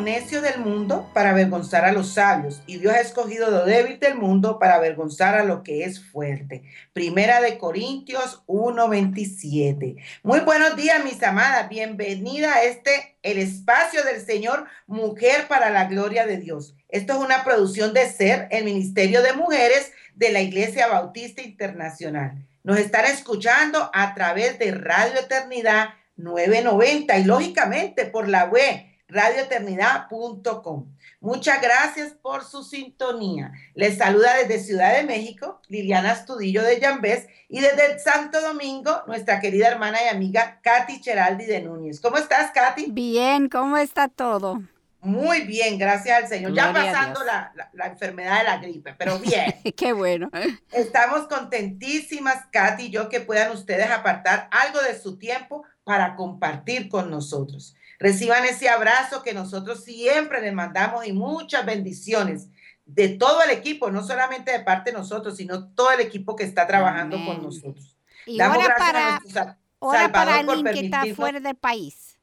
Necio 0.00 0.40
del 0.40 0.60
mundo 0.60 1.10
para 1.14 1.30
avergonzar 1.30 1.84
a 1.84 1.92
los 1.92 2.14
sabios 2.14 2.62
y 2.66 2.78
Dios 2.78 2.94
ha 2.94 3.00
escogido 3.00 3.50
lo 3.50 3.64
débil 3.64 3.98
del 3.98 4.14
mundo 4.14 4.58
para 4.58 4.74
avergonzar 4.74 5.34
a 5.34 5.44
lo 5.44 5.62
que 5.62 5.84
es 5.84 6.04
fuerte. 6.04 6.62
Primera 6.92 7.40
de 7.40 7.58
Corintios 7.58 8.42
1:27. 8.46 9.96
Muy 10.22 10.40
buenos 10.40 10.76
días, 10.76 11.04
mis 11.04 11.22
amadas. 11.22 11.68
Bienvenida 11.68 12.54
a 12.54 12.64
este, 12.64 13.16
el 13.22 13.38
espacio 13.38 14.02
del 14.04 14.20
Señor, 14.20 14.66
Mujer 14.86 15.46
para 15.48 15.70
la 15.70 15.84
Gloria 15.84 16.26
de 16.26 16.38
Dios. 16.38 16.74
Esto 16.88 17.12
es 17.14 17.18
una 17.20 17.44
producción 17.44 17.92
de 17.92 18.08
SER, 18.08 18.48
el 18.50 18.64
Ministerio 18.64 19.22
de 19.22 19.32
Mujeres 19.34 19.92
de 20.14 20.32
la 20.32 20.40
Iglesia 20.40 20.88
Bautista 20.88 21.42
Internacional. 21.42 22.46
Nos 22.62 22.78
están 22.78 23.04
escuchando 23.06 23.90
a 23.94 24.14
través 24.14 24.58
de 24.58 24.72
Radio 24.72 25.20
Eternidad 25.20 25.90
990 26.16 27.18
y 27.18 27.24
lógicamente 27.24 28.04
por 28.06 28.28
la 28.28 28.44
web 28.44 28.89
radioeternidad.com. 29.10 30.86
Muchas 31.20 31.60
gracias 31.60 32.12
por 32.12 32.44
su 32.44 32.64
sintonía. 32.64 33.52
Les 33.74 33.98
saluda 33.98 34.36
desde 34.36 34.58
Ciudad 34.58 34.94
de 34.94 35.02
México 35.02 35.60
Liliana 35.68 36.12
Astudillo 36.12 36.62
de 36.62 36.80
Yambés 36.80 37.26
y 37.48 37.60
desde 37.60 37.98
Santo 37.98 38.40
Domingo 38.40 39.02
nuestra 39.06 39.40
querida 39.40 39.68
hermana 39.68 39.98
y 40.04 40.08
amiga 40.08 40.60
Katy 40.62 41.00
Cheraldi 41.00 41.44
de 41.44 41.60
Núñez. 41.60 42.00
¿Cómo 42.00 42.16
estás, 42.16 42.52
Katy? 42.52 42.86
Bien, 42.90 43.48
¿cómo 43.48 43.76
está 43.76 44.08
todo? 44.08 44.62
Muy 45.02 45.42
bien, 45.42 45.78
gracias 45.78 46.22
al 46.22 46.28
Señor. 46.28 46.52
ya 46.52 46.72
pasando 46.72 47.24
la, 47.24 47.52
la, 47.72 47.86
enfermedad 47.86 48.38
de 48.38 48.44
la 48.44 48.58
gripe, 48.58 48.94
pero 48.98 49.18
bien. 49.18 49.54
Qué 49.76 49.94
bueno. 49.94 50.30
Estamos 50.72 51.26
contentísimas, 51.26 52.46
Katy 52.52 52.84
y 52.84 52.90
yo, 52.90 53.08
que 53.08 53.20
puedan 53.20 53.50
ustedes 53.52 53.90
apartar 53.90 54.48
algo 54.50 54.80
de 54.82 54.98
su 54.98 55.18
tiempo 55.18 55.64
para 55.84 56.16
compartir 56.16 56.90
con 56.90 57.10
nosotros. 57.10 57.74
Reciban 58.00 58.46
ese 58.46 58.70
abrazo 58.70 59.22
que 59.22 59.34
nosotros 59.34 59.84
siempre 59.84 60.40
les 60.40 60.54
mandamos 60.54 61.06
y 61.06 61.12
muchas 61.12 61.66
bendiciones 61.66 62.48
de 62.86 63.10
todo 63.10 63.42
el 63.42 63.50
equipo, 63.50 63.90
no 63.90 64.02
solamente 64.02 64.52
de 64.52 64.60
parte 64.60 64.90
de 64.90 64.96
nosotros, 64.96 65.36
sino 65.36 65.68
todo 65.74 65.92
el 65.92 66.00
equipo 66.00 66.34
que 66.34 66.44
está 66.44 66.66
trabajando 66.66 67.22
con 67.26 67.42
nosotros. 67.42 67.94
Y 68.24 68.38
Damos 68.38 68.66
para, 68.78 69.16
a 69.16 70.12
para 70.12 70.36
Aileen 70.36 70.64
que 70.64 70.80
está 70.86 71.04
fuera 71.14 71.40
del 71.40 71.56
país. 71.56 72.18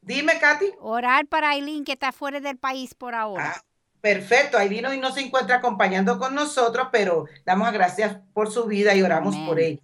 Dime, 0.00 0.38
Katy. 0.38 0.66
Orar 0.80 1.26
para 1.26 1.50
Aileen 1.50 1.84
que 1.84 1.92
está 1.92 2.12
fuera 2.12 2.38
del 2.38 2.56
país 2.56 2.94
por 2.94 3.16
ahora. 3.16 3.54
Ah, 3.56 3.64
perfecto, 4.00 4.56
Aileen 4.56 4.86
hoy 4.86 4.98
no 4.98 5.12
se 5.12 5.20
encuentra 5.20 5.56
acompañando 5.56 6.20
con 6.20 6.32
nosotros, 6.32 6.88
pero 6.92 7.26
damos 7.44 7.72
gracias 7.72 8.18
por 8.32 8.52
su 8.52 8.66
vida 8.66 8.94
y 8.94 9.02
oramos 9.02 9.34
por 9.36 9.58
ella. 9.58 9.82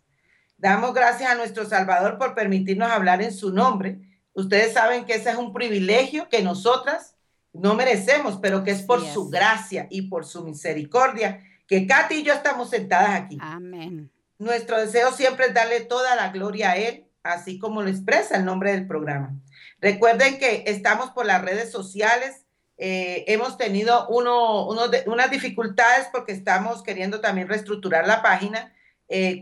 Damos 0.58 0.94
gracias 0.94 1.28
a 1.28 1.34
nuestro 1.34 1.66
Salvador 1.66 2.18
por 2.18 2.36
permitirnos 2.36 2.88
hablar 2.88 3.20
en 3.20 3.34
su 3.34 3.52
nombre 3.52 4.13
Ustedes 4.34 4.74
saben 4.74 5.04
que 5.04 5.14
ese 5.14 5.30
es 5.30 5.36
un 5.36 5.52
privilegio 5.52 6.28
que 6.28 6.42
nosotras 6.42 7.14
no 7.52 7.74
merecemos, 7.74 8.38
pero 8.42 8.64
que 8.64 8.72
es 8.72 8.82
por 8.82 9.04
su 9.04 9.30
gracia 9.30 9.86
y 9.90 10.02
por 10.02 10.26
su 10.26 10.44
misericordia 10.44 11.40
que 11.66 11.86
Katy 11.86 12.16
y 12.16 12.22
yo 12.24 12.34
estamos 12.34 12.70
sentadas 12.70 13.10
aquí. 13.10 13.38
Amén. 13.40 14.10
Nuestro 14.38 14.78
deseo 14.78 15.12
siempre 15.12 15.46
es 15.46 15.54
darle 15.54 15.80
toda 15.80 16.14
la 16.16 16.30
gloria 16.30 16.72
a 16.72 16.76
Él, 16.76 17.06
así 17.22 17.58
como 17.58 17.82
lo 17.82 17.88
expresa 17.88 18.36
el 18.36 18.44
nombre 18.44 18.72
del 18.72 18.86
programa. 18.86 19.34
Recuerden 19.80 20.38
que 20.38 20.64
estamos 20.66 21.10
por 21.10 21.26
las 21.26 21.42
redes 21.42 21.70
sociales. 21.70 22.44
Eh, 22.76 23.24
hemos 23.28 23.56
tenido 23.56 24.08
uno, 24.08 24.66
unas 24.66 25.30
dificultades 25.30 26.08
porque 26.12 26.32
estamos 26.32 26.82
queriendo 26.82 27.20
también 27.20 27.48
reestructurar 27.48 28.06
la 28.06 28.20
página 28.20 28.74
eh, 29.16 29.40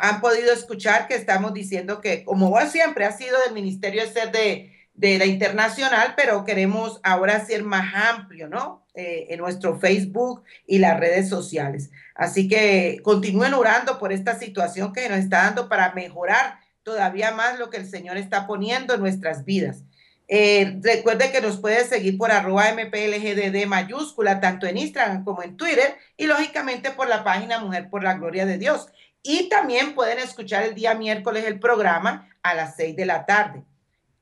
han 0.00 0.20
podido 0.20 0.52
escuchar 0.52 1.08
que 1.08 1.14
estamos 1.14 1.54
diciendo 1.54 2.02
que, 2.02 2.24
como 2.24 2.54
siempre 2.66 3.06
ha 3.06 3.12
sido 3.12 3.38
del 3.40 3.54
Ministerio 3.54 4.02
de 4.02 4.12
Ser 4.12 4.30
de, 4.32 4.70
de 4.92 5.16
la 5.16 5.24
Internacional, 5.24 6.12
pero 6.14 6.44
queremos 6.44 7.00
ahora 7.02 7.42
ser 7.42 7.64
más 7.64 7.94
amplio, 7.94 8.48
¿no? 8.48 8.84
Eh, 8.94 9.28
en 9.30 9.38
nuestro 9.38 9.80
Facebook 9.80 10.44
y 10.66 10.78
las 10.78 11.00
redes 11.00 11.30
sociales. 11.30 11.90
Así 12.14 12.48
que 12.48 13.00
continúen 13.02 13.54
orando 13.54 13.98
por 13.98 14.12
esta 14.12 14.38
situación 14.38 14.92
que 14.92 15.08
nos 15.08 15.18
está 15.18 15.44
dando 15.44 15.70
para 15.70 15.94
mejorar 15.94 16.58
todavía 16.82 17.32
más 17.32 17.58
lo 17.58 17.70
que 17.70 17.78
el 17.78 17.88
Señor 17.88 18.18
está 18.18 18.46
poniendo 18.46 18.92
en 18.92 19.00
nuestras 19.00 19.46
vidas. 19.46 19.84
Eh, 20.26 20.78
recuerde 20.82 21.30
que 21.30 21.40
nos 21.40 21.58
puede 21.58 21.84
seguir 21.84 22.16
por 22.16 22.30
arroba 22.30 22.72
mplgdd 22.72 23.66
mayúscula, 23.66 24.40
tanto 24.40 24.66
en 24.66 24.78
Instagram 24.78 25.24
como 25.24 25.42
en 25.42 25.56
Twitter, 25.56 25.96
y 26.16 26.26
lógicamente 26.26 26.90
por 26.90 27.08
la 27.08 27.24
página 27.24 27.58
Mujer 27.58 27.90
por 27.90 28.02
la 28.02 28.14
Gloria 28.14 28.46
de 28.46 28.58
Dios. 28.58 28.88
Y 29.26 29.48
también 29.48 29.94
pueden 29.94 30.18
escuchar 30.18 30.64
el 30.64 30.74
día 30.74 30.94
miércoles 30.94 31.46
el 31.46 31.58
programa 31.58 32.28
a 32.42 32.54
las 32.54 32.76
seis 32.76 32.94
de 32.94 33.06
la 33.06 33.24
tarde. 33.24 33.64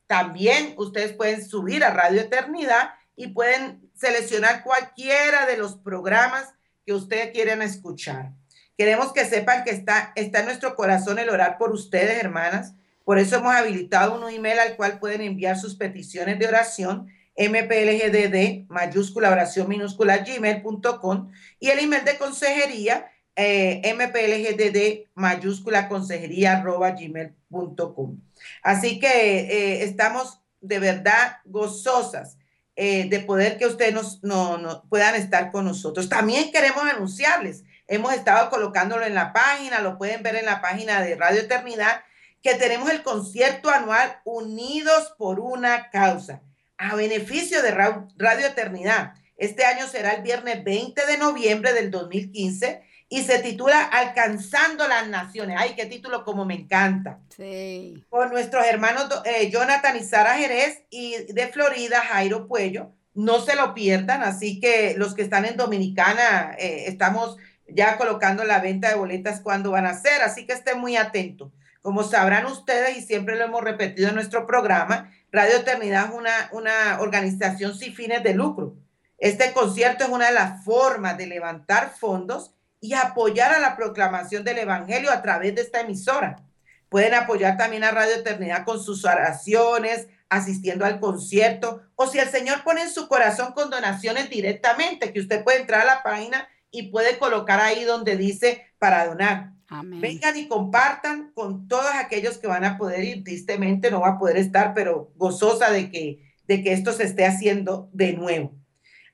También 0.06 0.74
ustedes 0.78 1.12
pueden 1.12 1.44
subir 1.44 1.82
a 1.82 1.90
Radio 1.90 2.20
Eternidad 2.20 2.94
y 3.16 3.26
pueden 3.26 3.91
seleccionar 3.94 4.62
cualquiera 4.62 5.44
de 5.46 5.56
los 5.56 5.76
programas 5.76 6.54
que 6.86 6.92
ustedes 6.92 7.32
quieran 7.32 7.62
escuchar. 7.62 8.30
Queremos 8.78 9.12
que 9.12 9.24
sepan 9.24 9.64
que 9.64 9.70
está, 9.70 10.12
está 10.14 10.38
en 10.41 10.46
nuestro 10.46 10.76
corazón 10.76 11.18
el 11.18 11.30
orar 11.30 11.58
por 11.58 11.72
ustedes, 11.72 12.22
hermanas. 12.22 12.74
Por 13.04 13.18
eso 13.18 13.36
hemos 13.36 13.54
habilitado 13.54 14.14
un 14.14 14.32
email 14.32 14.60
al 14.60 14.76
cual 14.76 15.00
pueden 15.00 15.20
enviar 15.22 15.58
sus 15.58 15.74
peticiones 15.74 16.38
de 16.38 16.46
oración, 16.46 17.08
mplgdd, 17.36 18.66
mayúscula 18.68 19.30
oración 19.30 19.68
minúscula 19.68 20.18
gmail.com 20.18 21.32
y 21.58 21.70
el 21.70 21.80
email 21.80 22.04
de 22.04 22.18
consejería 22.18 23.10
eh, 23.37 23.94
mplgdd 23.94 25.09
mayúscula 25.15 25.88
consejería 25.88 26.59
arroba 26.59 26.91
gmail.com. 26.91 28.19
Así 28.62 28.98
que 28.98 29.09
eh, 29.09 29.84
estamos 29.84 30.41
de 30.60 30.78
verdad 30.78 31.38
gozosas 31.44 32.37
eh, 32.76 33.09
de 33.09 33.21
poder 33.21 33.59
que 33.59 33.66
ustedes 33.66 33.92
nos, 33.92 34.22
no, 34.22 34.84
puedan 34.88 35.15
estar 35.15 35.50
con 35.50 35.65
nosotros. 35.65 36.09
También 36.09 36.53
queremos 36.53 36.84
anunciarles, 36.84 37.65
hemos 37.87 38.15
estado 38.15 38.48
colocándolo 38.50 39.04
en 39.04 39.15
la 39.15 39.32
página, 39.32 39.81
lo 39.81 39.98
pueden 39.98 40.22
ver 40.22 40.37
en 40.37 40.47
la 40.47 40.60
página 40.62 41.03
de 41.03 41.16
Radio 41.16 41.41
Eternidad, 41.41 42.03
que 42.42 42.54
tenemos 42.54 42.91
el 42.91 43.03
concierto 43.03 43.71
anual 43.71 44.21
Unidos 44.25 45.15
por 45.19 45.38
una 45.38 45.91
causa, 45.91 46.42
a 46.78 46.97
beneficio 46.97 47.62
de 47.62 47.71
Radio 47.72 48.47
Eternidad. 48.47 49.15
Este 49.42 49.64
año 49.64 49.88
será 49.88 50.12
el 50.12 50.22
viernes 50.22 50.62
20 50.62 51.04
de 51.04 51.19
noviembre 51.19 51.72
del 51.72 51.91
2015 51.91 52.80
y 53.08 53.25
se 53.25 53.41
titula 53.41 53.82
Alcanzando 53.82 54.86
las 54.86 55.08
Naciones. 55.08 55.56
Ay, 55.58 55.75
qué 55.75 55.84
título 55.86 56.25
como 56.25 56.44
me 56.44 56.54
encanta. 56.54 57.19
Sí. 57.36 58.04
Con 58.08 58.30
nuestros 58.30 58.64
hermanos 58.64 59.08
eh, 59.25 59.50
Jonathan 59.50 59.97
y 59.97 60.04
Sara 60.04 60.36
Jerez 60.36 60.84
y 60.91 61.32
de 61.32 61.48
Florida, 61.48 62.03
Jairo 62.03 62.47
Puello. 62.47 62.92
No 63.14 63.41
se 63.41 63.56
lo 63.56 63.75
pierdan, 63.75 64.22
así 64.22 64.60
que 64.60 64.94
los 64.97 65.12
que 65.12 65.22
están 65.22 65.44
en 65.44 65.56
Dominicana, 65.56 66.54
eh, 66.56 66.84
estamos 66.86 67.36
ya 67.66 67.98
colocando 67.98 68.44
la 68.44 68.60
venta 68.60 68.91
de 68.91 68.94
boletas 68.94 69.41
cuando 69.41 69.72
van 69.72 69.86
a 69.86 69.98
ser, 69.98 70.22
así 70.22 70.47
que 70.47 70.53
estén 70.53 70.78
muy 70.78 70.97
atentos. 70.97 71.50
Como 71.80 72.04
sabrán 72.04 72.47
ustedes, 72.47 72.97
y 72.97 73.03
siempre 73.03 73.34
lo 73.34 73.47
hemos 73.47 73.64
repetido 73.64 74.10
en 74.10 74.14
nuestro 74.14 74.47
programa, 74.47 75.10
Radio 75.33 75.56
Eternidad 75.56 76.10
es 76.10 76.15
una, 76.15 76.48
una 76.53 77.00
organización 77.00 77.74
sin 77.77 77.92
fines 77.92 78.22
de 78.22 78.34
lucro. 78.34 78.77
Este 79.22 79.53
concierto 79.53 80.03
es 80.03 80.10
una 80.10 80.27
de 80.27 80.34
las 80.34 80.65
formas 80.65 81.16
de 81.16 81.28
levantar 81.28 81.95
fondos 81.97 82.51
y 82.80 82.95
apoyar 82.95 83.54
a 83.54 83.60
la 83.60 83.77
proclamación 83.77 84.42
del 84.42 84.59
Evangelio 84.59 85.13
a 85.13 85.22
través 85.22 85.54
de 85.54 85.60
esta 85.60 85.83
emisora. 85.83 86.42
Pueden 86.89 87.15
apoyar 87.15 87.57
también 87.57 87.84
a 87.84 87.92
Radio 87.92 88.16
Eternidad 88.16 88.65
con 88.65 88.83
sus 88.83 89.04
oraciones, 89.04 90.09
asistiendo 90.28 90.84
al 90.84 90.98
concierto, 90.98 91.83
o 91.95 92.09
si 92.09 92.19
el 92.19 92.30
Señor 92.30 92.65
pone 92.65 92.83
en 92.83 92.91
su 92.91 93.07
corazón 93.07 93.53
con 93.53 93.71
donaciones 93.71 94.28
directamente, 94.28 95.13
que 95.13 95.21
usted 95.21 95.45
puede 95.45 95.60
entrar 95.60 95.83
a 95.83 95.95
la 95.95 96.03
página 96.03 96.48
y 96.72 96.91
puede 96.91 97.18
colocar 97.18 97.60
ahí 97.60 97.84
donde 97.84 98.16
dice 98.16 98.66
para 98.80 99.07
donar. 99.07 99.53
Vengan 99.84 100.36
y 100.36 100.48
compartan 100.48 101.30
con 101.33 101.68
todos 101.68 101.95
aquellos 101.95 102.39
que 102.39 102.48
van 102.48 102.65
a 102.65 102.77
poder 102.77 103.04
ir. 103.04 103.22
Tristemente 103.22 103.89
no 103.92 104.01
va 104.01 104.09
a 104.09 104.18
poder 104.18 104.36
estar, 104.39 104.75
pero 104.75 105.13
gozosa 105.15 105.71
de 105.71 105.92
que, 105.92 106.34
de 106.48 106.65
que 106.65 106.72
esto 106.72 106.92
se 106.92 107.04
esté 107.04 107.25
haciendo 107.25 107.89
de 107.92 108.15
nuevo. 108.15 108.60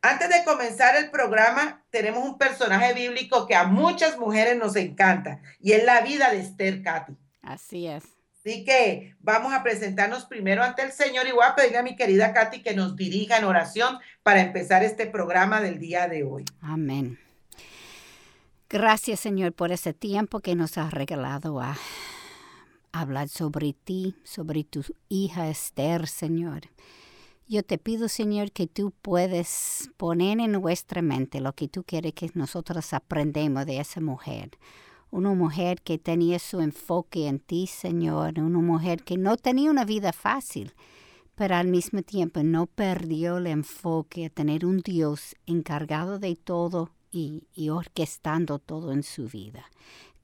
Antes 0.01 0.29
de 0.29 0.45
comenzar 0.45 0.97
el 0.97 1.11
programa, 1.11 1.85
tenemos 1.91 2.25
un 2.25 2.39
personaje 2.39 2.95
bíblico 2.95 3.47
que 3.47 3.57
a 3.57 3.65
muchas 3.65 4.17
mujeres 4.17 4.57
nos 4.57 4.77
encanta 4.77 5.41
y 5.61 5.73
es 5.73 5.85
la 5.85 6.01
vida 6.03 6.31
de 6.31 6.41
Esther 6.41 6.83
Katy. 6.83 7.17
Así 7.43 7.89
es. 7.89 8.05
Así 8.39 8.65
que 8.65 9.17
vamos 9.19 9.53
a 9.53 9.65
presentarnos 9.65 10.25
primero 10.27 10.63
ante 10.63 10.83
el 10.83 10.93
Señor 10.93 11.27
y 11.27 11.33
voy 11.33 11.45
a 11.45 11.57
pedirle 11.57 11.79
a 11.79 11.83
mi 11.83 11.97
querida 11.97 12.33
Katy 12.33 12.63
que 12.63 12.75
nos 12.75 12.95
dirija 12.95 13.39
en 13.39 13.45
oración 13.45 13.99
para 14.23 14.41
empezar 14.41 14.85
este 14.85 15.07
programa 15.07 15.61
del 15.61 15.81
día 15.81 16.07
de 16.07 16.23
hoy. 16.23 16.45
Amén. 16.61 17.19
Gracias, 18.71 19.21
Señor, 19.21 19.53
por 19.53 19.73
ese 19.73 19.93
tiempo 19.95 20.41
que 20.41 20.55
nos 20.55 20.79
has 20.79 20.93
regalado 20.93 21.61
a 21.61 21.77
hablar 22.93 23.29
sobre 23.29 23.73
ti, 23.73 24.15
sobre 24.23 24.63
tu 24.63 24.85
hija 25.09 25.49
Esther, 25.49 26.07
Señor. 26.07 26.63
Yo 27.49 27.63
te 27.63 27.79
pido, 27.79 28.09
Señor, 28.09 28.53
que 28.53 28.67
tú 28.67 28.93
puedes 29.03 29.91
poner 29.97 30.39
en 30.39 30.53
nuestra 30.53 31.01
mente 31.03 31.41
lo 31.41 31.55
que 31.55 31.67
tú 31.67 31.83
quieres 31.83 32.13
que 32.13 32.31
nosotros 32.35 32.93
aprendamos 32.93 33.65
de 33.65 33.81
esa 33.81 34.01
mujer 34.01 34.51
una 35.11 35.33
mujer 35.33 35.81
que 35.83 35.99
tenía 35.99 36.39
su 36.39 36.61
enfoque 36.61 37.29
en 37.29 37.39
ti, 37.39 37.67
Señor, 37.67 38.39
una 38.39 38.59
mujer 38.59 39.03
que 39.05 39.17
no 39.17 39.37
tenía 39.37 39.71
una 39.71 39.85
vida 39.85 40.13
fácil, 40.13 40.75
pero 41.35 41.57
al 41.57 41.69
mismo 41.69 42.03
tiempo 42.03 42.43
no 42.43 42.67
perdió 42.67 43.39
el 43.39 43.47
enfoque 43.47 44.27
a 44.27 44.31
tener 44.31 44.67
un 44.67 44.79
Dios 44.79 45.35
encargado 45.47 46.19
de 46.19 46.37
todo 46.37 46.91
y, 47.11 47.45
y 47.55 47.71
orquestando 47.71 48.59
todo 48.59 48.93
en 48.93 49.03
su 49.03 49.29
vida. 49.29 49.65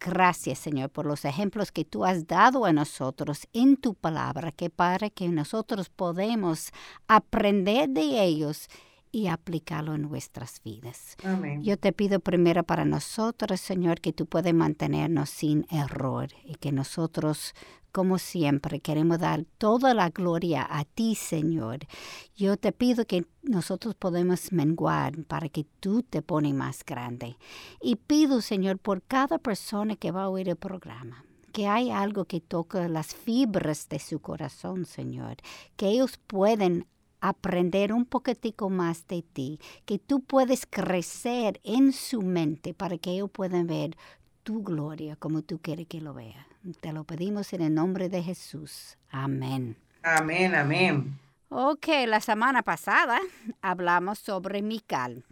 Gracias, 0.01 0.59
Señor, 0.59 0.91
por 0.91 1.07
los 1.07 1.25
ejemplos 1.25 1.73
que 1.73 1.85
tú 1.85 2.05
has 2.05 2.27
dado 2.27 2.67
a 2.67 2.73
nosotros 2.73 3.47
en 3.53 3.77
tu 3.77 3.95
palabra, 3.95 4.53
que 4.53 4.69
para 4.69 5.09
que 5.09 5.29
nosotros 5.29 5.89
podemos 5.89 6.71
aprender 7.09 7.89
de 7.89 8.23
ellos 8.23 8.69
y 9.15 9.29
aplicarlo 9.29 9.95
en 9.95 10.03
nuestras 10.03 10.61
vidas. 10.65 11.17
Yo 11.61 11.77
te 11.77 11.93
pido 11.93 12.19
primero 12.19 12.65
para 12.65 12.85
nosotros, 12.85 13.61
Señor, 13.61 14.01
que 14.01 14.13
tú 14.13 14.27
puedas 14.27 14.53
mantenernos 14.53 15.31
sin 15.31 15.67
error 15.71 16.31
y 16.45 16.57
que 16.57 16.73
nosotros, 16.73 17.55
como 17.93 18.19
siempre, 18.19 18.81
queremos 18.81 19.21
dar 19.21 19.45
toda 19.57 19.95
la 19.95 20.11
gloria 20.11 20.67
a 20.69 20.85
ti, 20.85 21.15
Señor. 21.15 21.87
Yo 22.35 22.57
te 22.57 22.73
pido 22.73 23.07
que 23.07 23.25
nosotros 23.45 23.95
podemos 23.95 24.51
menguar 24.51 25.23
para 25.27 25.49
que 25.49 25.65
tú 25.79 26.03
te 26.03 26.21
pones 26.21 26.53
más 26.53 26.85
grande. 26.85 27.37
Y 27.81 27.95
pido, 27.95 28.41
Señor, 28.41 28.81
por 28.81 29.01
cada 29.01 29.39
persona 29.39 29.95
que 29.95 30.11
va 30.11 30.25
a 30.25 30.29
oír 30.29 30.49
el 30.49 30.57
programa 30.57 31.25
que 31.53 31.69
hay 31.69 31.93
algo 31.93 32.25
que 32.25 32.41
toca 32.41 32.89
las 32.89 33.15
fibras 33.15 33.89
de 33.89 34.01
su 34.01 34.19
corazón, 34.19 34.87
Señor, 34.87 35.37
que 35.77 35.87
ellos 35.87 36.19
pueden 36.27 36.89
aprender 37.25 37.95
un 37.95 38.05
poquitico 38.05 38.69
más 38.69 39.07
de 39.09 39.23
ti, 39.23 39.59
que 39.87 39.99
tú 39.99 40.21
puedes 40.21 40.67
crecer 40.67 41.59
en 41.65 41.93
su 41.95 42.21
mente 42.21 42.75
para 42.75 42.99
que 42.99 43.13
ellos 43.13 43.31
puedan 43.31 43.67
ver 43.67 43.97
tu 44.43 44.63
gloria 44.63 45.17
como 45.17 45.41
tú 45.41 45.59
quieres 45.59 45.87
que 45.87 46.03
lo 46.03 46.13
vea. 46.13 46.47
Te 46.83 46.93
lo 46.93 47.05
pedimos 47.05 47.55
en 47.55 47.63
el 47.63 47.73
nombre 47.73 48.11
de 48.11 48.23
Jesús. 48.23 48.99
Amén. 49.11 49.79
Amén, 50.03 50.55
amén. 50.55 51.19
Ok, 51.49 51.87
la 52.07 52.21
semana 52.21 52.63
pasada 52.63 53.19
hablamos 53.63 54.19
sobre 54.19 54.61
Mical, 54.61 55.25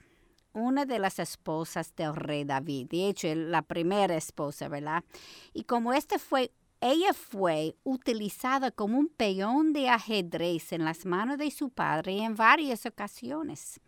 una 0.54 0.86
de 0.86 0.98
las 0.98 1.18
esposas 1.18 1.94
del 1.94 2.16
rey 2.16 2.44
David, 2.44 2.88
de 2.88 3.08
hecho 3.08 3.28
la 3.34 3.60
primera 3.60 4.16
esposa, 4.16 4.68
¿verdad? 4.68 5.04
Y 5.52 5.64
como 5.64 5.92
este 5.92 6.18
fue 6.18 6.52
ella 6.84 7.14
fue 7.14 7.76
utilizada 7.84 8.72
como 8.72 8.98
un 8.98 9.06
peón 9.06 9.72
de 9.72 9.88
ajedrez 9.88 10.72
en 10.72 10.84
las 10.84 11.06
manos 11.06 11.38
de 11.38 11.52
su 11.52 11.70
padre 11.70 12.24
en 12.24 12.34
varias 12.34 12.86
ocasiones. 12.86 13.80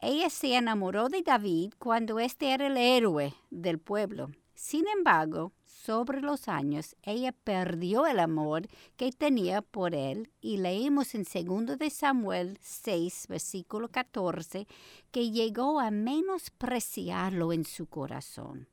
Ella 0.00 0.30
se 0.30 0.54
enamoró 0.54 1.10
de 1.10 1.20
David 1.20 1.74
cuando 1.78 2.18
éste 2.18 2.54
era 2.54 2.68
el 2.68 2.78
héroe 2.78 3.34
del 3.50 3.78
pueblo. 3.78 4.30
Sin 4.54 4.88
embargo, 4.88 5.52
sobre 5.66 6.22
los 6.22 6.48
años, 6.48 6.96
ella 7.02 7.32
perdió 7.32 8.06
el 8.06 8.18
amor 8.18 8.68
que 8.96 9.12
tenía 9.12 9.60
por 9.60 9.94
él 9.94 10.32
y 10.40 10.56
leímos 10.56 11.14
en 11.14 11.24
2 11.24 11.78
de 11.78 11.90
Samuel 11.90 12.58
6, 12.62 13.26
versículo 13.28 13.88
14, 13.90 14.66
que 15.10 15.30
llegó 15.30 15.78
a 15.78 15.90
menospreciarlo 15.90 17.52
en 17.52 17.66
su 17.66 17.84
corazón. 17.84 18.66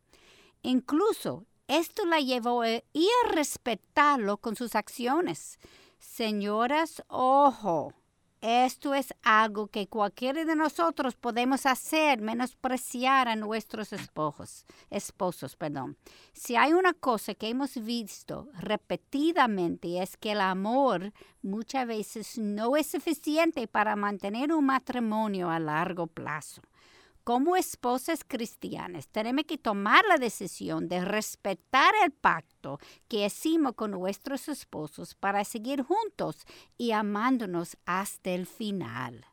Incluso 0.61 1.45
esto 1.67 2.05
la 2.05 2.19
llevó 2.19 2.61
a 2.61 2.69
ir 2.69 3.09
a 3.25 3.31
respetarlo 3.31 4.37
con 4.37 4.55
sus 4.55 4.75
acciones. 4.75 5.59
Señoras, 5.99 7.03
ojo, 7.07 7.93
esto 8.41 8.93
es 8.93 9.13
algo 9.23 9.67
que 9.67 9.87
cualquiera 9.87 10.45
de 10.45 10.55
nosotros 10.55 11.15
podemos 11.15 11.65
hacer, 11.65 12.21
menospreciar 12.21 13.27
a 13.27 13.35
nuestros 13.35 13.93
esposos, 13.93 14.65
esposos, 14.91 15.55
perdón. 15.55 15.97
Si 16.33 16.55
hay 16.55 16.73
una 16.73 16.93
cosa 16.93 17.33
que 17.33 17.49
hemos 17.49 17.83
visto 17.83 18.47
repetidamente 18.59 20.01
es 20.01 20.17
que 20.17 20.33
el 20.33 20.41
amor 20.41 21.13
muchas 21.41 21.87
veces 21.87 22.37
no 22.37 22.77
es 22.77 22.87
suficiente 22.87 23.67
para 23.67 23.95
mantener 23.95 24.53
un 24.53 24.67
matrimonio 24.67 25.49
a 25.49 25.59
largo 25.59 26.05
plazo 26.05 26.61
como 27.27 27.57
esposas 27.57 28.21
cristianas 28.25 29.09
tenemos 29.09 29.43
que 29.43 29.57
tomar 29.57 30.05
la 30.05 30.15
decisión 30.15 30.87
de 30.87 31.01
respetar 31.01 31.93
el 32.05 32.13
pacto 32.13 32.79
que 33.09 33.25
hicimos 33.25 33.73
con 33.73 33.91
nuestros 33.91 34.47
esposos 34.47 35.13
para 35.13 35.43
seguir 35.43 35.83
juntos 35.83 36.45
y 36.77 36.93
amándonos 36.93 37.75
hasta 37.85 38.29
el 38.29 38.47
final. 38.47 39.25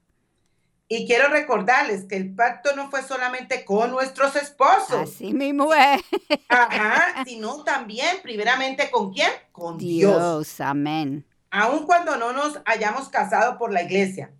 Y 0.89 1.07
quiero 1.07 1.29
recordarles 1.29 2.07
que 2.07 2.17
el 2.17 2.35
pacto 2.35 2.75
no 2.75 2.91
fue 2.91 3.01
solamente 3.05 3.65
con 3.65 3.93
nuestros 3.93 4.35
esposos. 4.35 5.15
Así 5.15 5.33
mismo 5.33 5.73
es. 5.73 6.03
Ajá, 6.49 7.25
sino 7.25 7.63
también 7.63 8.17
primeramente 8.25 8.91
con 8.91 9.13
quién? 9.13 9.31
Con 9.53 9.79
Dios. 9.79 10.17
Dios, 10.17 10.61
amén 10.61 11.25
aun 11.55 11.87
cuando 11.87 12.17
no 12.17 12.33
nos 12.33 12.59
hayamos 12.65 13.09
casado 13.09 13.59
por 13.59 13.73
la 13.73 13.83
iglesia. 13.83 14.33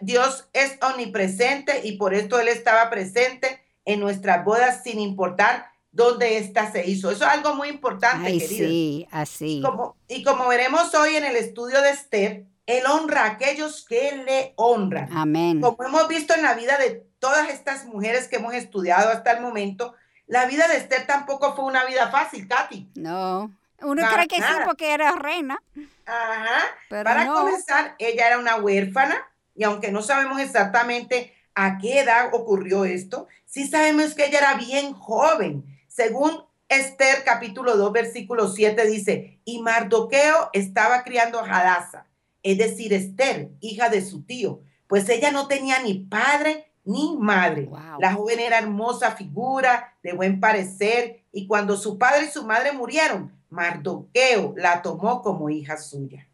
Dios 0.00 0.48
es 0.54 0.78
omnipresente 0.80 1.82
y 1.84 1.98
por 1.98 2.14
esto 2.14 2.40
Él 2.40 2.48
estaba 2.48 2.88
presente 2.88 3.62
en 3.84 4.00
nuestras 4.00 4.46
bodas 4.46 4.82
sin 4.82 4.98
importar 4.98 5.66
dónde 5.92 6.38
ésta 6.38 6.72
se 6.72 6.88
hizo. 6.88 7.10
Eso 7.10 7.24
es 7.24 7.30
algo 7.30 7.54
muy 7.54 7.68
importante, 7.68 8.28
Ay, 8.28 8.40
Sí, 8.40 9.06
así. 9.10 9.60
Como, 9.62 9.96
y 10.08 10.24
como 10.24 10.48
veremos 10.48 10.94
hoy 10.94 11.16
en 11.16 11.24
el 11.24 11.36
estudio 11.36 11.82
de 11.82 11.90
Esther, 11.90 12.46
Él 12.64 12.86
honra 12.86 13.24
a 13.24 13.30
aquellos 13.32 13.84
que 13.84 14.22
le 14.24 14.54
honran. 14.56 15.10
Amén. 15.12 15.60
Como 15.60 15.84
hemos 15.84 16.08
visto 16.08 16.34
en 16.34 16.42
la 16.42 16.54
vida 16.54 16.78
de 16.78 17.06
todas 17.18 17.50
estas 17.50 17.84
mujeres 17.84 18.26
que 18.26 18.36
hemos 18.36 18.54
estudiado 18.54 19.10
hasta 19.10 19.32
el 19.32 19.42
momento, 19.42 19.94
la 20.26 20.46
vida 20.46 20.66
de 20.68 20.78
Esther 20.78 21.06
tampoco 21.06 21.54
fue 21.54 21.66
una 21.66 21.84
vida 21.84 22.10
fácil, 22.10 22.48
Katy. 22.48 22.92
No, 22.94 23.54
uno 23.82 24.02
cree 24.10 24.28
que 24.28 24.36
sí 24.36 24.52
porque 24.64 24.94
era 24.94 25.12
reina. 25.12 25.58
Ajá. 26.06 26.64
Para 26.88 27.26
comenzar, 27.26 27.94
ella 27.98 28.26
era 28.26 28.38
una 28.38 28.56
huérfana 28.56 29.16
y 29.54 29.64
aunque 29.64 29.90
no 29.90 30.02
sabemos 30.02 30.40
exactamente 30.40 31.34
a 31.54 31.78
qué 31.78 32.00
edad 32.00 32.30
ocurrió 32.32 32.84
esto, 32.84 33.28
sí 33.46 33.66
sabemos 33.66 34.14
que 34.14 34.26
ella 34.26 34.38
era 34.38 34.54
bien 34.54 34.92
joven. 34.92 35.64
Según 35.88 36.44
Esther 36.68 37.22
capítulo 37.24 37.76
2 37.76 37.92
versículo 37.92 38.48
7 38.48 38.86
dice, 38.86 39.40
y 39.44 39.62
Mardoqueo 39.62 40.50
estaba 40.52 41.04
criando 41.04 41.38
a 41.38 41.44
Hadassah, 41.44 42.06
es 42.42 42.58
decir, 42.58 42.92
Esther, 42.92 43.50
hija 43.60 43.88
de 43.88 44.04
su 44.04 44.24
tío, 44.24 44.60
pues 44.86 45.08
ella 45.08 45.30
no 45.30 45.46
tenía 45.46 45.80
ni 45.80 45.94
padre 45.94 46.72
ni 46.84 47.16
madre. 47.18 47.70
La 47.98 48.12
joven 48.12 48.40
era 48.40 48.58
hermosa 48.58 49.12
figura, 49.12 49.96
de 50.02 50.12
buen 50.12 50.40
parecer, 50.40 51.24
y 51.32 51.46
cuando 51.46 51.76
su 51.76 51.98
padre 51.98 52.26
y 52.26 52.30
su 52.30 52.44
madre 52.44 52.72
murieron, 52.72 53.33
Mardoqueo 53.54 54.54
la 54.56 54.82
tomó 54.82 55.22
como 55.22 55.48
hija 55.48 55.76
suya. 55.76 56.28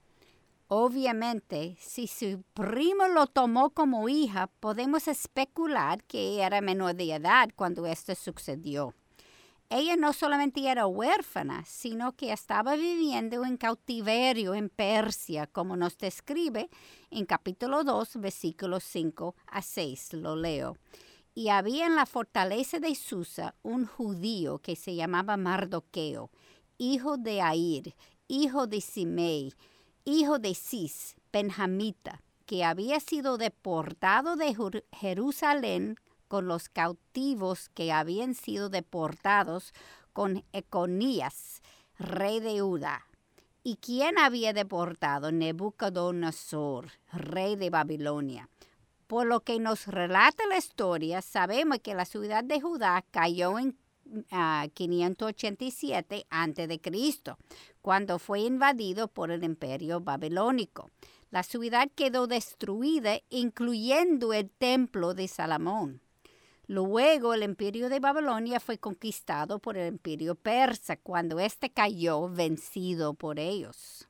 Obviamente, 0.68 1.76
si 1.80 2.06
su 2.06 2.42
primo 2.54 3.08
lo 3.08 3.26
tomó 3.26 3.70
como 3.70 4.08
hija, 4.08 4.46
podemos 4.60 5.08
especular 5.08 6.02
que 6.04 6.40
era 6.40 6.60
menor 6.60 6.94
de 6.94 7.12
edad 7.12 7.50
cuando 7.56 7.86
esto 7.86 8.14
sucedió. 8.14 8.94
Ella 9.68 9.96
no 9.96 10.12
solamente 10.12 10.68
era 10.68 10.86
huérfana, 10.86 11.64
sino 11.64 12.12
que 12.12 12.32
estaba 12.32 12.74
viviendo 12.74 13.44
en 13.44 13.56
cautiverio 13.56 14.54
en 14.54 14.68
Persia, 14.68 15.46
como 15.46 15.76
nos 15.76 15.96
describe 15.98 16.68
en 17.10 17.26
capítulo 17.26 17.84
2, 17.84 18.16
versículos 18.16 18.82
5 18.84 19.36
a 19.46 19.62
6. 19.62 20.14
Lo 20.14 20.34
leo. 20.34 20.76
Y 21.34 21.50
había 21.50 21.86
en 21.86 21.94
la 21.94 22.06
fortaleza 22.06 22.80
de 22.80 22.94
Susa 22.96 23.54
un 23.62 23.86
judío 23.86 24.58
que 24.58 24.74
se 24.74 24.96
llamaba 24.96 25.36
Mardoqueo, 25.36 26.30
hijo 26.80 27.18
de 27.18 27.40
Air, 27.40 27.94
hijo 28.26 28.66
de 28.66 28.80
Simei, 28.80 29.52
hijo 30.06 30.38
de 30.38 30.54
Cis, 30.54 31.14
benjamita, 31.30 32.22
que 32.46 32.64
había 32.64 33.00
sido 33.00 33.36
deportado 33.36 34.34
de 34.34 34.56
Jerusalén 34.90 35.96
con 36.26 36.48
los 36.48 36.70
cautivos 36.70 37.68
que 37.68 37.92
habían 37.92 38.34
sido 38.34 38.70
deportados 38.70 39.74
con 40.14 40.42
Econías, 40.54 41.60
rey 41.98 42.40
de 42.40 42.60
Judá. 42.60 43.04
¿Y 43.62 43.76
quién 43.76 44.16
había 44.16 44.54
deportado? 44.54 45.32
Nebuchadnezzar, 45.32 46.92
rey 47.12 47.56
de 47.56 47.68
Babilonia. 47.68 48.48
Por 49.06 49.26
lo 49.26 49.40
que 49.40 49.58
nos 49.58 49.86
relata 49.86 50.46
la 50.46 50.56
historia, 50.56 51.20
sabemos 51.20 51.80
que 51.80 51.94
la 51.94 52.06
ciudad 52.06 52.42
de 52.42 52.58
Judá 52.58 53.04
cayó 53.10 53.58
en 53.58 53.76
587 54.74 56.26
a.C., 56.30 56.80
cuando 57.82 58.18
fue 58.18 58.40
invadido 58.40 59.08
por 59.08 59.30
el 59.30 59.44
imperio 59.44 60.00
babilónico. 60.00 60.90
La 61.30 61.42
ciudad 61.42 61.88
quedó 61.94 62.26
destruida, 62.26 63.20
incluyendo 63.30 64.32
el 64.32 64.50
templo 64.50 65.14
de 65.14 65.28
Salomón. 65.28 66.00
Luego 66.66 67.34
el 67.34 67.42
imperio 67.42 67.88
de 67.88 67.98
Babilonia 67.98 68.60
fue 68.60 68.78
conquistado 68.78 69.58
por 69.58 69.76
el 69.76 69.88
imperio 69.88 70.34
persa 70.34 70.96
cuando 70.96 71.40
éste 71.40 71.70
cayó 71.70 72.28
vencido 72.28 73.14
por 73.14 73.40
ellos. 73.40 74.08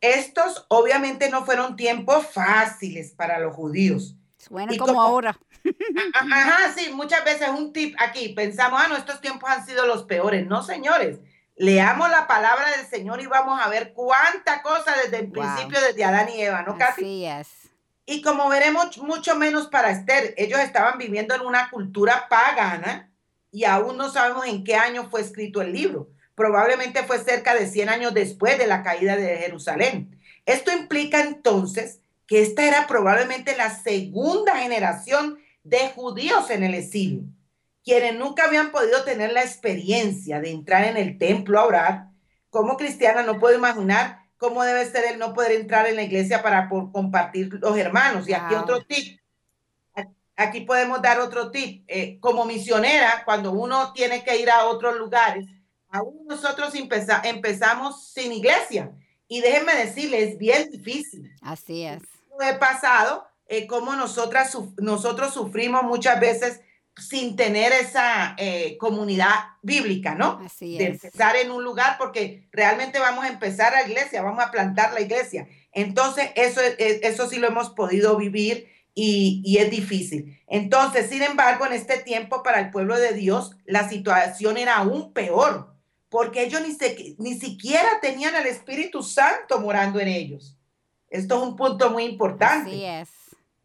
Estos 0.00 0.66
obviamente 0.68 1.30
no 1.30 1.44
fueron 1.44 1.76
tiempos 1.76 2.26
fáciles 2.26 3.12
para 3.12 3.38
los 3.38 3.54
judíos. 3.54 4.16
Suena 4.42 4.76
como, 4.76 5.00
ahora. 5.00 5.38
Ajá, 6.14 6.72
sí, 6.76 6.90
muchas 6.92 7.24
veces 7.24 7.48
un 7.48 7.72
tip 7.72 7.94
aquí, 8.00 8.30
pensamos, 8.30 8.82
ah, 8.82 8.88
no, 8.88 8.96
estos 8.96 9.20
tiempos 9.20 9.48
han 9.48 9.64
sido 9.64 9.86
los 9.86 10.02
peores. 10.02 10.44
No, 10.48 10.64
señores, 10.64 11.20
leamos 11.54 12.10
la 12.10 12.26
palabra 12.26 12.72
del 12.76 12.86
Señor 12.86 13.20
y 13.20 13.26
vamos 13.26 13.60
a 13.62 13.68
ver 13.68 13.92
cuánta 13.92 14.60
cosa 14.62 14.96
desde 15.00 15.18
el 15.18 15.30
principio, 15.30 15.80
desde 15.80 16.04
Adán 16.04 16.28
y 16.28 16.42
Eva, 16.42 16.62
¿no, 16.62 16.76
Katy? 16.76 17.02
Así 17.02 17.24
es. 17.24 17.48
Y 18.04 18.20
como 18.20 18.48
veremos, 18.48 18.98
mucho 18.98 19.36
menos 19.36 19.68
para 19.68 19.92
Esther. 19.92 20.34
Ellos 20.36 20.58
estaban 20.58 20.98
viviendo 20.98 21.36
en 21.36 21.42
una 21.42 21.70
cultura 21.70 22.26
pagana 22.28 23.12
y 23.52 23.62
aún 23.62 23.96
no 23.96 24.10
sabemos 24.10 24.46
en 24.46 24.64
qué 24.64 24.74
año 24.74 25.08
fue 25.08 25.20
escrito 25.20 25.62
el 25.62 25.72
libro. 25.72 26.10
Probablemente 26.34 27.04
fue 27.04 27.20
cerca 27.20 27.54
de 27.54 27.68
100 27.68 27.88
años 27.88 28.12
después 28.12 28.58
de 28.58 28.66
la 28.66 28.82
caída 28.82 29.14
de 29.14 29.36
Jerusalén. 29.36 30.18
Esto 30.46 30.72
implica 30.72 31.20
entonces 31.20 32.01
que 32.32 32.40
esta 32.40 32.66
era 32.66 32.86
probablemente 32.86 33.54
la 33.58 33.68
segunda 33.68 34.56
generación 34.56 35.38
de 35.64 35.90
judíos 35.90 36.48
en 36.48 36.62
el 36.62 36.72
exilio, 36.72 37.24
quienes 37.84 38.14
nunca 38.14 38.44
habían 38.44 38.72
podido 38.72 39.04
tener 39.04 39.34
la 39.34 39.42
experiencia 39.42 40.40
de 40.40 40.50
entrar 40.50 40.84
en 40.84 40.96
el 40.96 41.18
templo 41.18 41.60
a 41.60 41.66
orar. 41.66 42.06
Como 42.48 42.78
cristiana 42.78 43.22
no 43.22 43.38
puedo 43.38 43.54
imaginar 43.54 44.30
cómo 44.38 44.64
debe 44.64 44.90
ser 44.90 45.12
el 45.12 45.18
no 45.18 45.34
poder 45.34 45.52
entrar 45.52 45.86
en 45.86 45.96
la 45.96 46.04
iglesia 46.04 46.42
para 46.42 46.70
compartir 46.70 47.52
los 47.60 47.76
hermanos. 47.76 48.26
Y 48.26 48.32
aquí 48.32 48.54
otro 48.54 48.82
tip. 48.82 49.20
Aquí 50.34 50.62
podemos 50.62 51.02
dar 51.02 51.20
otro 51.20 51.50
tip. 51.50 51.84
Eh, 51.86 52.16
como 52.18 52.46
misionera, 52.46 53.24
cuando 53.26 53.52
uno 53.52 53.92
tiene 53.92 54.24
que 54.24 54.38
ir 54.38 54.48
a 54.48 54.64
otros 54.64 54.96
lugares, 54.96 55.44
aún 55.90 56.26
nosotros 56.26 56.72
empezamos 57.24 58.08
sin 58.08 58.32
iglesia. 58.32 58.90
Y 59.28 59.42
déjenme 59.42 59.74
decirles, 59.74 60.30
es 60.30 60.38
bien 60.38 60.70
difícil. 60.70 61.30
Así 61.42 61.84
es. 61.84 62.00
He 62.40 62.54
pasado 62.54 63.26
eh, 63.46 63.66
como 63.66 63.94
nosotras, 63.94 64.56
nosotros 64.78 65.34
sufrimos 65.34 65.82
muchas 65.82 66.18
veces 66.18 66.60
sin 66.96 67.36
tener 67.36 67.72
esa 67.72 68.34
eh, 68.38 68.76
comunidad 68.78 69.34
bíblica, 69.62 70.14
¿no? 70.14 70.40
Así 70.44 70.76
de 70.76 70.86
empezar 70.86 71.36
en 71.36 71.50
un 71.50 71.64
lugar 71.64 71.96
porque 71.98 72.48
realmente 72.52 72.98
vamos 72.98 73.24
a 73.24 73.28
empezar 73.28 73.72
la 73.72 73.86
iglesia, 73.86 74.22
vamos 74.22 74.44
a 74.44 74.50
plantar 74.50 74.92
la 74.92 75.00
iglesia. 75.00 75.48
Entonces, 75.72 76.30
eso, 76.34 76.60
eso 76.78 77.28
sí 77.28 77.38
lo 77.38 77.48
hemos 77.48 77.70
podido 77.70 78.16
vivir 78.16 78.68
y, 78.94 79.42
y, 79.44 79.56
es 79.56 79.70
difícil. 79.70 80.38
Entonces, 80.46 81.08
sin 81.08 81.22
embargo, 81.22 81.64
en 81.64 81.72
este 81.72 81.98
tiempo 81.98 82.42
para 82.42 82.60
el 82.60 82.70
pueblo 82.70 82.98
de 82.98 83.12
Dios, 83.12 83.56
la 83.64 83.88
situación 83.88 84.58
era 84.58 84.76
aún 84.76 85.14
peor, 85.14 85.74
porque 86.10 86.42
ellos 86.42 86.60
ni, 86.60 86.74
se, 86.74 87.16
ni 87.18 87.34
siquiera 87.38 88.00
tenían 88.02 88.34
al 88.34 88.46
Espíritu 88.46 89.02
Santo 89.02 89.60
morando 89.60 89.98
en 89.98 90.08
ellos. 90.08 90.58
Esto 91.12 91.36
es 91.36 91.42
un 91.42 91.56
punto 91.56 91.90
muy 91.90 92.04
importante. 92.04 92.70
Así 92.70 92.84
es 92.84 93.22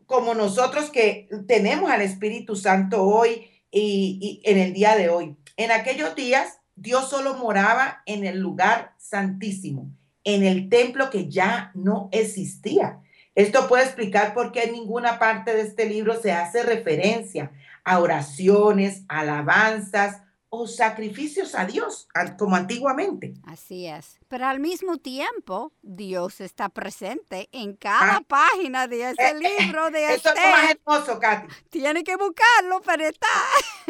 como 0.07 0.33
nosotros 0.33 0.89
que 0.89 1.29
tenemos 1.47 1.91
al 1.91 2.01
Espíritu 2.01 2.55
Santo 2.55 3.03
hoy 3.03 3.51
y, 3.69 4.41
en 4.45 4.57
el 4.57 4.73
día 4.73 4.95
de 4.95 5.09
hoy. 5.09 5.35
En 5.57 5.71
aquellos 5.71 6.15
días, 6.15 6.59
Dios 6.75 7.09
solo 7.09 7.35
moraba 7.35 8.01
en 8.05 8.25
el 8.25 8.39
lugar 8.39 8.95
santísimo, 8.97 9.91
en 10.23 10.43
el 10.43 10.69
templo 10.69 11.09
que 11.09 11.29
ya 11.29 11.71
no 11.75 12.07
existía. 12.11 13.01
Esto 13.35 13.67
puede 13.67 13.83
explicar 13.83 14.33
por 14.33 14.51
qué 14.51 14.63
en 14.63 14.71
ninguna 14.71 15.19
parte 15.19 15.53
de 15.53 15.61
este 15.61 15.85
libro 15.85 16.19
se 16.19 16.31
hace 16.31 16.63
referencia 16.63 17.51
a 17.83 17.99
oraciones, 17.99 19.03
alabanzas 19.09 20.21
o 20.57 20.67
sacrificios 20.67 21.53
a 21.55 21.65
Dios, 21.65 22.07
como 22.37 22.55
antiguamente. 22.55 23.35
Así 23.45 23.85
es. 23.85 24.19
Pero 24.27 24.47
al 24.47 24.59
mismo 24.59 24.97
tiempo, 24.97 25.71
Dios 25.81 26.41
está 26.41 26.69
presente 26.69 27.47
en 27.51 27.75
cada 27.75 28.17
ah. 28.17 28.23
página 28.27 28.87
de 28.87 29.11
ese 29.11 29.21
eh, 29.21 29.33
eh, 29.39 29.59
libro 29.59 29.91
de 29.91 30.13
Eso 30.15 30.29
es 30.29 30.35
más 30.35 30.71
hermoso, 30.71 31.19
Katy. 31.19 31.47
Tiene 31.69 32.03
que 32.03 32.15
buscarlo, 32.15 32.81
pero 32.83 33.05
está. 33.05 33.27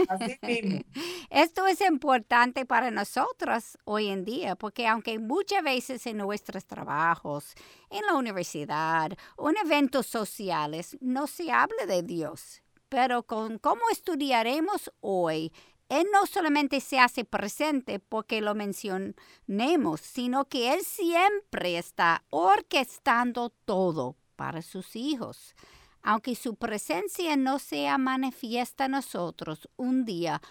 Así 0.09 0.38
mismo. 0.41 0.81
Esto 1.29 1.67
es 1.67 1.81
importante 1.81 2.65
para 2.65 2.91
nosotros 2.91 3.77
hoy 3.86 4.09
en 4.09 4.25
día, 4.25 4.55
porque 4.55 4.88
aunque 4.88 5.19
muchas 5.19 5.63
veces 5.63 6.05
en 6.05 6.17
nuestros 6.17 6.65
trabajos, 6.65 7.55
en 7.89 8.05
la 8.05 8.15
universidad 8.15 9.12
o 9.38 9.50
en 9.50 9.57
eventos 9.57 10.07
sociales 10.07 10.97
no 11.00 11.27
se 11.27 11.51
hable 11.51 11.86
de 11.88 12.03
Dios, 12.03 12.62
pero 12.89 13.24
con 13.24 13.57
cómo 13.57 13.81
estudiaremos 13.91 14.91
hoy 15.00 15.51
él 15.89 16.06
no 16.12 16.25
solamente 16.25 16.82
se 16.82 17.00
hace 17.00 17.24
presente 17.24 18.00
porque 18.00 18.41
lo 18.41 18.56
mencionemos, 18.56 20.01
sino 20.01 20.46
que 20.46 20.74
Él 20.74 20.82
siempre 20.82 21.77
está 21.77 22.24
orquestando 22.29 23.51
todo 23.65 24.17
para 24.36 24.62
sus 24.62 24.96
hijos. 24.96 25.56
Aunque 26.01 26.36
su 26.36 26.56
presencia 26.56 27.36
no 27.38 27.60
sea 27.60 27.98
manifiesta 27.98 28.86
a 28.86 28.89
nosotros 28.89 29.70
un 29.77 30.03
día, 30.06 30.41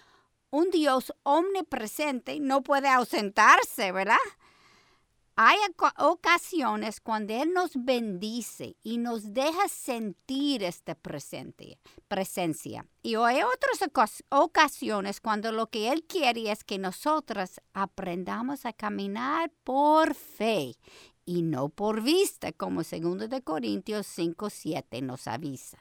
un 0.51 0.71
Dios 0.71 1.13
omnipresente 1.23 2.41
no 2.41 2.63
puede 2.63 2.89
ausentarse, 2.89 3.93
¿verdad? 3.93 4.17
Hay 5.39 5.59
ocasiones 5.99 6.99
cuando 6.99 7.35
Él 7.35 7.53
nos 7.53 7.73
bendice 7.75 8.77
y 8.83 8.97
nos 8.97 9.35
deja 9.35 9.69
sentir 9.69 10.63
esta 10.63 10.95
presencia. 10.95 12.87
Y 13.03 13.17
hay 13.17 13.43
otras 13.43 14.17
ocasiones 14.31 15.21
cuando 15.21 15.53
lo 15.53 15.67
que 15.67 15.93
Él 15.93 16.05
quiere 16.05 16.51
es 16.51 16.65
que 16.65 16.79
nosotras 16.79 17.61
aprendamos 17.75 18.65
a 18.65 18.73
caminar 18.73 19.53
por 19.63 20.15
fe 20.15 20.73
y 21.27 21.43
no 21.43 21.69
por 21.69 22.01
vista, 22.01 22.53
como 22.53 22.83
2 22.83 23.29
de 23.29 23.43
Corintios 23.43 24.07
5, 24.07 24.49
7 24.49 25.03
nos 25.03 25.29
avisa. 25.29 25.77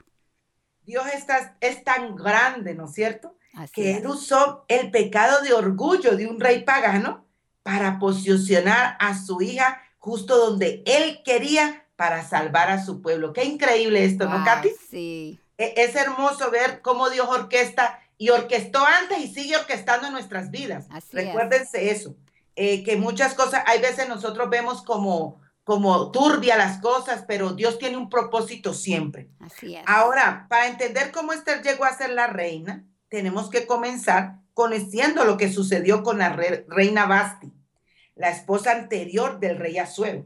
Dios 0.82 1.06
está, 1.14 1.56
es 1.62 1.82
tan 1.86 2.18
grande, 2.18 2.76
¿no 2.76 2.86
es 2.86 2.94
cierto? 2.94 3.38
que 3.72 3.96
Él 3.96 4.08
usó 4.08 4.66
el 4.68 4.92
pecado 4.92 5.42
de 5.42 5.54
orgullo 5.54 6.18
de 6.18 6.28
un 6.28 6.42
rey 6.42 6.66
pagano 6.66 7.25
para 7.66 7.98
posicionar 7.98 8.96
a 9.00 9.18
su 9.18 9.42
hija 9.42 9.82
justo 9.98 10.38
donde 10.38 10.84
él 10.86 11.24
quería 11.26 11.88
para 11.96 12.24
salvar 12.24 12.70
a 12.70 12.86
su 12.86 13.02
pueblo. 13.02 13.34
Qué 13.34 13.44
increíble 13.44 14.06
esto, 14.06 14.30
¿no, 14.30 14.46
Katy? 14.46 14.70
Sí. 14.88 15.40
E, 15.58 15.74
es 15.76 15.96
hermoso 15.96 16.52
ver 16.52 16.84
cómo 16.84 17.10
Dios 17.10 17.28
orquesta 17.28 18.00
y 18.20 18.30
orquestó 18.30 18.86
antes 18.86 19.18
y 19.18 19.34
sigue 19.34 19.58
orquestando 19.58 20.06
en 20.06 20.14
nuestras 20.14 20.52
vidas. 20.52 20.86
Recuérdense 21.12 21.90
eso, 21.90 22.16
eh, 22.56 22.84
que 22.84 22.98
muchas 22.98 23.34
cosas, 23.34 23.64
hay 23.66 23.82
veces 23.82 24.08
nosotros 24.08 24.48
vemos 24.52 24.84
como, 24.84 25.42
como 25.64 26.12
turbia 26.12 26.58
las 26.58 26.80
cosas, 26.82 27.26
pero 27.28 27.54
Dios 27.54 27.80
tiene 27.80 27.98
un 27.98 28.12
propósito 28.12 28.76
siempre. 28.76 29.32
Así 29.40 29.76
es. 29.76 29.84
Ahora, 29.88 30.46
para 30.50 30.68
entender 30.68 31.12
cómo 31.12 31.34
Esther 31.34 31.64
llegó 31.64 31.86
a 31.86 31.98
ser 31.98 32.12
la 32.12 32.28
reina, 32.28 32.86
tenemos 33.10 33.50
que 33.50 33.66
comenzar 33.66 34.36
conociendo 34.54 35.26
lo 35.26 35.36
que 35.36 35.52
sucedió 35.52 36.04
con 36.04 36.20
la 36.20 36.30
reina 36.30 37.08
Basti, 37.08 37.55
la 38.16 38.30
esposa 38.30 38.72
anterior 38.72 39.40
del 39.40 39.58
rey 39.58 39.78
Azuero. 39.78 40.26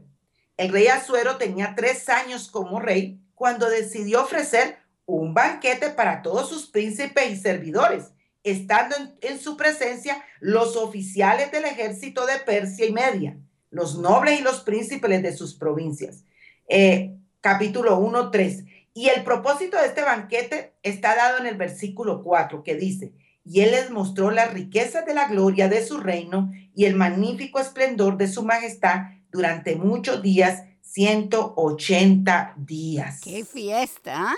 El 0.56 0.72
rey 0.72 0.86
Azuero 0.86 1.36
tenía 1.36 1.74
tres 1.76 2.08
años 2.08 2.50
como 2.50 2.80
rey 2.80 3.20
cuando 3.34 3.68
decidió 3.68 4.22
ofrecer 4.22 4.76
un 5.06 5.34
banquete 5.34 5.90
para 5.90 6.22
todos 6.22 6.48
sus 6.48 6.66
príncipes 6.66 7.30
y 7.30 7.36
servidores, 7.36 8.12
estando 8.44 8.96
en, 9.20 9.40
su 9.40 9.56
presencia 9.56 10.22
los 10.38 10.76
oficiales 10.76 11.50
del 11.50 11.64
ejército 11.64 12.26
de 12.26 12.38
Persia 12.38 12.86
y 12.86 12.92
Media, 12.92 13.38
los 13.70 13.98
nobles 13.98 14.38
y 14.38 14.42
los 14.42 14.60
príncipes 14.60 15.22
de 15.22 15.36
sus 15.36 15.54
provincias. 15.54 16.24
Eh, 16.68 17.16
capítulo 17.40 17.98
1, 17.98 18.30
3. 18.30 18.64
Y 18.94 19.08
el 19.08 19.24
propósito 19.24 19.78
de 19.78 19.86
este 19.86 20.02
banquete 20.02 20.74
está 20.82 21.14
dado 21.16 21.38
en 21.38 21.46
el 21.46 21.56
versículo 21.56 22.22
4, 22.22 22.62
que 22.62 22.74
dice, 22.74 23.12
y 23.44 23.62
él 23.62 23.70
les 23.72 23.90
mostró 23.90 24.30
las 24.30 24.52
riquezas 24.52 25.06
de 25.06 25.14
la 25.14 25.28
gloria 25.28 25.68
de 25.68 25.84
su 25.84 25.98
reino 25.98 26.52
y 26.80 26.86
el 26.86 26.96
magnífico 26.96 27.60
esplendor 27.60 28.16
de 28.16 28.26
su 28.26 28.42
majestad 28.42 29.02
durante 29.30 29.76
muchos 29.76 30.22
días, 30.22 30.62
180 30.80 32.54
días. 32.56 33.20
¡Qué 33.20 33.44
fiesta! 33.44 34.30
¿ah? 34.30 34.34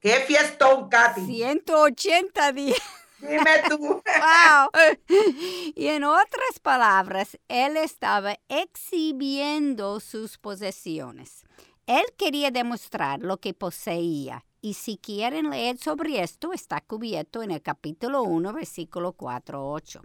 ¡Qué 0.00 0.14
fiestón, 0.26 0.88
Katy! 0.88 1.26
180 1.26 2.52
días. 2.52 2.78
Dime 3.18 3.50
tú. 3.68 3.78
wow. 4.02 4.70
Y 5.74 5.88
en 5.88 6.04
otras 6.04 6.58
palabras, 6.62 7.38
él 7.48 7.76
estaba 7.76 8.38
exhibiendo 8.48 10.00
sus 10.00 10.38
posesiones. 10.38 11.44
Él 11.86 12.04
quería 12.16 12.50
demostrar 12.50 13.20
lo 13.20 13.36
que 13.36 13.52
poseía 13.52 14.42
y 14.62 14.72
si 14.72 14.96
quieren 14.96 15.50
leer 15.50 15.76
sobre 15.76 16.22
esto, 16.22 16.54
está 16.54 16.80
cubierto 16.80 17.42
en 17.42 17.50
el 17.50 17.60
capítulo 17.60 18.22
1, 18.22 18.54
versículo 18.54 19.12
4, 19.12 19.70
8. 19.70 20.00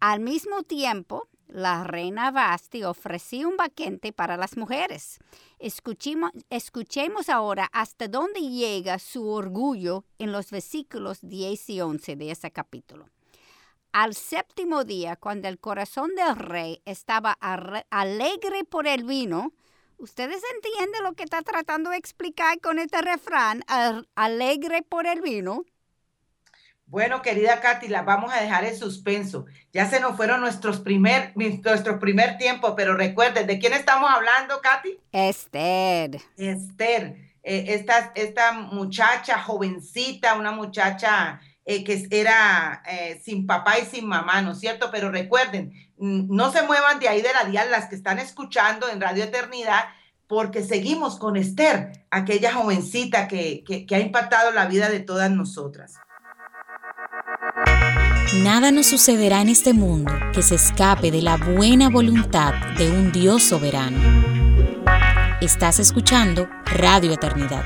Al 0.00 0.20
mismo 0.20 0.62
tiempo, 0.62 1.28
la 1.48 1.82
reina 1.82 2.30
Basti 2.30 2.84
ofreció 2.84 3.48
un 3.48 3.56
banquete 3.56 4.12
para 4.12 4.36
las 4.36 4.56
mujeres. 4.56 5.18
Escuchemos 5.58 7.28
ahora 7.28 7.68
hasta 7.72 8.06
dónde 8.06 8.40
llega 8.40 9.00
su 9.00 9.28
orgullo 9.28 10.04
en 10.18 10.30
los 10.30 10.50
versículos 10.52 11.18
10 11.22 11.70
y 11.70 11.80
11 11.80 12.16
de 12.16 12.30
ese 12.30 12.50
capítulo. 12.52 13.08
Al 13.90 14.14
séptimo 14.14 14.84
día, 14.84 15.16
cuando 15.16 15.48
el 15.48 15.58
corazón 15.58 16.14
del 16.14 16.36
rey 16.36 16.80
estaba 16.84 17.32
alegre 17.90 18.64
por 18.64 18.86
el 18.86 19.02
vino, 19.02 19.52
¿ustedes 19.96 20.42
entienden 20.54 21.02
lo 21.02 21.14
que 21.14 21.24
está 21.24 21.42
tratando 21.42 21.90
de 21.90 21.96
explicar 21.96 22.60
con 22.60 22.78
este 22.78 23.02
refrán, 23.02 23.64
alegre 24.14 24.82
por 24.82 25.08
el 25.08 25.22
vino? 25.22 25.64
Bueno, 26.88 27.20
querida 27.20 27.60
Katy, 27.60 27.88
la 27.88 28.00
vamos 28.00 28.32
a 28.32 28.40
dejar 28.40 28.64
en 28.64 28.74
suspenso. 28.74 29.44
Ya 29.74 29.88
se 29.90 30.00
nos 30.00 30.16
fueron 30.16 30.40
nuestros 30.40 30.80
primer, 30.80 31.34
nuestro 31.36 31.98
primer 31.98 32.38
tiempo, 32.38 32.74
pero 32.74 32.96
recuerden, 32.96 33.46
¿de 33.46 33.58
quién 33.58 33.74
estamos 33.74 34.10
hablando, 34.10 34.62
Katy? 34.62 34.98
Esther. 35.12 36.18
Esther, 36.38 37.14
eh, 37.42 37.64
esta, 37.68 38.12
esta 38.14 38.52
muchacha 38.52 39.38
jovencita, 39.38 40.34
una 40.34 40.50
muchacha 40.50 41.42
eh, 41.66 41.84
que 41.84 42.08
era 42.10 42.82
eh, 42.88 43.20
sin 43.22 43.46
papá 43.46 43.78
y 43.78 43.84
sin 43.84 44.06
mamá, 44.06 44.40
¿no 44.40 44.52
es 44.52 44.60
cierto? 44.60 44.88
Pero 44.90 45.10
recuerden, 45.10 45.74
mm, 45.98 46.34
no 46.34 46.50
se 46.50 46.62
muevan 46.62 47.00
de 47.00 47.10
ahí 47.10 47.20
de 47.20 47.34
la 47.34 47.44
dial 47.44 47.70
las 47.70 47.90
que 47.90 47.96
están 47.96 48.18
escuchando 48.18 48.88
en 48.88 49.02
Radio 49.02 49.24
Eternidad, 49.24 49.84
porque 50.26 50.64
seguimos 50.64 51.18
con 51.18 51.36
Esther, 51.36 52.06
aquella 52.10 52.54
jovencita 52.54 53.28
que, 53.28 53.62
que 53.86 53.94
ha 53.94 54.00
impactado 54.00 54.52
la 54.52 54.64
vida 54.64 54.88
de 54.88 55.00
todas 55.00 55.30
nosotras. 55.30 55.94
Nada 58.42 58.70
nos 58.70 58.86
sucederá 58.86 59.40
en 59.40 59.48
este 59.48 59.72
mundo 59.72 60.12
que 60.32 60.42
se 60.42 60.54
escape 60.54 61.10
de 61.10 61.22
la 61.22 61.36
buena 61.36 61.88
voluntad 61.88 62.54
de 62.76 62.88
un 62.88 63.10
Dios 63.10 63.42
soberano. 63.42 63.98
Estás 65.40 65.80
escuchando 65.80 66.48
Radio 66.66 67.12
Eternidad. 67.12 67.64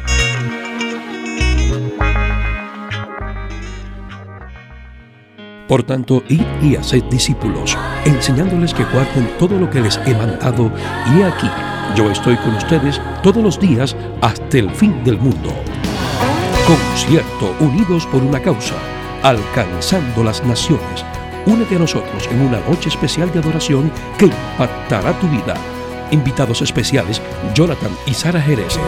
Por 5.69 5.83
tanto, 5.83 6.23
id 6.29 6.43
y 6.63 6.77
haced 6.77 7.03
discípulos, 7.05 7.77
enseñándoles 8.07 8.73
que 8.73 8.85
guarden 8.85 9.31
todo 9.39 9.59
lo 9.59 9.69
que 9.69 9.81
les 9.81 9.99
he 10.07 10.15
mandado, 10.15 10.73
y 11.15 11.23
aquí, 11.23 11.51
yo 11.95 12.11
estoy 12.11 12.37
con 12.37 12.55
ustedes 12.55 13.01
todos 13.23 13.43
los 13.43 13.61
días 13.61 13.95
hasta 14.23 14.59
el 14.59 14.71
fin 14.71 15.05
del 15.05 15.19
mundo. 15.19 15.53
Concierto, 16.67 17.55
unidos 17.61 18.07
por 18.07 18.23
una 18.23 18.41
causa 18.41 18.92
alcanzando 19.23 20.25
las 20.25 20.45
naciones. 20.45 21.05
Únete 21.47 21.77
a 21.77 21.79
nosotros 21.79 22.29
en 22.31 22.41
una 22.41 22.61
noche 22.61 22.89
especial 22.89 23.33
de 23.33 23.41
adoración 23.41 23.91
que 24.19 24.27
impactará 24.27 25.19
tu 25.19 25.29
vida. 25.29 25.55
Invitados 26.11 26.63
especiales, 26.63 27.21
Jonathan 27.55 27.91
y 28.07 28.15
Sara 28.15 28.41
Jerez. 28.41 28.79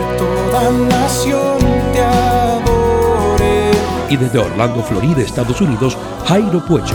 Y 4.10 4.16
desde 4.16 4.38
Orlando, 4.38 4.82
Florida, 4.82 5.22
Estados 5.22 5.60
Unidos, 5.60 5.96
Jairo 6.26 6.64
Puecho. 6.64 6.94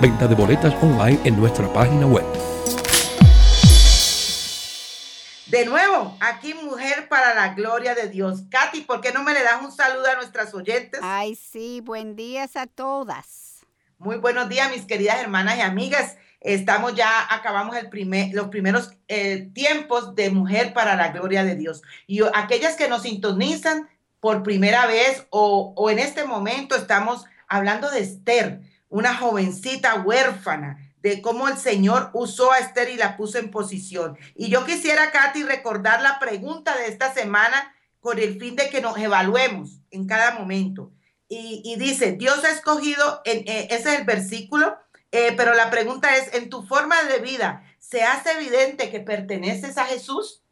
Venta 0.00 0.26
de 0.26 0.34
boletas 0.34 0.74
online 0.82 1.20
en 1.24 1.36
nuestra 1.36 1.70
página 1.72 2.06
web. 2.06 2.24
De 5.54 5.66
nuevo, 5.66 6.16
aquí 6.18 6.52
Mujer 6.52 7.08
para 7.08 7.32
la 7.32 7.54
Gloria 7.54 7.94
de 7.94 8.08
Dios. 8.08 8.42
Katy, 8.50 8.80
¿por 8.80 9.00
qué 9.00 9.12
no 9.12 9.22
me 9.22 9.32
le 9.32 9.44
das 9.44 9.62
un 9.62 9.70
saludo 9.70 10.04
a 10.10 10.16
nuestras 10.16 10.52
oyentes? 10.52 10.98
Ay, 11.00 11.36
sí, 11.36 11.80
buen 11.80 12.16
día 12.16 12.50
a 12.52 12.66
todas. 12.66 13.64
Muy 13.96 14.16
buenos 14.16 14.48
días, 14.48 14.68
mis 14.72 14.84
queridas 14.84 15.20
hermanas 15.20 15.56
y 15.56 15.60
amigas. 15.60 16.16
Estamos 16.40 16.96
ya, 16.96 17.08
acabamos 17.32 17.76
el 17.76 17.88
primer, 17.88 18.34
los 18.34 18.48
primeros 18.48 18.96
eh, 19.06 19.48
tiempos 19.54 20.16
de 20.16 20.30
Mujer 20.30 20.74
para 20.74 20.96
la 20.96 21.10
Gloria 21.10 21.44
de 21.44 21.54
Dios. 21.54 21.82
Y 22.08 22.22
aquellas 22.34 22.74
que 22.74 22.88
nos 22.88 23.02
sintonizan 23.02 23.88
por 24.18 24.42
primera 24.42 24.86
vez 24.86 25.24
o, 25.30 25.72
o 25.76 25.88
en 25.88 26.00
este 26.00 26.24
momento 26.24 26.74
estamos 26.74 27.26
hablando 27.46 27.92
de 27.92 28.00
Esther, 28.00 28.60
una 28.88 29.14
jovencita 29.14 29.94
huérfana 30.00 30.83
de 31.04 31.20
cómo 31.20 31.48
el 31.48 31.58
Señor 31.58 32.08
usó 32.14 32.50
a 32.50 32.58
Esther 32.60 32.88
y 32.88 32.96
la 32.96 33.18
puso 33.18 33.36
en 33.36 33.50
posición. 33.50 34.16
Y 34.34 34.48
yo 34.48 34.64
quisiera, 34.64 35.10
Katy, 35.10 35.42
recordar 35.42 36.00
la 36.00 36.18
pregunta 36.18 36.74
de 36.78 36.86
esta 36.86 37.12
semana 37.12 37.74
con 38.00 38.18
el 38.18 38.40
fin 38.40 38.56
de 38.56 38.70
que 38.70 38.80
nos 38.80 38.96
evaluemos 38.96 39.82
en 39.90 40.06
cada 40.06 40.30
momento. 40.38 40.92
Y, 41.28 41.76
dice, 41.76 42.12
Dios 42.12 42.42
ha 42.44 42.50
escogido, 42.50 43.20
en, 43.26 43.40
eh, 43.46 43.68
ese 43.70 43.92
es 43.92 43.98
el 43.98 44.06
versículo, 44.06 44.78
eh, 45.12 45.34
pero 45.36 45.52
la 45.52 45.68
pregunta 45.68 46.16
es, 46.16 46.32
en 46.32 46.48
tu 46.48 46.62
forma 46.62 47.02
de 47.02 47.18
vida, 47.18 47.62
¿se 47.78 48.02
hace 48.02 48.30
evidente 48.32 48.90
que 48.90 49.00
perteneces 49.00 49.76
a 49.76 49.84
Jesús? 49.84 50.42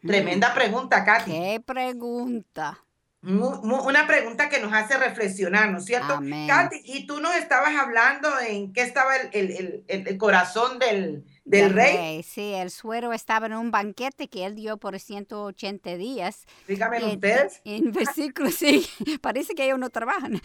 Tremenda 0.00 0.50
mm. 0.50 0.54
pregunta, 0.54 1.04
Katy. 1.04 1.30
¿Qué 1.30 1.62
pregunta? 1.66 2.82
Una 3.22 4.06
pregunta 4.06 4.48
que 4.48 4.60
nos 4.60 4.72
hace 4.72 4.96
reflexionar, 4.96 5.70
¿no 5.70 5.78
es 5.78 5.84
cierto? 5.84 6.20
Katy, 6.46 6.80
y 6.84 7.06
tú 7.06 7.20
nos 7.20 7.34
estabas 7.36 7.76
hablando 7.76 8.30
en 8.40 8.72
qué 8.72 8.80
estaba 8.80 9.14
el, 9.16 10.16
corazón 10.16 10.78
del, 10.78 11.24
rey? 11.44 12.22
Sí, 12.22 12.54
el 12.54 12.70
suero 12.70 13.12
estaba 13.12 13.44
en 13.44 13.54
un 13.54 13.70
banquete 13.70 14.28
que 14.28 14.46
él 14.46 14.54
dio 14.54 14.78
por 14.78 14.98
180 14.98 15.96
días. 15.96 16.46
Dígame 16.66 17.04
ustedes. 17.04 17.60
En 17.64 17.92
versículo, 17.92 18.50
sí, 18.50 18.88
parece 19.20 19.54
que 19.54 19.66
ellos 19.66 19.78
no 19.78 19.90
trabajan. 19.90 20.40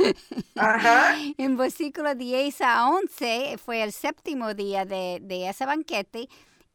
Ajá. 0.56 1.16
En 1.38 1.56
versículo 1.56 2.14
10 2.14 2.62
a 2.62 2.90
11 2.90 3.58
fue 3.64 3.84
el 3.84 3.94
séptimo 3.94 4.54
día 4.54 4.84
de, 4.84 5.20
de 5.22 5.50
ese 5.50 5.66
banquete 5.66 6.28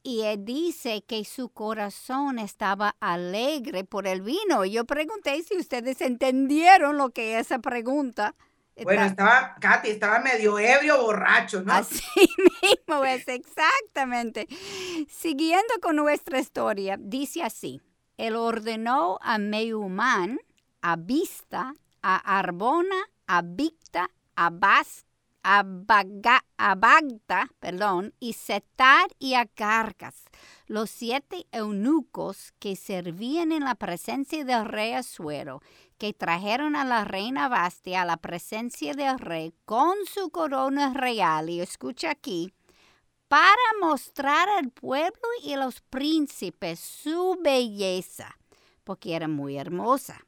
y 0.03 0.23
él 0.23 0.45
dice 0.45 1.05
que 1.07 1.25
su 1.25 1.51
corazón 1.51 2.39
estaba 2.39 2.97
alegre 3.01 3.85
por 3.85 4.07
el 4.07 4.23
vino. 4.23 4.65
Yo 4.65 4.85
pregunté 4.85 5.43
si 5.43 5.57
ustedes 5.57 6.01
entendieron 6.01 6.97
lo 6.97 7.11
que 7.11 7.39
esa 7.39 7.59
pregunta. 7.59 8.35
Bueno, 8.83 9.05
estaba, 9.05 9.57
Katy, 9.61 9.91
estaba 9.91 10.21
medio 10.21 10.59
ebrio, 10.59 11.03
borracho, 11.03 11.63
¿no? 11.63 11.75
Así 11.75 12.03
mismo 12.63 13.05
es, 13.05 13.29
exactamente. 13.29 14.47
Siguiendo 15.09 15.75
con 15.83 15.97
nuestra 15.97 16.39
historia, 16.39 16.97
dice 16.99 17.43
así, 17.43 17.83
él 18.17 18.37
ordenó 18.37 19.19
a 19.21 19.37
Meumán, 19.37 20.41
a 20.81 20.97
Vista, 20.97 21.75
a 22.01 22.39
Arbona, 22.39 22.97
a 23.27 23.43
Victa, 23.43 24.11
a 24.35 24.49
Bas 24.49 25.05
a, 25.43 25.65
perdón, 27.59 28.15
y 28.21 28.33
Setar 28.35 29.09
y 29.19 29.35
a 29.35 29.49
los 30.67 30.91
siete 30.91 31.47
eunucos 31.53 32.53
que 32.59 32.77
servían 32.77 33.53
en 33.53 33.65
la 33.65 33.75
presencia 33.75 34.45
del 34.45 34.67
rey 34.67 34.93
Asuero, 34.93 35.63
que 35.99 36.13
trajeron 36.13 36.77
a 36.77 36.85
la 36.85 37.05
reina 37.05 37.49
Bastia 37.49 38.03
a 38.03 38.05
la 38.05 38.17
presencia 38.17 38.95
del 38.95 39.19
rey 39.19 39.55
con 39.65 39.95
su 40.07 40.31
corona 40.31 40.95
real, 40.95 41.51
y 41.51 41.61
escucha 41.61 42.11
aquí, 42.11 42.53
para 43.29 43.55
mostrar 43.81 44.49
al 44.49 44.71
pueblo 44.71 45.29
y 45.43 45.53
a 45.53 45.59
los 45.59 45.81
príncipes 45.83 46.81
su 46.81 47.39
belleza, 47.43 48.37
porque 48.85 49.15
era 49.15 49.29
muy 49.29 49.57
hermosa 49.57 50.27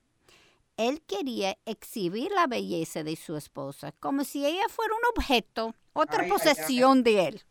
él 0.76 1.02
quería 1.06 1.58
exhibir 1.66 2.30
la 2.32 2.46
belleza 2.46 3.02
de 3.02 3.16
su 3.16 3.36
esposa 3.36 3.92
como 4.00 4.24
si 4.24 4.44
ella 4.44 4.68
fuera 4.68 4.94
un 4.94 5.18
objeto, 5.18 5.74
otra 5.92 6.26
posesión 6.26 7.02
de 7.02 7.26
él. 7.28 7.42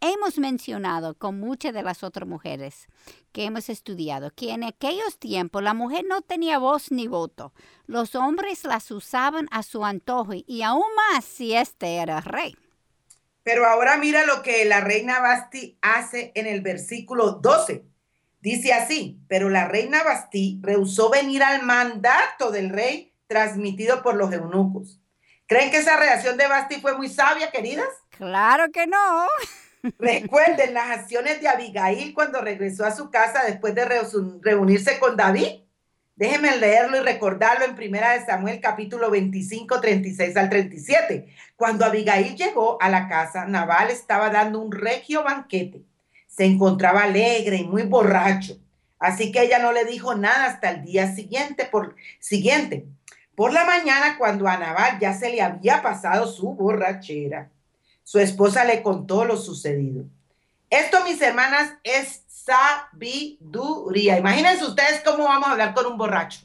Hemos 0.00 0.38
mencionado 0.38 1.14
con 1.14 1.40
muchas 1.40 1.72
de 1.72 1.82
las 1.82 2.02
otras 2.02 2.28
mujeres 2.28 2.88
que 3.32 3.44
hemos 3.44 3.70
estudiado 3.70 4.30
que 4.30 4.50
en 4.50 4.62
aquellos 4.62 5.18
tiempos 5.18 5.62
la 5.62 5.72
mujer 5.72 6.04
no 6.06 6.20
tenía 6.20 6.58
voz 6.58 6.90
ni 6.90 7.06
voto. 7.06 7.54
Los 7.86 8.14
hombres 8.14 8.64
las 8.64 8.90
usaban 8.90 9.48
a 9.50 9.62
su 9.62 9.84
antojo 9.84 10.32
y 10.34 10.62
aún 10.62 10.84
más 10.96 11.24
si 11.24 11.54
este 11.54 11.96
era 11.96 12.20
rey. 12.20 12.54
Pero 13.44 13.66
ahora 13.66 13.96
mira 13.96 14.26
lo 14.26 14.42
que 14.42 14.64
la 14.64 14.80
reina 14.80 15.20
Basti 15.20 15.78
hace 15.80 16.32
en 16.34 16.46
el 16.46 16.60
versículo 16.60 17.32
12. 17.32 17.84
Dice 18.44 18.74
así, 18.74 19.18
pero 19.26 19.48
la 19.48 19.68
reina 19.68 20.02
Bastí 20.02 20.60
rehusó 20.62 21.08
venir 21.08 21.42
al 21.42 21.62
mandato 21.62 22.50
del 22.50 22.68
rey 22.68 23.14
transmitido 23.26 24.02
por 24.02 24.16
los 24.16 24.30
eunucos. 24.34 25.00
¿Creen 25.46 25.70
que 25.70 25.78
esa 25.78 25.96
reacción 25.96 26.36
de 26.36 26.46
Basti 26.46 26.78
fue 26.78 26.94
muy 26.94 27.08
sabia, 27.08 27.50
queridas? 27.50 27.88
Claro 28.10 28.70
que 28.70 28.86
no. 28.86 29.26
Recuerden 29.98 30.74
las 30.74 30.90
acciones 30.90 31.40
de 31.40 31.48
Abigail 31.48 32.12
cuando 32.12 32.42
regresó 32.42 32.84
a 32.84 32.94
su 32.94 33.10
casa 33.10 33.44
después 33.46 33.74
de 33.74 33.86
reunirse 34.42 34.98
con 34.98 35.16
David. 35.16 35.62
Déjenme 36.14 36.54
leerlo 36.58 36.98
y 36.98 37.00
recordarlo 37.00 37.64
en 37.64 37.74
Primera 37.74 38.12
de 38.12 38.26
Samuel 38.26 38.60
capítulo 38.60 39.10
25, 39.10 39.80
36 39.80 40.36
al 40.36 40.50
37. 40.50 41.34
Cuando 41.56 41.86
Abigail 41.86 42.36
llegó 42.36 42.76
a 42.82 42.90
la 42.90 43.08
casa, 43.08 43.46
Nabal 43.46 43.90
estaba 43.90 44.28
dando 44.28 44.60
un 44.60 44.70
regio 44.70 45.24
banquete. 45.24 45.86
Se 46.34 46.44
encontraba 46.44 47.02
alegre 47.02 47.56
y 47.58 47.64
muy 47.64 47.82
borracho. 47.82 48.56
Así 48.98 49.30
que 49.30 49.42
ella 49.42 49.58
no 49.58 49.72
le 49.72 49.84
dijo 49.84 50.14
nada 50.14 50.46
hasta 50.46 50.70
el 50.70 50.82
día 50.82 51.14
siguiente. 51.14 51.66
Por, 51.66 51.94
siguiente. 52.20 52.86
por 53.34 53.52
la 53.52 53.64
mañana, 53.64 54.16
cuando 54.18 54.48
a 54.48 54.56
Nabal 54.56 54.98
ya 54.98 55.12
se 55.14 55.30
le 55.30 55.42
había 55.42 55.82
pasado 55.82 56.26
su 56.26 56.54
borrachera, 56.54 57.50
su 58.02 58.18
esposa 58.18 58.64
le 58.64 58.82
contó 58.82 59.24
lo 59.24 59.36
sucedido. 59.36 60.04
Esto, 60.70 61.04
mis 61.04 61.20
hermanas, 61.20 61.74
es 61.84 62.22
sabiduría. 62.26 64.18
Imagínense 64.18 64.64
ustedes 64.64 65.02
cómo 65.04 65.24
vamos 65.24 65.48
a 65.48 65.52
hablar 65.52 65.74
con 65.74 65.86
un 65.86 65.96
borracho. 65.96 66.40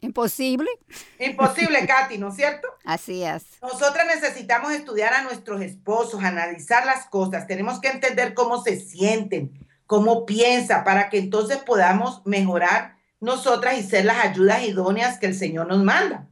Imposible. 0.00 0.68
Imposible, 1.18 1.86
Katy, 1.86 2.18
¿no 2.18 2.28
es 2.28 2.36
cierto? 2.36 2.68
Así 2.84 3.24
es. 3.24 3.44
Nosotras 3.60 4.06
necesitamos 4.06 4.72
estudiar 4.72 5.12
a 5.12 5.22
nuestros 5.22 5.60
esposos, 5.60 6.22
analizar 6.22 6.86
las 6.86 7.06
cosas. 7.06 7.46
Tenemos 7.46 7.80
que 7.80 7.88
entender 7.88 8.34
cómo 8.34 8.62
se 8.62 8.78
sienten, 8.78 9.66
cómo 9.86 10.24
piensa, 10.24 10.84
para 10.84 11.08
que 11.08 11.18
entonces 11.18 11.58
podamos 11.58 12.22
mejorar 12.24 12.96
nosotras 13.20 13.76
y 13.78 13.82
ser 13.82 14.04
las 14.04 14.24
ayudas 14.24 14.62
idóneas 14.62 15.18
que 15.18 15.26
el 15.26 15.34
Señor 15.34 15.66
nos 15.66 15.82
manda. 15.82 16.28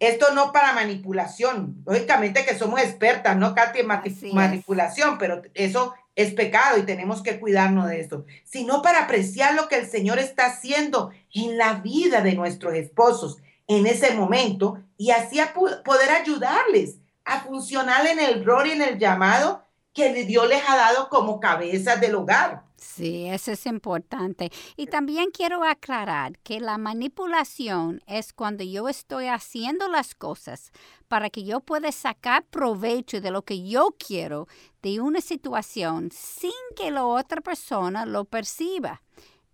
Esto 0.00 0.32
no 0.32 0.52
para 0.52 0.72
manipulación. 0.72 1.82
Lógicamente 1.84 2.44
que 2.46 2.56
somos 2.56 2.80
expertas, 2.80 3.36
¿no, 3.36 3.54
Katy, 3.54 3.80
en 3.80 4.34
manipulación, 4.34 5.18
pero 5.18 5.42
eso 5.54 5.94
es 6.18 6.34
pecado 6.34 6.78
y 6.78 6.82
tenemos 6.82 7.22
que 7.22 7.38
cuidarnos 7.38 7.88
de 7.88 8.00
esto, 8.00 8.26
sino 8.42 8.82
para 8.82 9.04
apreciar 9.04 9.54
lo 9.54 9.68
que 9.68 9.76
el 9.76 9.86
Señor 9.86 10.18
está 10.18 10.46
haciendo 10.46 11.12
en 11.32 11.56
la 11.56 11.74
vida 11.74 12.22
de 12.22 12.34
nuestros 12.34 12.74
esposos 12.74 13.38
en 13.68 13.86
ese 13.86 14.14
momento 14.14 14.82
y 14.96 15.12
así 15.12 15.38
poder 15.84 16.10
ayudarles 16.10 16.96
a 17.24 17.42
funcionar 17.42 18.04
en 18.08 18.18
el 18.18 18.44
rol 18.44 18.66
y 18.66 18.72
en 18.72 18.82
el 18.82 18.98
llamado 18.98 19.62
que 19.94 20.12
Dios 20.24 20.48
les 20.48 20.60
ha 20.68 20.76
dado 20.76 21.08
como 21.08 21.38
cabezas 21.38 22.00
del 22.00 22.16
hogar. 22.16 22.64
Sí, 22.76 23.26
eso 23.26 23.52
es 23.52 23.66
importante. 23.66 24.50
Y 24.76 24.86
también 24.86 25.30
quiero 25.30 25.62
aclarar 25.62 26.38
que 26.40 26.60
la 26.60 26.78
manipulación 26.78 28.02
es 28.06 28.32
cuando 28.32 28.64
yo 28.64 28.88
estoy 28.88 29.26
haciendo 29.26 29.88
las 29.88 30.16
cosas 30.16 30.72
para 31.08 31.30
que 31.30 31.44
yo 31.44 31.60
pueda 31.60 31.90
sacar 31.90 32.44
provecho 32.44 33.20
de 33.20 33.30
lo 33.30 33.42
que 33.42 33.66
yo 33.66 33.96
quiero 33.98 34.46
de 34.82 35.00
una 35.00 35.20
situación 35.20 36.10
sin 36.12 36.52
que 36.76 36.90
la 36.90 37.04
otra 37.04 37.40
persona 37.40 38.06
lo 38.06 38.24
perciba. 38.24 39.02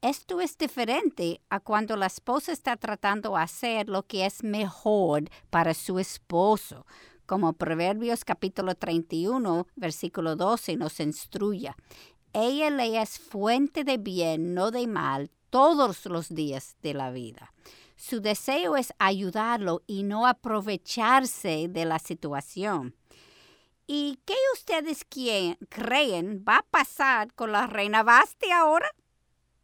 Esto 0.03 0.43
es 0.43 0.59
diferente 0.59 1.41
a 1.49 1.61
cuando 1.61 1.97
la 1.97 2.07
esposa 2.07 2.53
está 2.53 2.77
tratando 2.77 3.31
de 3.31 3.41
hacer 3.41 3.89
lo 3.89 4.03
que 4.03 4.27
es 4.27 4.45
mejor 4.45 5.31
para 5.49 5.73
su 5.73 5.99
esposo, 5.99 6.85
como 7.25 7.55
Proverbios 7.55 8.23
capítulo 8.23 8.75
31, 8.75 9.67
versículo 9.77 10.37
12 10.37 10.77
nos 10.77 11.01
instruye. 11.01 11.73
Ella 12.35 12.69
le 12.69 13.01
es 13.01 13.19
fuente 13.19 13.83
de 13.85 13.97
bien, 13.97 14.53
no 14.53 14.71
de 14.71 14.87
mal, 14.87 15.31
todos 15.49 16.05
los 16.05 16.35
días 16.35 16.77
de 16.83 16.93
la 16.93 17.11
vida. 17.11 17.55
Su 18.07 18.21
deseo 18.21 18.77
es 18.77 18.93
ayudarlo 18.99 19.83
y 19.87 20.03
no 20.03 20.27
aprovecharse 20.27 21.69
de 21.71 21.87
la 21.87 21.99
situación. 21.99 22.95
¿Y 23.87 24.19
qué 24.27 24.35
ustedes 24.53 25.07
creen 25.71 26.45
va 26.47 26.59
a 26.59 26.67
pasar 26.71 27.33
con 27.33 27.51
la 27.51 27.67
reina 27.67 28.03
Basti 28.03 28.51
ahora? 28.51 28.91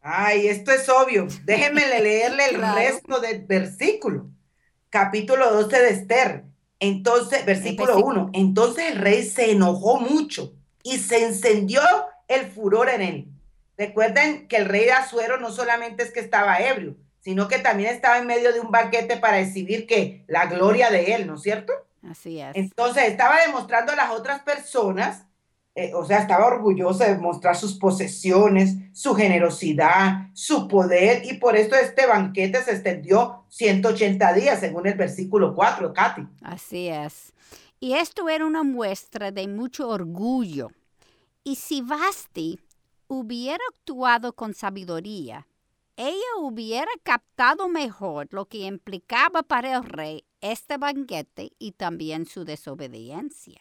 Ay, 0.01 0.49
esto 0.49 0.73
es 0.73 0.89
obvio. 0.89 1.27
Déjenme 1.45 1.83
leerle 1.83 2.47
el 2.47 2.63
resto 2.75 3.21
del 3.21 3.45
versículo. 3.45 4.31
Capítulo 4.89 5.53
12 5.53 5.79
de 5.79 5.91
Esther. 5.91 6.45
Entonces, 6.79 7.45
versículo 7.45 7.99
1. 7.99 8.31
Entonces 8.33 8.93
el 8.93 9.01
rey 9.01 9.23
se 9.23 9.51
enojó 9.51 10.01
mucho 10.01 10.55
y 10.83 10.97
se 10.97 11.27
encendió 11.27 11.83
el 12.27 12.51
furor 12.51 12.89
en 12.89 13.03
él. 13.03 13.29
Recuerden 13.77 14.49
que 14.49 14.57
el 14.57 14.65
rey 14.65 14.87
de 14.87 14.93
Azuero 14.93 15.39
no 15.39 15.53
solamente 15.53 16.05
es 16.05 16.11
que 16.11 16.21
estaba 16.21 16.59
ebrio, 16.61 16.97
sino 17.21 17.49
que 17.49 17.59
también 17.59 17.95
estaba 17.95 18.19
en 18.19 18.27
medio 18.27 18.53
de 18.53 18.61
un 18.61 18.71
banquete 18.71 19.17
para 19.17 19.41
exhibir 19.41 19.87
que 19.87 20.25
la 20.27 20.47
gloria 20.47 20.91
de 20.91 21.15
él, 21.15 21.27
¿no 21.27 21.35
es 21.35 21.43
cierto? 21.43 21.73
Así 22.09 22.41
es. 22.41 22.57
Entonces 22.57 23.05
estaba 23.05 23.41
demostrando 23.47 23.93
a 23.93 23.97
las 23.97 24.11
otras 24.11 24.41
personas, 24.43 25.27
eh, 25.75 25.93
o 25.95 26.05
sea, 26.05 26.19
estaba 26.19 26.47
orgulloso 26.47 27.05
de 27.05 27.17
mostrar 27.17 27.57
sus 27.57 27.79
posesiones, 27.79 28.75
su 28.93 29.15
generosidad, 29.15 30.29
su 30.33 30.67
poder, 30.67 31.25
y 31.25 31.35
por 31.35 31.57
esto 31.57 31.77
este 31.77 32.07
banquete 32.07 32.63
se 32.63 32.73
extendió 32.73 33.45
180 33.49 34.33
días, 34.33 34.61
según 34.61 34.87
el 34.87 34.95
versículo 34.95 35.55
4, 35.55 35.93
Katy. 35.93 36.27
Así 36.43 36.89
es. 36.89 37.33
Y 37.79 37.95
esto 37.95 38.29
era 38.29 38.45
una 38.45 38.63
muestra 38.63 39.31
de 39.31 39.47
mucho 39.49 39.89
orgullo 39.89 40.71
y 41.43 41.57
si 41.57 41.81
Basti 41.81 42.61
hubiera 43.09 43.65
actuado 43.73 44.35
con 44.35 44.55
sabiduría, 44.55 45.47
ella 46.01 46.37
hubiera 46.39 46.91
captado 47.03 47.69
mejor 47.69 48.29
lo 48.31 48.47
que 48.47 48.59
implicaba 48.59 49.43
para 49.43 49.77
el 49.77 49.85
rey 49.85 50.25
este 50.41 50.79
banquete 50.79 51.53
y 51.59 51.73
también 51.73 52.25
su 52.25 52.45
desobediencia. 52.45 53.61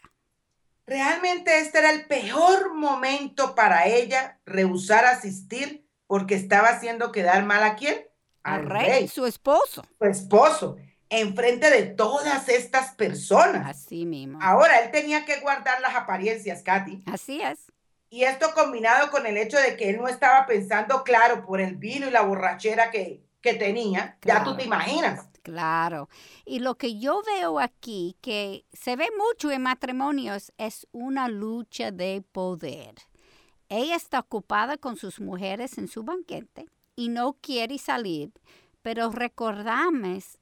Realmente 0.88 1.60
este 1.60 1.80
era 1.80 1.92
el 1.92 2.08
peor 2.08 2.74
momento 2.74 3.56
para 3.56 3.88
ella 3.88 4.40
rehusar 4.46 5.04
asistir 5.04 5.86
porque 6.08 6.36
estaba 6.36 6.70
haciendo 6.70 7.12
quedar 7.12 7.44
mal 7.44 7.62
a 7.62 7.76
quién? 7.76 8.08
Al, 8.44 8.66
rey, 8.66 9.10
su 9.10 9.26
esposo. 9.26 9.84
Su 10.00 10.06
esposo, 10.06 10.78
enfrente 11.10 11.70
de 11.70 11.88
todas 11.88 12.48
estas 12.48 12.96
personas. 12.96 13.68
Así 13.68 14.06
mismo. 14.06 14.40
Ahora 14.42 14.80
él 14.80 14.92
tenía 14.92 15.26
que 15.26 15.42
guardar 15.42 15.82
las 15.82 15.94
apariencias, 15.94 16.64
Katy. 16.64 17.04
Así 17.06 17.42
es. 17.42 17.69
Y 18.10 18.24
esto 18.24 18.48
combinado 18.56 19.12
con 19.12 19.26
el 19.26 19.38
hecho 19.38 19.58
de 19.58 19.78
que 19.78 19.90
él 19.90 19.98
no 19.98 20.08
estaba 20.08 20.46
pensando 20.46 21.04
claro 21.04 21.46
por 21.46 21.62
el 21.62 21.76
vino 21.76 22.08
y 22.08 22.12
la 22.12 22.22
borrachera 22.22 22.90
que, 22.90 23.24
que 23.42 23.54
tenía, 23.54 24.18
ya 24.24 24.44
tú 24.44 24.58
te 24.58 24.64
imaginas. 24.64 25.28
Claro. 25.44 26.10
Y 26.46 26.60
lo 26.60 26.76
que 26.76 27.00
yo 27.00 27.22
veo 27.24 27.60
aquí, 27.60 28.18
que 28.22 28.66
se 28.74 28.96
ve 28.96 29.08
mucho 29.18 29.52
en 29.52 29.62
matrimonios, 29.62 30.52
es 30.58 30.88
una 30.92 31.28
lucha 31.28 31.92
de 31.92 32.24
poder. 32.32 32.96
Ella 33.70 33.96
está 33.96 34.20
ocupada 34.20 34.78
con 34.78 34.98
sus 34.98 35.20
mujeres 35.20 35.78
en 35.78 35.88
su 35.88 36.04
banquete 36.04 36.68
y 36.96 37.10
no 37.10 37.38
quiere 37.40 37.78
salir, 37.78 38.32
pero 38.82 39.12
recordemos 39.12 40.38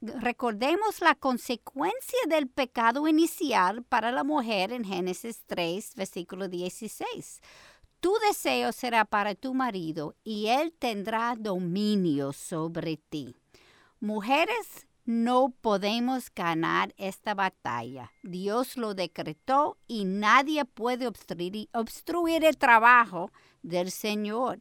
la 1.00 1.14
consecuencia 1.16 2.18
del 2.28 2.48
pecado 2.48 3.08
inicial 3.08 3.82
para 3.82 4.12
la 4.12 4.24
mujer 4.24 4.72
en 4.72 4.84
Génesis 4.84 5.42
3, 5.46 5.94
versículo 5.96 6.48
16. 6.48 7.40
Tu 8.00 8.12
deseo 8.28 8.72
será 8.72 9.04
para 9.04 9.34
tu 9.34 9.54
marido 9.54 10.14
y 10.22 10.46
él 10.46 10.72
tendrá 10.78 11.34
dominio 11.36 12.32
sobre 12.32 12.96
ti. 12.96 13.34
Mujeres, 13.98 14.86
no 15.04 15.52
podemos 15.62 16.30
ganar 16.32 16.94
esta 16.96 17.34
batalla. 17.34 18.12
Dios 18.22 18.76
lo 18.76 18.94
decretó 18.94 19.78
y 19.88 20.04
nadie 20.04 20.64
puede 20.64 21.08
obstruir 21.08 22.44
el 22.44 22.58
trabajo 22.58 23.32
del 23.62 23.90
Señor 23.90 24.58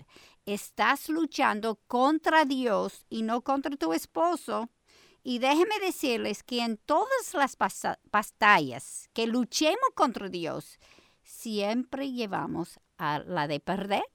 estás 0.47 1.09
luchando 1.09 1.79
contra 1.87 2.45
Dios 2.45 3.05
y 3.09 3.21
no 3.21 3.41
contra 3.41 3.75
tu 3.75 3.93
esposo. 3.93 4.69
Y 5.21 5.39
déjeme 5.39 5.77
decirles 5.81 6.41
que 6.41 6.61
en 6.61 6.77
todas 6.77 7.33
las 7.33 7.57
batallas 7.57 9.09
que 9.13 9.27
luchemos 9.27 9.89
contra 9.93 10.29
Dios, 10.29 10.79
siempre 11.21 12.11
llevamos 12.11 12.79
a 12.97 13.19
la 13.19 13.47
de 13.47 13.59
perder. 13.59 14.05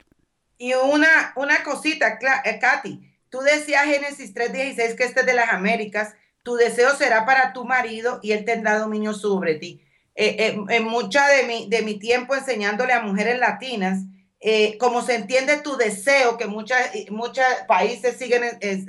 Y 0.57 0.73
una, 0.73 1.33
una 1.35 1.63
cosita, 1.63 2.17
eh, 2.45 2.59
Katy, 2.59 2.99
tú 3.29 3.39
decías 3.41 3.85
Génesis 3.85 4.33
3:16 4.33 4.95
que 4.95 5.03
este 5.03 5.19
es 5.19 5.25
de 5.25 5.33
las 5.33 5.49
Américas, 5.49 6.15
tu 6.41 6.55
deseo 6.55 6.95
será 6.95 7.25
para 7.25 7.53
tu 7.53 7.63
marido 7.63 8.19
y 8.23 8.31
él 8.31 8.43
tendrá 8.43 8.79
dominio 8.79 9.13
sobre 9.13 9.55
ti. 9.55 9.83
Eh, 10.15 10.35
eh, 10.39 10.63
en 10.69 10.83
mucha 10.83 11.27
de 11.27 11.43
mi, 11.43 11.69
de 11.69 11.81
mi 11.83 11.99
tiempo 11.99 12.35
enseñándole 12.35 12.93
a 12.93 13.01
mujeres 13.01 13.39
latinas, 13.39 13.99
eh, 14.45 14.77
como 14.77 15.01
se 15.01 15.15
entiende 15.15 15.61
tu 15.61 15.77
deseo, 15.77 16.37
que 16.37 16.47
muchos 16.47 17.45
países 17.65 18.17
siguen 18.17 18.43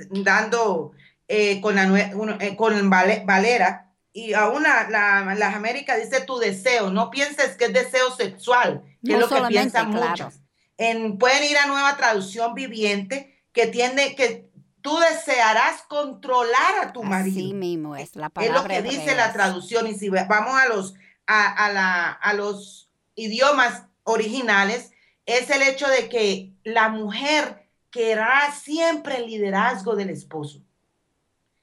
dando 0.09 0.91
eh, 1.29 1.61
con, 1.61 1.75
la, 1.75 2.09
eh, 2.41 2.57
con 2.57 2.89
Valera, 2.89 3.93
y 4.11 4.33
aún 4.33 4.63
las 4.63 5.55
Américas 5.55 5.97
dice 6.03 6.25
tu 6.25 6.39
deseo, 6.39 6.89
no 6.89 7.09
pienses 7.09 7.55
que 7.55 7.65
es 7.65 7.73
deseo 7.73 8.11
sexual, 8.11 8.83
que 9.01 9.13
es 9.13 9.19
lo 9.19 9.29
que 9.29 9.41
piensan 9.47 9.91
muchos. 9.91 10.41
En, 10.77 11.17
pueden 11.17 11.45
ir 11.45 11.57
a 11.57 11.67
nueva 11.67 11.95
traducción 11.95 12.53
viviente, 12.53 13.41
que 13.53 13.67
tiene, 13.67 14.13
que, 14.15 14.49
tú 14.81 14.97
desearás 14.97 15.83
controlar 15.83 16.79
a 16.83 16.91
tu 16.91 17.01
marido. 17.01 17.37
Así 17.37 17.53
mismo 17.53 17.95
es 17.95 18.17
la 18.17 18.29
palabra. 18.29 18.57
Es 18.57 18.61
lo 18.61 18.67
que 18.67 18.81
dice 18.81 19.15
la 19.15 19.31
traducción. 19.31 19.87
Y 19.87 19.93
si 19.93 20.09
vamos 20.09 20.53
a 20.53 20.67
los, 20.67 20.95
a, 21.27 21.71
la, 21.71 22.11
a 22.11 22.33
los 22.33 22.91
idiomas 23.15 23.83
originales, 24.03 24.91
es 25.25 25.49
el 25.49 25.61
hecho 25.61 25.87
de 25.87 26.09
que 26.09 26.51
la 26.63 26.89
mujer 26.89 27.67
querrá 27.91 28.51
siempre 28.51 29.17
el 29.17 29.27
liderazgo 29.27 29.95
del 29.95 30.09
esposo. 30.09 30.61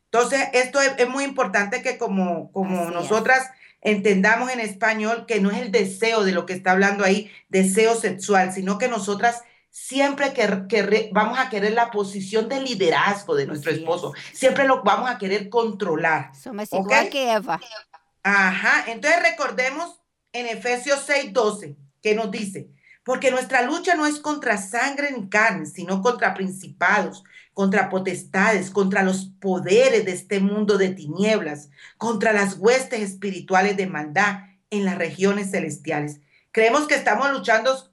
Entonces, 0.06 0.48
esto 0.52 0.80
es, 0.80 1.08
muy 1.08 1.24
importante 1.24 1.82
que 1.82 1.98
como, 1.98 2.52
como 2.52 2.90
nosotras 2.90 3.50
entendamos 3.80 4.50
en 4.50 4.60
español 4.60 5.24
que 5.26 5.40
no 5.40 5.50
es 5.50 5.58
el 5.58 5.72
deseo 5.72 6.22
de 6.22 6.32
lo 6.32 6.46
que 6.46 6.52
está 6.52 6.72
hablando 6.72 7.04
ahí, 7.04 7.30
deseo 7.48 7.94
sexual, 7.94 8.52
sino 8.52 8.78
que 8.78 8.88
nosotras 8.88 9.42
siempre 9.72 10.34
que, 10.34 11.10
vamos 11.12 11.38
a 11.38 11.48
querer 11.48 11.72
la 11.72 11.90
posición 11.90 12.48
de 12.48 12.60
liderazgo 12.60 13.34
de 13.34 13.46
nuestro 13.46 13.72
esposo, 13.72 14.12
siempre 14.32 14.66
lo 14.68 14.82
vamos 14.82 15.10
a 15.10 15.18
querer 15.18 15.48
controlar. 15.48 16.34
Somos 16.36 16.72
igual 16.72 17.08
que 17.08 17.32
Eva. 17.32 17.60
Ajá, 18.22 18.84
entonces 18.86 19.20
recordemos 19.22 20.00
en 20.32 20.46
Efesios 20.46 21.08
6:12 21.08 21.76
que 22.02 22.14
nos 22.14 22.30
dice, 22.30 22.68
porque 23.04 23.30
nuestra 23.30 23.62
lucha 23.62 23.94
no 23.94 24.06
es 24.06 24.18
contra 24.18 24.58
sangre 24.58 25.10
ni 25.12 25.28
carne, 25.28 25.66
sino 25.66 26.02
contra 26.02 26.34
principados, 26.34 27.24
contra 27.52 27.88
potestades, 27.88 28.70
contra 28.70 29.02
los 29.02 29.30
poderes 29.40 30.04
de 30.04 30.12
este 30.12 30.40
mundo 30.40 30.78
de 30.78 30.90
tinieblas, 30.90 31.70
contra 31.98 32.32
las 32.32 32.56
huestes 32.58 33.00
espirituales 33.00 33.76
de 33.76 33.86
maldad 33.86 34.44
en 34.70 34.84
las 34.84 34.96
regiones 34.96 35.50
celestiales. 35.50 36.20
Creemos 36.52 36.86
que 36.86 36.94
estamos 36.94 37.30
luchando 37.32 37.92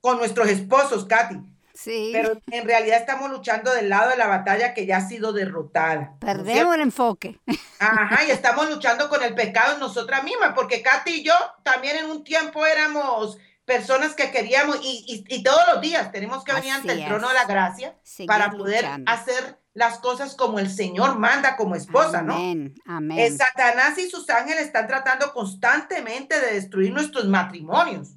con 0.00 0.18
nuestros 0.18 0.48
esposos, 0.48 1.06
Katy. 1.06 1.36
Sí. 1.74 2.10
Pero 2.12 2.40
en 2.50 2.66
realidad 2.66 3.00
estamos 3.00 3.30
luchando 3.30 3.72
del 3.72 3.88
lado 3.88 4.10
de 4.10 4.16
la 4.16 4.28
batalla 4.28 4.74
que 4.74 4.86
ya 4.86 4.98
ha 4.98 5.08
sido 5.08 5.32
derrotada. 5.32 6.14
Perdemos 6.20 6.74
el 6.74 6.82
enfoque. 6.82 7.40
Ajá, 7.80 8.24
y 8.24 8.30
estamos 8.30 8.68
luchando 8.70 9.08
con 9.08 9.22
el 9.22 9.34
pecado 9.34 9.74
en 9.74 9.80
nosotras 9.80 10.22
mismas, 10.22 10.52
porque 10.54 10.82
Katy 10.82 11.10
y 11.10 11.24
yo 11.24 11.34
también 11.62 11.96
en 11.96 12.06
un 12.06 12.22
tiempo 12.22 12.64
éramos 12.64 13.38
personas 13.64 14.14
que 14.14 14.30
queríamos, 14.30 14.78
y, 14.82 15.24
y, 15.28 15.42
todos 15.42 15.62
los 15.72 15.80
días 15.80 16.12
tenemos 16.12 16.44
que 16.44 16.52
venir 16.52 16.72
ante 16.72 16.92
el 16.92 17.04
trono 17.06 17.28
de 17.28 17.34
la 17.34 17.46
gracia 17.46 17.96
para 18.26 18.50
poder 18.50 18.86
hacer 19.06 19.58
las 19.72 19.98
cosas 19.98 20.36
como 20.36 20.58
el 20.58 20.70
Señor 20.70 21.18
manda 21.18 21.56
como 21.56 21.74
esposa, 21.74 22.22
¿no? 22.22 22.34
Amén. 22.34 23.18
Eh, 23.18 23.30
Satanás 23.30 23.98
y 23.98 24.08
sus 24.08 24.30
ángeles 24.30 24.66
están 24.66 24.86
tratando 24.86 25.32
constantemente 25.32 26.40
de 26.40 26.54
destruir 26.54 26.92
nuestros 26.92 27.26
matrimonios. 27.26 28.10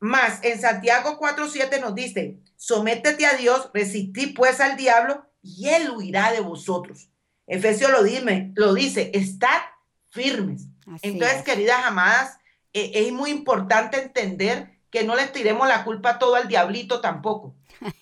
Más 0.00 0.42
en 0.42 0.60
Santiago 0.60 1.18
4:7 1.18 1.80
nos 1.80 1.94
dice, 1.94 2.38
sométete 2.56 3.26
a 3.26 3.34
Dios, 3.34 3.70
resistí 3.74 4.28
pues 4.28 4.60
al 4.60 4.76
diablo 4.76 5.26
y 5.42 5.68
él 5.68 5.90
huirá 5.90 6.32
de 6.32 6.40
vosotros. 6.40 7.08
Efesios 7.46 7.90
lo 7.90 8.02
dice, 8.02 8.50
lo 8.54 8.72
dice, 8.72 9.10
estad 9.14 9.60
firmes. 10.08 10.66
Entonces, 11.02 11.42
queridas 11.42 11.84
amadas, 11.84 12.38
e, 12.72 13.06
es 13.06 13.12
muy 13.12 13.30
importante 13.30 14.00
entender 14.02 14.72
que 14.90 15.04
no 15.04 15.16
le 15.16 15.26
tiremos 15.26 15.66
la 15.66 15.84
culpa 15.84 16.18
todo 16.18 16.34
al 16.34 16.48
diablito 16.48 17.00
tampoco. 17.00 17.54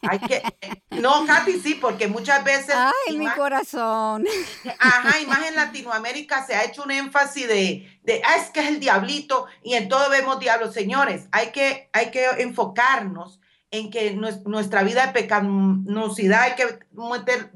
Hay 0.03 0.19
que, 0.19 0.43
no, 0.91 1.25
Katy, 1.25 1.61
sí, 1.61 1.75
porque 1.75 2.09
muchas 2.09 2.43
veces. 2.45 2.75
Ay, 2.75 3.17
mi 3.17 3.29
corazón. 3.31 4.27
Ajá, 4.79 5.21
y 5.21 5.27
más 5.27 5.47
en 5.47 5.55
Latinoamérica 5.55 6.45
se 6.45 6.55
ha 6.55 6.65
hecho 6.65 6.83
un 6.83 6.91
énfasis 6.91 7.47
de, 7.47 8.01
de, 8.03 8.23
ah, 8.25 8.37
es 8.37 8.51
que 8.51 8.61
es 8.61 8.69
el 8.69 8.81
diablito 8.81 9.47
y 9.63 9.75
en 9.75 9.89
todo 9.89 10.11
vemos 10.11 10.41
diablos. 10.41 10.75
Señores, 10.75 11.29
hay 11.31 11.53
que, 11.53 11.89
hay 11.93 12.11
que 12.11 12.25
enfocarnos 12.39 13.41
en 13.71 13.91
que 13.91 14.13
nuestra 14.45 14.83
vida 14.83 15.07
de 15.07 15.13
pecaminosidad 15.13 16.43
hay 16.43 16.55
que 16.57 16.81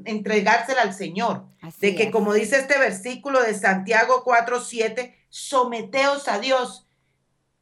entregársela 0.05 0.83
al 0.83 0.95
Señor. 0.95 1.47
de 1.81 1.97
que, 1.97 2.11
como 2.11 2.35
dice 2.35 2.59
este 2.59 2.79
versículo 2.79 3.43
de 3.43 3.55
Santiago 3.55 4.23
4, 4.23 4.61
7, 4.61 5.27
someteos 5.29 6.29
a 6.29 6.39
Dios. 6.39 6.84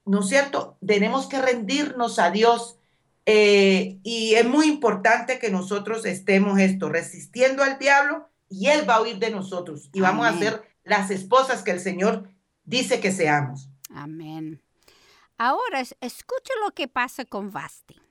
¿No 0.05 0.21
es 0.21 0.29
cierto? 0.29 0.77
Tenemos 0.85 1.27
que 1.27 1.41
rendirnos 1.41 2.19
a 2.19 2.31
Dios 2.31 2.79
eh, 3.25 3.99
y 4.03 4.35
es 4.35 4.45
muy 4.47 4.67
importante 4.67 5.39
que 5.39 5.51
nosotros 5.51 6.05
estemos 6.05 6.59
esto, 6.59 6.89
resistiendo 6.89 7.63
al 7.63 7.79
diablo 7.79 8.29
y 8.49 8.69
él 8.69 8.89
va 8.89 8.97
a 8.97 9.03
huir 9.03 9.19
de 9.19 9.31
nosotros 9.31 9.89
y 9.93 10.01
vamos 10.01 10.27
a 10.27 10.37
ser 10.37 10.63
las 10.85 11.11
esposas 11.11 11.63
que 11.63 11.71
el 11.71 11.81
Señor 11.81 12.29
dice 12.65 13.01
que 13.01 13.13
seamos. 13.13 13.69
Amén. 13.95 14.61
Ahora, 15.39 15.81
escucha 15.81 16.53
lo 16.65 16.73
que 16.73 16.89
pasa 16.89 17.25
con 17.25 17.53
Basti. 17.53 18.02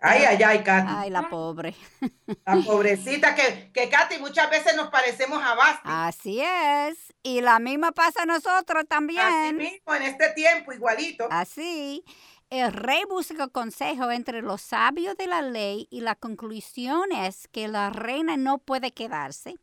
Ay, 0.00 0.24
ay, 0.24 0.42
ay, 0.42 0.62
Katy. 0.62 0.88
Ay, 0.88 1.10
la 1.10 1.28
pobre. 1.28 1.74
La 2.46 2.56
pobrecita 2.64 3.34
que, 3.34 3.72
que 3.72 3.88
Katy 3.88 4.18
muchas 4.18 4.48
veces 4.50 4.76
nos 4.76 4.90
parecemos 4.90 5.42
a 5.42 5.54
Basti. 5.54 5.80
Así 5.84 6.40
es. 6.40 7.12
Y 7.22 7.40
la 7.40 7.58
misma 7.58 7.92
pasa 7.92 8.22
a 8.22 8.26
nosotros 8.26 8.84
también. 8.88 9.26
Así 9.26 9.54
mismo, 9.54 9.94
en 9.94 10.02
este 10.02 10.30
tiempo, 10.34 10.72
igualito. 10.72 11.26
Así. 11.30 12.04
El 12.50 12.72
rey 12.72 13.02
busca 13.08 13.48
consejo 13.48 14.10
entre 14.10 14.40
los 14.40 14.62
sabios 14.62 15.16
de 15.16 15.26
la 15.26 15.42
ley 15.42 15.86
y 15.90 16.00
la 16.00 16.14
conclusión 16.14 17.12
es 17.12 17.48
que 17.48 17.68
la 17.68 17.90
reina 17.90 18.36
no 18.36 18.58
puede 18.58 18.92
quedarse. 18.92 19.56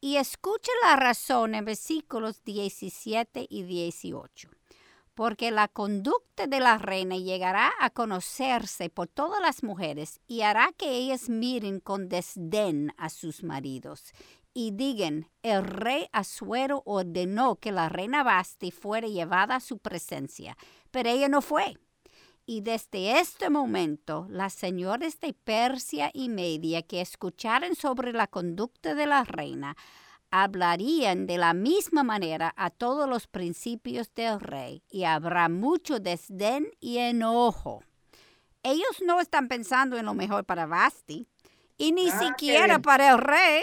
Y 0.00 0.16
escuche 0.16 0.70
la 0.82 0.96
razón 0.96 1.54
en 1.54 1.66
versículos 1.66 2.42
17 2.44 3.46
y 3.50 3.62
18. 3.64 4.48
Porque 5.20 5.50
la 5.50 5.68
conducta 5.68 6.46
de 6.46 6.60
la 6.60 6.78
reina 6.78 7.14
llegará 7.18 7.72
a 7.78 7.90
conocerse 7.90 8.88
por 8.88 9.06
todas 9.06 9.42
las 9.42 9.62
mujeres 9.62 10.18
y 10.26 10.40
hará 10.40 10.72
que 10.78 10.92
ellas 10.92 11.28
miren 11.28 11.78
con 11.78 12.08
desdén 12.08 12.94
a 12.96 13.10
sus 13.10 13.42
maridos. 13.42 14.14
Y 14.54 14.70
digan, 14.70 15.28
el 15.42 15.62
rey 15.62 16.08
Asuero 16.12 16.82
ordenó 16.86 17.56
que 17.56 17.70
la 17.70 17.90
reina 17.90 18.22
Basti 18.22 18.70
fuera 18.70 19.08
llevada 19.08 19.56
a 19.56 19.60
su 19.60 19.76
presencia, 19.76 20.56
pero 20.90 21.10
ella 21.10 21.28
no 21.28 21.42
fue. 21.42 21.76
Y 22.46 22.62
desde 22.62 23.20
este 23.20 23.50
momento, 23.50 24.26
las 24.30 24.54
señores 24.54 25.20
de 25.20 25.34
Persia 25.34 26.10
y 26.14 26.30
Media 26.30 26.80
que 26.80 27.02
escucharan 27.02 27.74
sobre 27.74 28.14
la 28.14 28.26
conducta 28.26 28.94
de 28.94 29.04
la 29.04 29.24
reina 29.24 29.76
hablarían 30.30 31.26
de 31.26 31.38
la 31.38 31.54
misma 31.54 32.02
manera 32.02 32.52
a 32.56 32.70
todos 32.70 33.08
los 33.08 33.26
principios 33.26 34.12
del 34.14 34.40
rey 34.40 34.82
y 34.90 35.04
habrá 35.04 35.48
mucho 35.48 35.98
desdén 35.98 36.70
y 36.80 36.98
enojo. 36.98 37.82
Ellos 38.62 39.02
no 39.04 39.20
están 39.20 39.48
pensando 39.48 39.96
en 39.96 40.06
lo 40.06 40.14
mejor 40.14 40.44
para 40.44 40.66
Basti 40.66 41.26
y 41.76 41.92
ni 41.92 42.10
ah, 42.10 42.18
siquiera 42.18 42.78
para 42.78 43.10
el 43.10 43.18
rey, 43.18 43.62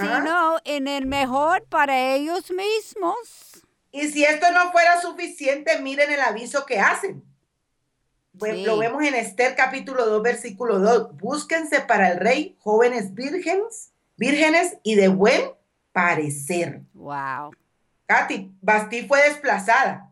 sino 0.00 0.56
en 0.64 0.88
el 0.88 1.06
mejor 1.06 1.64
para 1.66 2.14
ellos 2.14 2.50
mismos. 2.50 3.62
Y 3.92 4.08
si 4.08 4.24
esto 4.24 4.50
no 4.52 4.72
fuera 4.72 5.00
suficiente, 5.00 5.78
miren 5.80 6.10
el 6.10 6.20
aviso 6.20 6.64
que 6.64 6.80
hacen. 6.80 7.24
Lo 8.32 8.78
vemos 8.78 9.02
en 9.02 9.14
Esther 9.14 9.54
capítulo 9.54 10.06
2, 10.06 10.22
versículo 10.22 10.78
2. 10.78 11.16
Búsquense 11.18 11.80
para 11.80 12.12
el 12.12 12.20
rey 12.20 12.56
jóvenes 12.60 13.14
vírgenes, 13.14 13.90
vírgenes 14.16 14.78
y 14.82 14.94
de 14.94 15.08
buen 15.08 15.59
parecer. 15.92 16.82
Wow. 16.94 17.52
Katy, 18.06 18.52
Basti 18.60 19.06
fue 19.06 19.22
desplazada 19.22 20.10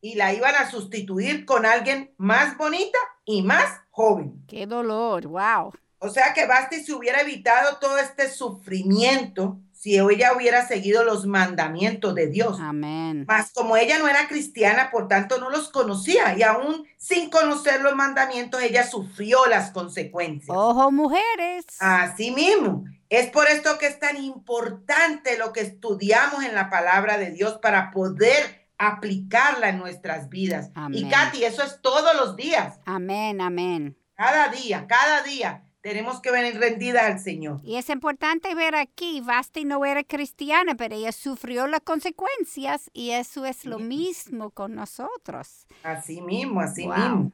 y 0.00 0.14
la 0.14 0.32
iban 0.32 0.54
a 0.54 0.70
sustituir 0.70 1.44
con 1.44 1.66
alguien 1.66 2.12
más 2.16 2.56
bonita 2.56 2.98
y 3.24 3.42
más 3.42 3.80
joven. 3.90 4.44
Qué 4.46 4.66
dolor, 4.66 5.26
wow. 5.26 5.72
O 5.98 6.10
sea 6.10 6.34
que 6.34 6.46
Basti 6.46 6.84
se 6.84 6.92
hubiera 6.92 7.22
evitado 7.22 7.78
todo 7.78 7.98
este 7.98 8.28
sufrimiento 8.28 9.58
si 9.72 9.98
ella 9.98 10.32
hubiera 10.34 10.66
seguido 10.66 11.04
los 11.04 11.26
mandamientos 11.26 12.14
de 12.14 12.26
Dios. 12.26 12.58
Amén. 12.60 13.24
Mas 13.28 13.52
como 13.52 13.76
ella 13.76 13.98
no 13.98 14.08
era 14.08 14.26
cristiana, 14.26 14.90
por 14.90 15.06
tanto 15.08 15.38
no 15.38 15.50
los 15.50 15.70
conocía 15.70 16.36
y 16.36 16.42
aún 16.42 16.86
sin 16.96 17.30
conocer 17.30 17.80
los 17.82 17.94
mandamientos, 17.94 18.62
ella 18.62 18.86
sufrió 18.86 19.46
las 19.46 19.70
consecuencias. 19.70 20.56
Ojo, 20.56 20.90
mujeres. 20.90 21.66
Así 21.78 22.30
mismo. 22.30 22.84
Es 23.08 23.30
por 23.30 23.46
esto 23.46 23.78
que 23.78 23.86
es 23.86 23.98
tan 23.98 24.22
importante 24.22 25.38
lo 25.38 25.52
que 25.52 25.60
estudiamos 25.60 26.44
en 26.44 26.54
la 26.54 26.70
palabra 26.70 27.18
de 27.18 27.30
Dios 27.30 27.58
para 27.58 27.90
poder 27.90 28.66
aplicarla 28.78 29.68
en 29.68 29.78
nuestras 29.78 30.28
vidas. 30.28 30.70
Y 30.90 31.08
Katy, 31.08 31.44
eso 31.44 31.62
es 31.62 31.80
todos 31.80 32.16
los 32.16 32.36
días. 32.36 32.80
Amén, 32.84 33.40
amén. 33.40 33.96
Cada 34.14 34.48
día, 34.48 34.86
cada 34.86 35.22
día. 35.22 35.62
Tenemos 35.80 36.20
que 36.20 36.32
venir 36.32 36.58
rendidas 36.58 37.04
al 37.04 37.20
Señor. 37.20 37.60
Y 37.62 37.76
es 37.76 37.90
importante 37.90 38.56
ver 38.56 38.74
aquí, 38.74 39.20
Basti 39.20 39.64
no 39.64 39.84
era 39.84 40.02
cristiana, 40.02 40.74
pero 40.74 40.96
ella 40.96 41.12
sufrió 41.12 41.68
las 41.68 41.82
consecuencias 41.82 42.90
y 42.92 43.10
eso 43.10 43.46
es 43.46 43.64
lo 43.64 43.78
mismo 43.78 44.50
con 44.50 44.74
nosotros. 44.74 45.68
Así 45.84 46.20
mismo, 46.20 46.60
así 46.60 46.88
mismo. 46.88 47.30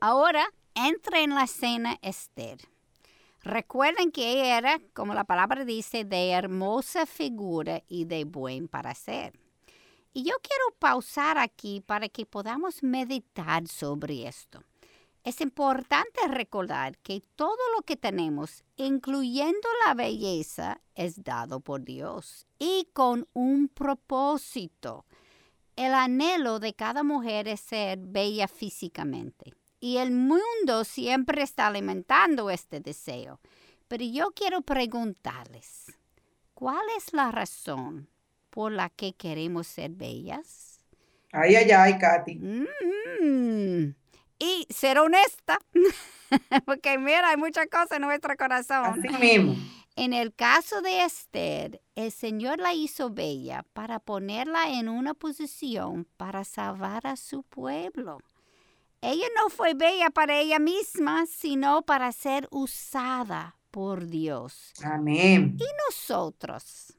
Ahora 0.00 0.46
entra 0.74 1.20
en 1.20 1.34
la 1.34 1.42
escena 1.42 1.98
Esther. 2.00 2.56
Recuerden 3.46 4.10
que 4.10 4.48
era, 4.48 4.80
como 4.92 5.14
la 5.14 5.22
palabra 5.22 5.64
dice, 5.64 6.04
de 6.04 6.30
hermosa 6.30 7.06
figura 7.06 7.80
y 7.86 8.04
de 8.04 8.24
buen 8.24 8.66
parecer. 8.66 9.38
Y 10.12 10.24
yo 10.24 10.34
quiero 10.42 10.64
pausar 10.80 11.38
aquí 11.38 11.80
para 11.80 12.08
que 12.08 12.26
podamos 12.26 12.82
meditar 12.82 13.68
sobre 13.68 14.26
esto. 14.26 14.64
Es 15.22 15.40
importante 15.40 16.26
recordar 16.26 16.98
que 16.98 17.22
todo 17.36 17.56
lo 17.76 17.82
que 17.82 17.94
tenemos, 17.94 18.64
incluyendo 18.74 19.68
la 19.86 19.94
belleza, 19.94 20.80
es 20.96 21.22
dado 21.22 21.60
por 21.60 21.84
Dios 21.84 22.48
y 22.58 22.88
con 22.92 23.28
un 23.32 23.68
propósito. 23.68 25.06
El 25.76 25.94
anhelo 25.94 26.58
de 26.58 26.74
cada 26.74 27.04
mujer 27.04 27.46
es 27.46 27.60
ser 27.60 28.00
bella 28.00 28.48
físicamente. 28.48 29.54
Y 29.80 29.98
el 29.98 30.10
mundo 30.12 30.84
siempre 30.84 31.42
está 31.42 31.66
alimentando 31.66 32.50
este 32.50 32.80
deseo. 32.80 33.40
Pero 33.88 34.04
yo 34.04 34.32
quiero 34.32 34.62
preguntarles, 34.62 35.96
¿cuál 36.54 36.84
es 36.96 37.12
la 37.12 37.30
razón 37.30 38.08
por 38.50 38.72
la 38.72 38.90
que 38.90 39.12
queremos 39.14 39.66
ser 39.66 39.90
bellas? 39.92 40.80
Ay, 41.32 41.54
ay, 41.54 41.70
ay, 41.70 41.98
Katy. 41.98 42.34
Mm, 42.36 43.94
y 44.38 44.66
ser 44.70 44.98
honesta, 44.98 45.58
porque 46.64 46.98
mira, 46.98 47.30
hay 47.30 47.36
muchas 47.36 47.66
cosas 47.66 47.92
en 47.92 48.02
nuestro 48.02 48.36
corazón. 48.36 49.04
Así 49.04 49.08
mismo. 49.18 49.54
En 49.96 50.12
el 50.12 50.34
caso 50.34 50.82
de 50.82 51.04
Esther, 51.04 51.80
el 51.94 52.12
Señor 52.12 52.58
la 52.58 52.74
hizo 52.74 53.10
bella 53.10 53.64
para 53.72 53.98
ponerla 53.98 54.68
en 54.70 54.90
una 54.90 55.14
posición 55.14 56.06
para 56.18 56.44
salvar 56.44 57.06
a 57.06 57.16
su 57.16 57.42
pueblo. 57.44 58.18
Ella 59.00 59.26
no 59.36 59.50
fue 59.50 59.74
bella 59.74 60.10
para 60.10 60.38
ella 60.38 60.58
misma, 60.58 61.26
sino 61.26 61.82
para 61.82 62.12
ser 62.12 62.48
usada 62.50 63.56
por 63.70 64.06
Dios. 64.06 64.72
Amén. 64.82 65.56
¿Y 65.60 65.66
nosotros? 65.86 66.94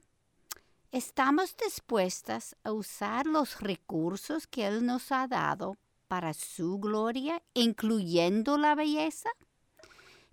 ¿Estamos 0.92 1.56
dispuestas 1.58 2.56
a 2.64 2.72
usar 2.72 3.26
los 3.28 3.60
recursos 3.60 4.48
que 4.48 4.66
Él 4.68 4.86
nos 4.86 5.12
ha 5.12 5.28
dado 5.28 5.78
para 6.08 6.34
su 6.34 6.80
gloria, 6.80 7.44
incluyendo 7.54 8.58
la 8.58 8.74
belleza? 8.76 9.30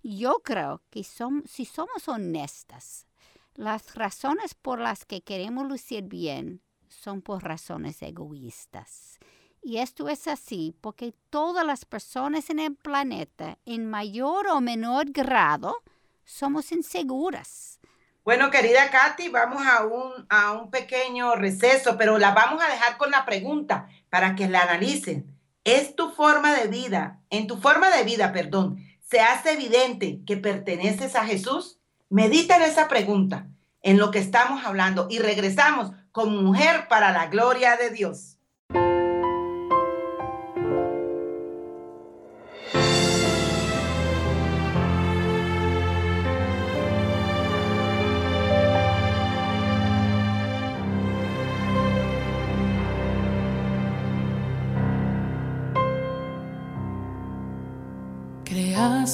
Yo 0.01 0.39
creo 0.43 0.81
que 0.89 1.03
si 1.03 1.65
somos 1.65 2.07
honestas, 2.07 3.07
las 3.55 3.95
razones 3.95 4.53
por 4.53 4.79
las 4.79 5.03
que 5.03 5.21
queremos 5.21 5.67
lucir 5.67 6.03
bien 6.03 6.61
son 6.87 7.21
por 7.21 7.43
razones 7.43 8.01
egoístas. 8.01 9.17
Y 9.65 9.79
esto 9.79 10.09
es 10.09 10.27
así 10.27 10.75
porque 10.79 11.15
todas 11.31 11.65
las 11.65 11.85
personas 11.85 12.51
en 12.51 12.59
el 12.59 12.75
planeta, 12.75 13.57
en 13.65 13.89
mayor 13.89 14.45
o 14.45 14.61
menor 14.61 15.09
grado, 15.09 15.77
somos 16.23 16.71
inseguras. 16.71 17.79
Bueno, 18.23 18.51
querida 18.51 18.91
Katy, 18.91 19.29
vamos 19.29 19.65
a 19.65 19.83
un, 19.83 20.27
a 20.29 20.51
un 20.51 20.69
pequeño 20.69 21.33
receso, 21.33 21.97
pero 21.97 22.19
la 22.19 22.35
vamos 22.35 22.61
a 22.63 22.67
dejar 22.67 22.97
con 22.97 23.09
la 23.09 23.25
pregunta 23.25 23.89
para 24.11 24.35
que 24.35 24.47
la 24.47 24.61
analicen. 24.61 25.35
¿Es 25.63 25.95
tu 25.95 26.11
forma 26.11 26.53
de 26.53 26.67
vida, 26.67 27.21
en 27.31 27.47
tu 27.47 27.57
forma 27.57 27.89
de 27.89 28.03
vida, 28.03 28.31
perdón, 28.33 28.77
se 29.09 29.19
hace 29.19 29.53
evidente 29.53 30.19
que 30.27 30.37
perteneces 30.37 31.15
a 31.15 31.25
Jesús? 31.25 31.79
Medita 32.09 32.57
en 32.57 32.61
esa 32.61 32.87
pregunta, 32.87 33.47
en 33.81 33.97
lo 33.97 34.11
que 34.11 34.19
estamos 34.19 34.63
hablando, 34.63 35.07
y 35.09 35.17
regresamos 35.17 35.91
con 36.11 36.43
mujer 36.43 36.87
para 36.87 37.11
la 37.11 37.25
gloria 37.29 37.77
de 37.77 37.89
Dios. 37.89 38.34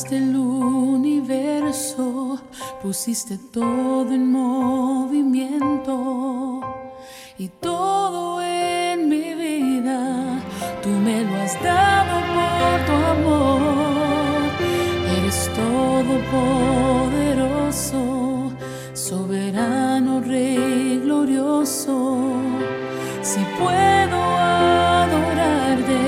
El 0.10 0.36
universo, 0.36 2.42
pusiste 2.82 3.38
todo 3.38 4.12
en 4.12 4.32
movimiento 4.32 6.60
y 7.38 7.50
todo 7.50 8.42
en 8.42 9.08
mi 9.08 9.36
vida, 9.36 10.42
tú 10.82 10.90
me 10.90 11.24
lo 11.24 11.36
has 11.36 11.54
dado 11.62 12.20
por 12.36 12.86
tu 12.88 12.94
amor. 13.16 13.62
Eres 15.18 15.52
todopoderoso, 15.54 18.52
soberano, 18.94 20.22
rey 20.22 21.00
glorioso. 21.04 22.18
Si 23.22 23.40
puedo 23.60 24.38
adorarte, 24.40 26.02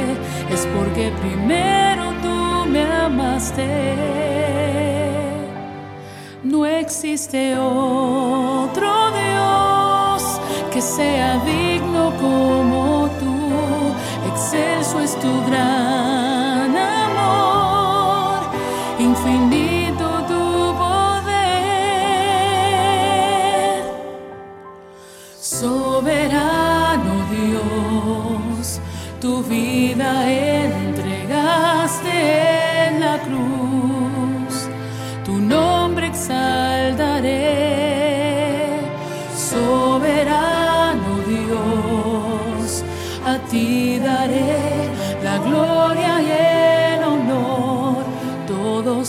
es 0.51 0.65
porque 0.75 1.11
primero 1.21 1.82
No 6.43 6.65
existe 6.65 7.57
otro 7.57 8.91
Dios 9.11 10.39
que 10.71 10.81
sea 10.81 11.37
digno 11.45 12.11
como 12.19 13.09
tú. 13.19 14.29
Excelso 14.29 14.99
es 14.99 15.15
tu 15.19 15.45
gran 15.47 16.32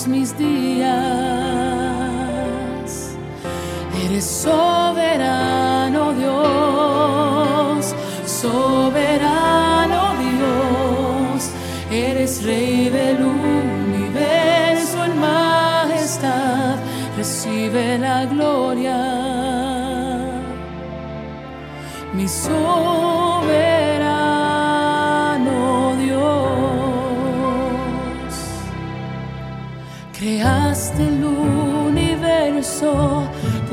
mis 0.07 0.37
días. 0.37 0.91
Eres 4.05 4.25
soberano 4.25 6.13
Dios, 6.15 7.95
soberano 8.27 10.15
Dios, 10.19 11.51
eres 11.91 12.45
rey 12.45 12.89
del 12.91 13.25
recibe 17.17 17.99
la 17.99 18.27
gloria, 18.27 18.99
mi 22.13 22.29
soberano 22.29 23.24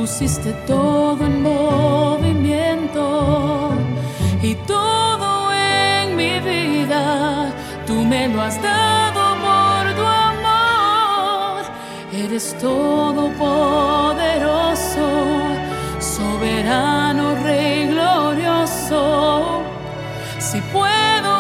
pusiste 0.02 0.52
todo 0.66 1.24
en 1.24 1.44
movimiento 1.44 3.04
y 4.42 4.56
todo 4.66 5.54
en 5.54 6.16
mi 6.16 6.40
vida, 6.40 7.54
tú 7.86 8.04
me 8.04 8.28
lo 8.28 8.42
has 8.42 8.60
dado 8.64 9.22
eres 12.26 12.56
todopoderoso, 12.60 15.08
soberano, 16.00 17.36
rey 17.44 17.88
glorioso. 17.88 19.62
Si 20.40 20.62
puedo 20.76 21.32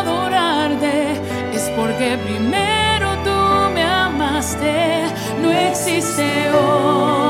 adorarte, 0.00 1.12
es 1.52 1.70
porque 1.76 2.16
primero 2.18 3.08
tú 3.24 3.70
me 3.74 3.82
amaste, 3.82 5.06
no 5.42 5.50
existe 5.50 6.50
otro 6.50 7.25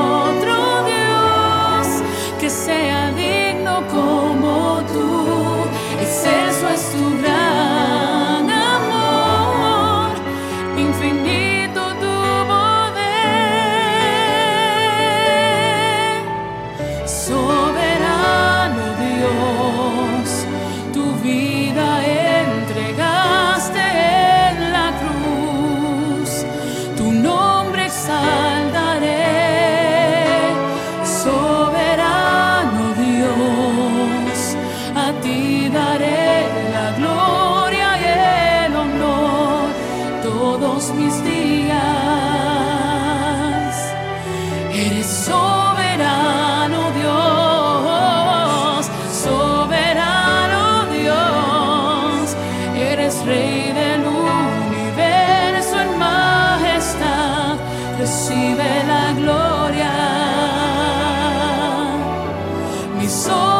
So. 63.09 63.56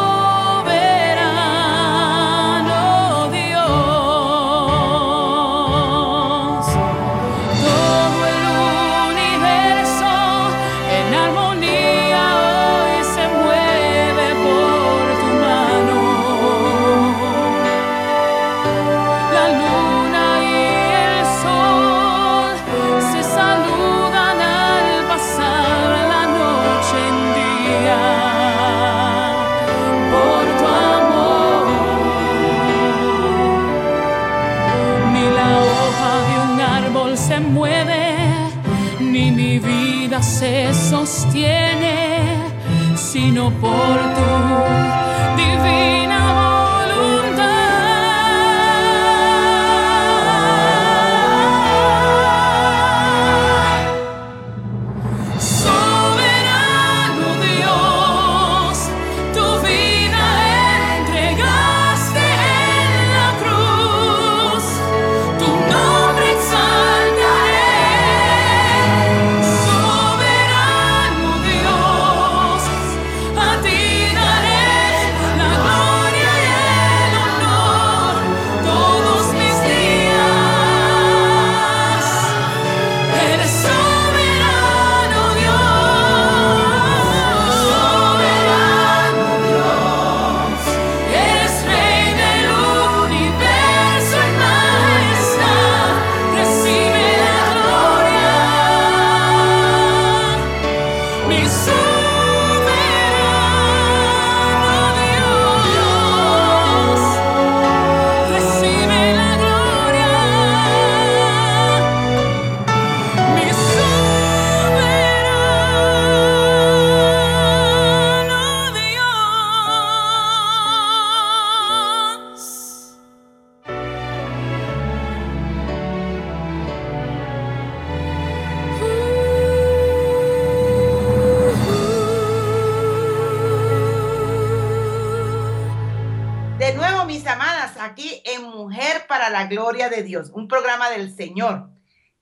De 139.98 140.04
Dios, 140.04 140.30
un 140.32 140.48
programa 140.48 140.90
del 140.90 141.14
Señor. 141.14 141.70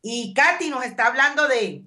Y 0.02 0.34
Katy 0.34 0.70
nos 0.70 0.84
está 0.84 1.06
hablando 1.06 1.46
de, 1.48 1.84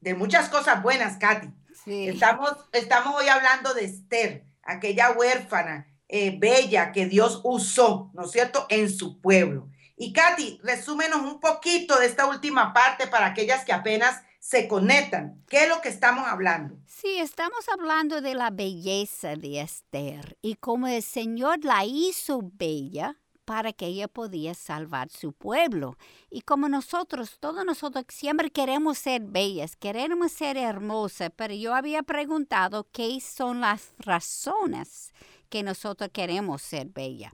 de 0.00 0.14
muchas 0.14 0.48
cosas 0.48 0.82
buenas, 0.82 1.18
Katy. 1.18 1.48
Estamos, 1.86 2.52
estamos 2.72 3.14
hoy 3.14 3.28
hablando 3.28 3.72
de 3.72 3.84
Esther, 3.84 4.44
aquella 4.62 5.12
huérfana 5.12 5.86
eh, 6.08 6.36
bella 6.38 6.92
que 6.92 7.06
Dios 7.06 7.40
usó, 7.44 8.10
¿no 8.14 8.24
es 8.24 8.30
cierto?, 8.30 8.66
en 8.68 8.90
su 8.90 9.20
pueblo. 9.20 9.70
Y 9.96 10.12
Katy, 10.12 10.60
resúmenos 10.62 11.20
un 11.20 11.40
poquito 11.40 11.98
de 11.98 12.06
esta 12.06 12.26
última 12.26 12.72
parte 12.72 13.06
para 13.06 13.26
aquellas 13.26 13.64
que 13.64 13.72
apenas 13.72 14.22
se 14.38 14.68
conectan. 14.68 15.42
¿Qué 15.48 15.64
es 15.64 15.68
lo 15.68 15.80
que 15.80 15.88
estamos 15.88 16.26
hablando? 16.26 16.76
Sí, 16.86 17.18
estamos 17.18 17.68
hablando 17.68 18.20
de 18.20 18.34
la 18.34 18.50
belleza 18.50 19.36
de 19.36 19.60
Esther 19.60 20.36
y 20.42 20.54
cómo 20.56 20.88
el 20.88 21.02
Señor 21.02 21.64
la 21.64 21.84
hizo 21.84 22.40
bella 22.42 23.16
para 23.48 23.72
que 23.72 23.86
ella 23.86 24.08
podía 24.08 24.52
salvar 24.52 25.08
su 25.08 25.32
pueblo. 25.32 25.96
Y 26.30 26.42
como 26.42 26.68
nosotros, 26.68 27.38
todos 27.40 27.64
nosotros 27.64 28.04
siempre 28.10 28.50
queremos 28.50 28.98
ser 28.98 29.22
bellas, 29.22 29.74
queremos 29.74 30.32
ser 30.32 30.58
hermosas, 30.58 31.30
pero 31.34 31.54
yo 31.54 31.74
había 31.74 32.02
preguntado 32.02 32.88
qué 32.92 33.18
son 33.22 33.62
las 33.62 33.94
razones 34.00 35.14
que 35.48 35.62
nosotros 35.62 36.10
queremos 36.12 36.60
ser 36.60 36.88
bellas. 36.88 37.32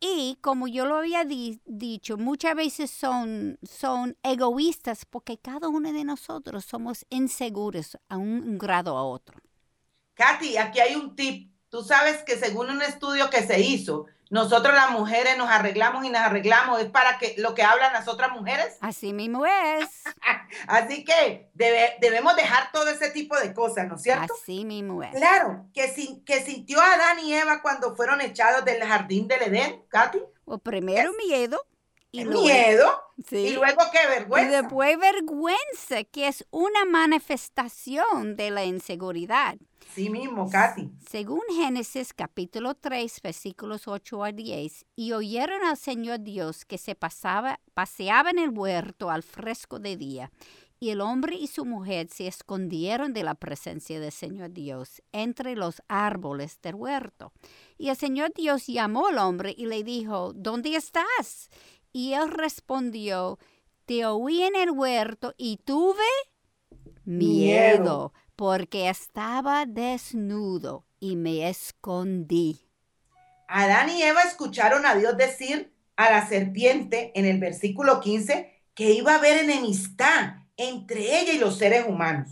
Y 0.00 0.38
como 0.40 0.66
yo 0.66 0.86
lo 0.86 0.96
había 0.96 1.26
dicho, 1.26 2.16
muchas 2.16 2.54
veces 2.54 2.90
son, 2.90 3.58
son 3.62 4.16
egoístas 4.22 5.04
porque 5.04 5.36
cada 5.36 5.68
uno 5.68 5.92
de 5.92 6.04
nosotros 6.04 6.64
somos 6.64 7.04
inseguros 7.10 7.98
a 8.08 8.16
un 8.16 8.56
grado 8.56 8.96
a 8.96 9.04
otro. 9.04 9.38
Katy, 10.14 10.56
aquí 10.56 10.80
hay 10.80 10.94
un 10.94 11.14
tip. 11.14 11.49
Tú 11.70 11.84
sabes 11.84 12.24
que 12.24 12.36
según 12.36 12.68
un 12.68 12.82
estudio 12.82 13.30
que 13.30 13.42
se 13.46 13.60
hizo, 13.60 14.06
nosotros 14.28 14.74
las 14.74 14.90
mujeres 14.90 15.38
nos 15.38 15.48
arreglamos 15.48 16.04
y 16.04 16.10
nos 16.10 16.20
arreglamos, 16.20 16.80
es 16.80 16.90
para 16.90 17.18
que 17.18 17.36
lo 17.38 17.54
que 17.54 17.62
hablan 17.62 17.92
las 17.92 18.08
otras 18.08 18.32
mujeres. 18.32 18.76
Así 18.80 19.12
mismo 19.12 19.46
es. 19.46 19.88
Así 20.66 21.04
que 21.04 21.48
debemos 21.54 22.34
dejar 22.34 22.72
todo 22.72 22.88
ese 22.88 23.10
tipo 23.10 23.36
de 23.38 23.54
cosas, 23.54 23.86
¿no 23.86 23.94
es 23.94 24.02
cierto? 24.02 24.34
Así 24.34 24.64
mismo 24.64 25.00
es. 25.04 25.14
Claro, 25.14 25.66
que, 25.72 26.22
que 26.26 26.42
sintió 26.42 26.80
Adán 26.80 27.20
y 27.20 27.34
Eva 27.34 27.62
cuando 27.62 27.94
fueron 27.94 28.20
echados 28.20 28.64
del 28.64 28.82
jardín 28.82 29.28
del 29.28 29.42
Edén, 29.42 29.84
Katy. 29.88 30.18
O 30.46 30.58
primero 30.58 31.12
miedo. 31.24 31.64
Y 32.10 32.24
miedo. 32.24 33.00
Y 33.30 33.50
luego 33.50 33.82
qué 33.92 34.08
vergüenza. 34.08 34.48
Y 34.48 34.62
después 34.62 34.98
vergüenza, 34.98 36.02
que 36.02 36.26
es 36.26 36.44
una 36.50 36.84
manifestación 36.84 38.34
de 38.34 38.50
la 38.50 38.64
inseguridad. 38.64 39.56
Sí 39.94 40.08
mismo, 40.08 40.48
Katy. 40.48 40.88
Según 41.08 41.42
Génesis 41.52 42.12
capítulo 42.12 42.74
3, 42.74 43.20
versículos 43.22 43.88
8 43.88 44.24
a 44.24 44.32
10, 44.32 44.86
y 44.94 45.12
oyeron 45.12 45.64
al 45.64 45.76
Señor 45.76 46.20
Dios 46.20 46.64
que 46.64 46.78
se 46.78 46.94
pasaba, 46.94 47.60
paseaba 47.74 48.30
en 48.30 48.38
el 48.38 48.50
huerto 48.50 49.10
al 49.10 49.24
fresco 49.24 49.80
de 49.80 49.96
día, 49.96 50.30
y 50.78 50.90
el 50.90 51.00
hombre 51.00 51.34
y 51.34 51.48
su 51.48 51.64
mujer 51.64 52.08
se 52.08 52.28
escondieron 52.28 53.12
de 53.12 53.24
la 53.24 53.34
presencia 53.34 53.98
del 53.98 54.12
Señor 54.12 54.52
Dios 54.52 55.02
entre 55.12 55.56
los 55.56 55.82
árboles 55.88 56.60
del 56.62 56.76
huerto. 56.76 57.32
Y 57.76 57.88
el 57.88 57.96
Señor 57.96 58.32
Dios 58.34 58.66
llamó 58.66 59.08
al 59.08 59.18
hombre 59.18 59.54
y 59.58 59.66
le 59.66 59.82
dijo, 59.82 60.32
¿dónde 60.34 60.76
estás? 60.76 61.50
Y 61.92 62.12
él 62.12 62.30
respondió, 62.30 63.38
te 63.84 64.06
oí 64.06 64.42
en 64.42 64.54
el 64.54 64.70
huerto 64.70 65.34
y 65.36 65.58
tuve 65.58 65.98
miedo 67.04 68.12
porque 68.40 68.88
estaba 68.88 69.66
desnudo 69.66 70.86
y 70.98 71.16
me 71.16 71.50
escondí. 71.50 72.58
Adán 73.46 73.90
y 73.90 74.02
Eva 74.02 74.22
escucharon 74.22 74.86
a 74.86 74.94
Dios 74.94 75.14
decir 75.18 75.74
a 75.96 76.10
la 76.10 76.26
serpiente 76.26 77.12
en 77.14 77.26
el 77.26 77.38
versículo 77.38 78.00
15 78.00 78.50
que 78.72 78.92
iba 78.92 79.12
a 79.12 79.18
haber 79.18 79.44
enemistad 79.44 80.36
entre 80.56 81.20
ella 81.20 81.34
y 81.34 81.38
los 81.38 81.58
seres 81.58 81.84
humanos. 81.86 82.30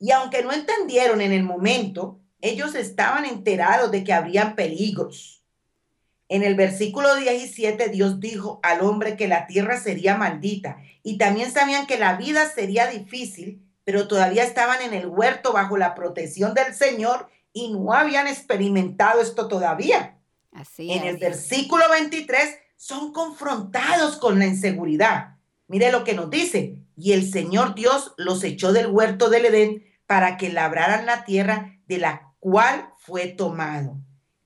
Y 0.00 0.10
aunque 0.10 0.42
no 0.42 0.52
entendieron 0.52 1.20
en 1.20 1.30
el 1.30 1.44
momento, 1.44 2.18
ellos 2.40 2.74
estaban 2.74 3.24
enterados 3.24 3.92
de 3.92 4.02
que 4.02 4.12
habrían 4.12 4.56
peligros. 4.56 5.44
En 6.28 6.42
el 6.42 6.56
versículo 6.56 7.14
17 7.14 7.90
Dios 7.90 8.18
dijo 8.18 8.58
al 8.64 8.80
hombre 8.80 9.16
que 9.16 9.28
la 9.28 9.46
tierra 9.46 9.78
sería 9.78 10.16
maldita 10.16 10.78
y 11.04 11.16
también 11.16 11.52
sabían 11.52 11.86
que 11.86 11.96
la 11.96 12.16
vida 12.16 12.50
sería 12.50 12.88
difícil 12.88 13.63
pero 13.84 14.08
todavía 14.08 14.44
estaban 14.44 14.80
en 14.82 14.94
el 14.94 15.06
huerto 15.06 15.52
bajo 15.52 15.76
la 15.76 15.94
protección 15.94 16.54
del 16.54 16.74
Señor 16.74 17.28
y 17.52 17.72
no 17.72 17.92
habían 17.92 18.26
experimentado 18.26 19.20
esto 19.20 19.46
todavía. 19.46 20.18
Así 20.52 20.92
en 20.92 21.04
el 21.04 21.18
versículo 21.18 21.84
23 21.90 22.58
son 22.76 23.12
confrontados 23.12 24.16
con 24.16 24.38
la 24.38 24.46
inseguridad. 24.46 25.36
Mire 25.68 25.92
lo 25.92 26.04
que 26.04 26.14
nos 26.14 26.30
dice. 26.30 26.78
Y 26.96 27.12
el 27.12 27.30
Señor 27.30 27.74
Dios 27.74 28.14
los 28.16 28.44
echó 28.44 28.72
del 28.72 28.86
huerto 28.86 29.28
del 29.28 29.46
Edén 29.46 29.84
para 30.06 30.36
que 30.36 30.50
labraran 30.50 31.06
la 31.06 31.24
tierra 31.24 31.78
de 31.86 31.98
la 31.98 32.34
cual 32.38 32.90
fue 32.98 33.26
tomado. 33.26 33.96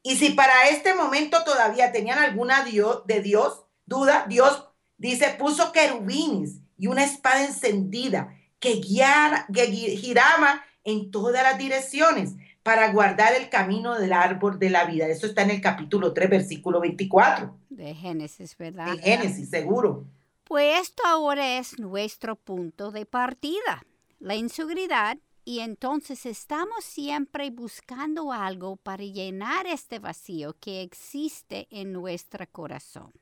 Y 0.03 0.17
si 0.17 0.31
para 0.31 0.69
este 0.71 0.95
momento 0.95 1.45
todavía 1.45 1.93
tenían 1.93 2.19
alguna 2.19 2.65
de 2.65 3.21
Dios, 3.21 3.65
duda, 3.85 4.25
Dios 4.29 4.69
dice, 4.97 5.37
puso 5.39 5.73
querubines 5.73 6.61
y 6.79 6.87
una 6.87 7.05
espada 7.05 7.45
encendida 7.45 8.35
que, 8.59 8.83
giraba 8.83 10.65
en 10.85 11.11
todas 11.11 11.43
las 11.43 11.59
direcciones 11.59 12.35
para 12.63 12.93
guardar 12.93 13.35
el 13.35 13.49
camino 13.49 13.99
del 13.99 14.13
árbol 14.13 14.59
de 14.59 14.71
la 14.71 14.85
vida. 14.85 15.07
Eso 15.07 15.27
está 15.27 15.43
en 15.43 15.51
el 15.51 15.61
capítulo 15.61 16.13
3, 16.13 16.29
versículo 16.29 16.81
24. 16.81 17.57
De 17.71 17.95
Génesis, 17.95 18.57
¿verdad? 18.57 18.95
De 18.95 18.99
Génesis, 18.99 19.49
seguro. 19.51 20.05
Pues 20.45 20.81
esto 20.81 21.03
ahora 21.07 21.59
es 21.59 21.79
nuestro 21.79 22.37
punto 22.37 22.91
de 22.91 23.07
partida, 23.07 23.85
la 24.19 24.35
inseguridad, 24.35 25.19
y 25.45 25.61
entonces 25.61 26.27
estamos 26.27 26.85
siempre 26.85 27.51
buscando 27.51 28.33
algo 28.33 28.77
para 28.77 29.03
llenar 29.03 29.67
este 29.67 29.99
vacío 29.99 30.55
que 30.61 30.83
existe 30.83 31.69
en 31.71 31.93
nuestro 31.93 32.47
corazón. 32.53 33.13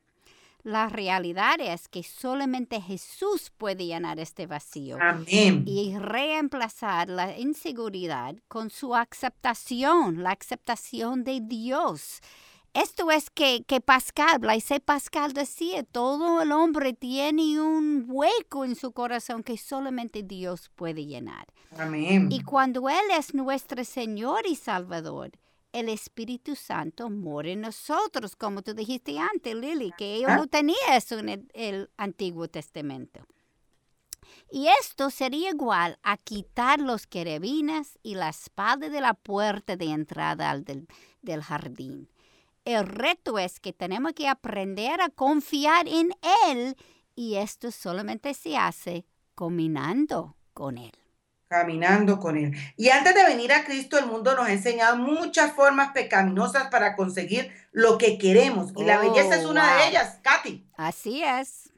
La 0.66 0.88
realidad 0.88 1.60
es 1.60 1.86
que 1.86 2.02
solamente 2.02 2.80
Jesús 2.80 3.52
puede 3.56 3.86
llenar 3.86 4.18
este 4.18 4.48
vacío 4.48 4.98
Amén. 5.00 5.62
y 5.64 5.96
reemplazar 5.96 7.08
la 7.08 7.38
inseguridad 7.38 8.34
con 8.48 8.70
su 8.70 8.96
aceptación, 8.96 10.24
la 10.24 10.32
aceptación 10.32 11.22
de 11.22 11.40
Dios. 11.40 12.20
Esto 12.74 13.12
es 13.12 13.30
que, 13.30 13.62
que 13.64 13.80
Pascal, 13.80 14.40
Blaise 14.40 14.80
Pascal 14.84 15.34
decía, 15.34 15.84
todo 15.84 16.42
el 16.42 16.50
hombre 16.50 16.94
tiene 16.94 17.60
un 17.60 18.04
hueco 18.08 18.64
en 18.64 18.74
su 18.74 18.90
corazón 18.90 19.44
que 19.44 19.58
solamente 19.58 20.24
Dios 20.24 20.72
puede 20.74 21.06
llenar. 21.06 21.46
Amén. 21.78 22.26
Y 22.32 22.42
cuando 22.42 22.88
Él 22.88 23.06
es 23.16 23.34
nuestro 23.34 23.84
Señor 23.84 24.40
y 24.48 24.56
Salvador, 24.56 25.30
el 25.78 25.88
Espíritu 25.88 26.56
Santo 26.56 27.10
mora 27.10 27.50
en 27.50 27.60
nosotros, 27.62 28.36
como 28.36 28.62
tú 28.62 28.74
dijiste 28.74 29.18
antes, 29.18 29.54
Lily, 29.54 29.92
que 29.96 30.14
ellos 30.16 30.30
Ah. 30.32 30.36
no 30.36 30.46
tenían 30.46 30.78
eso 30.92 31.18
en 31.18 31.28
el, 31.28 31.48
el 31.54 31.90
Antiguo 31.96 32.48
Testamento. 32.48 33.26
Y 34.50 34.68
esto 34.80 35.10
sería 35.10 35.50
igual 35.50 35.98
a 36.02 36.16
quitar 36.16 36.80
los 36.80 37.06
querubines 37.06 37.98
y 38.02 38.14
la 38.14 38.28
espada 38.28 38.88
de 38.88 39.00
la 39.00 39.14
puerta 39.14 39.76
de 39.76 39.86
entrada 39.86 40.50
al 40.50 40.64
del, 40.64 40.88
del 41.22 41.42
jardín. 41.42 42.08
El 42.64 42.84
reto 42.86 43.38
es 43.38 43.60
que 43.60 43.72
tenemos 43.72 44.12
que 44.12 44.28
aprender 44.28 45.00
a 45.00 45.08
confiar 45.10 45.86
en 45.86 46.10
Él 46.48 46.76
y 47.14 47.36
esto 47.36 47.70
solamente 47.70 48.34
se 48.34 48.56
hace 48.56 49.06
caminando 49.36 50.36
con 50.52 50.78
Él. 50.78 50.92
Caminando 51.48 52.18
con 52.18 52.36
Él. 52.36 52.52
Y 52.76 52.88
antes 52.88 53.14
de 53.14 53.24
venir 53.24 53.52
a 53.52 53.64
Cristo, 53.64 53.98
el 53.98 54.06
mundo 54.06 54.34
nos 54.34 54.46
ha 54.48 54.52
enseñado 54.52 54.96
muchas 54.96 55.52
formas 55.52 55.92
pecaminosas 55.92 56.68
para 56.68 56.96
conseguir 56.96 57.52
lo 57.72 57.98
que 57.98 58.18
queremos. 58.18 58.72
Y 58.76 58.84
la 58.84 59.00
Oh, 59.00 59.10
belleza 59.12 59.36
es 59.36 59.44
una 59.44 59.64
wow. 59.68 59.78
de 59.78 59.88
ellas, 59.88 60.18
Katy. 60.22 60.66
Así 60.76 61.22
es. 61.22 61.70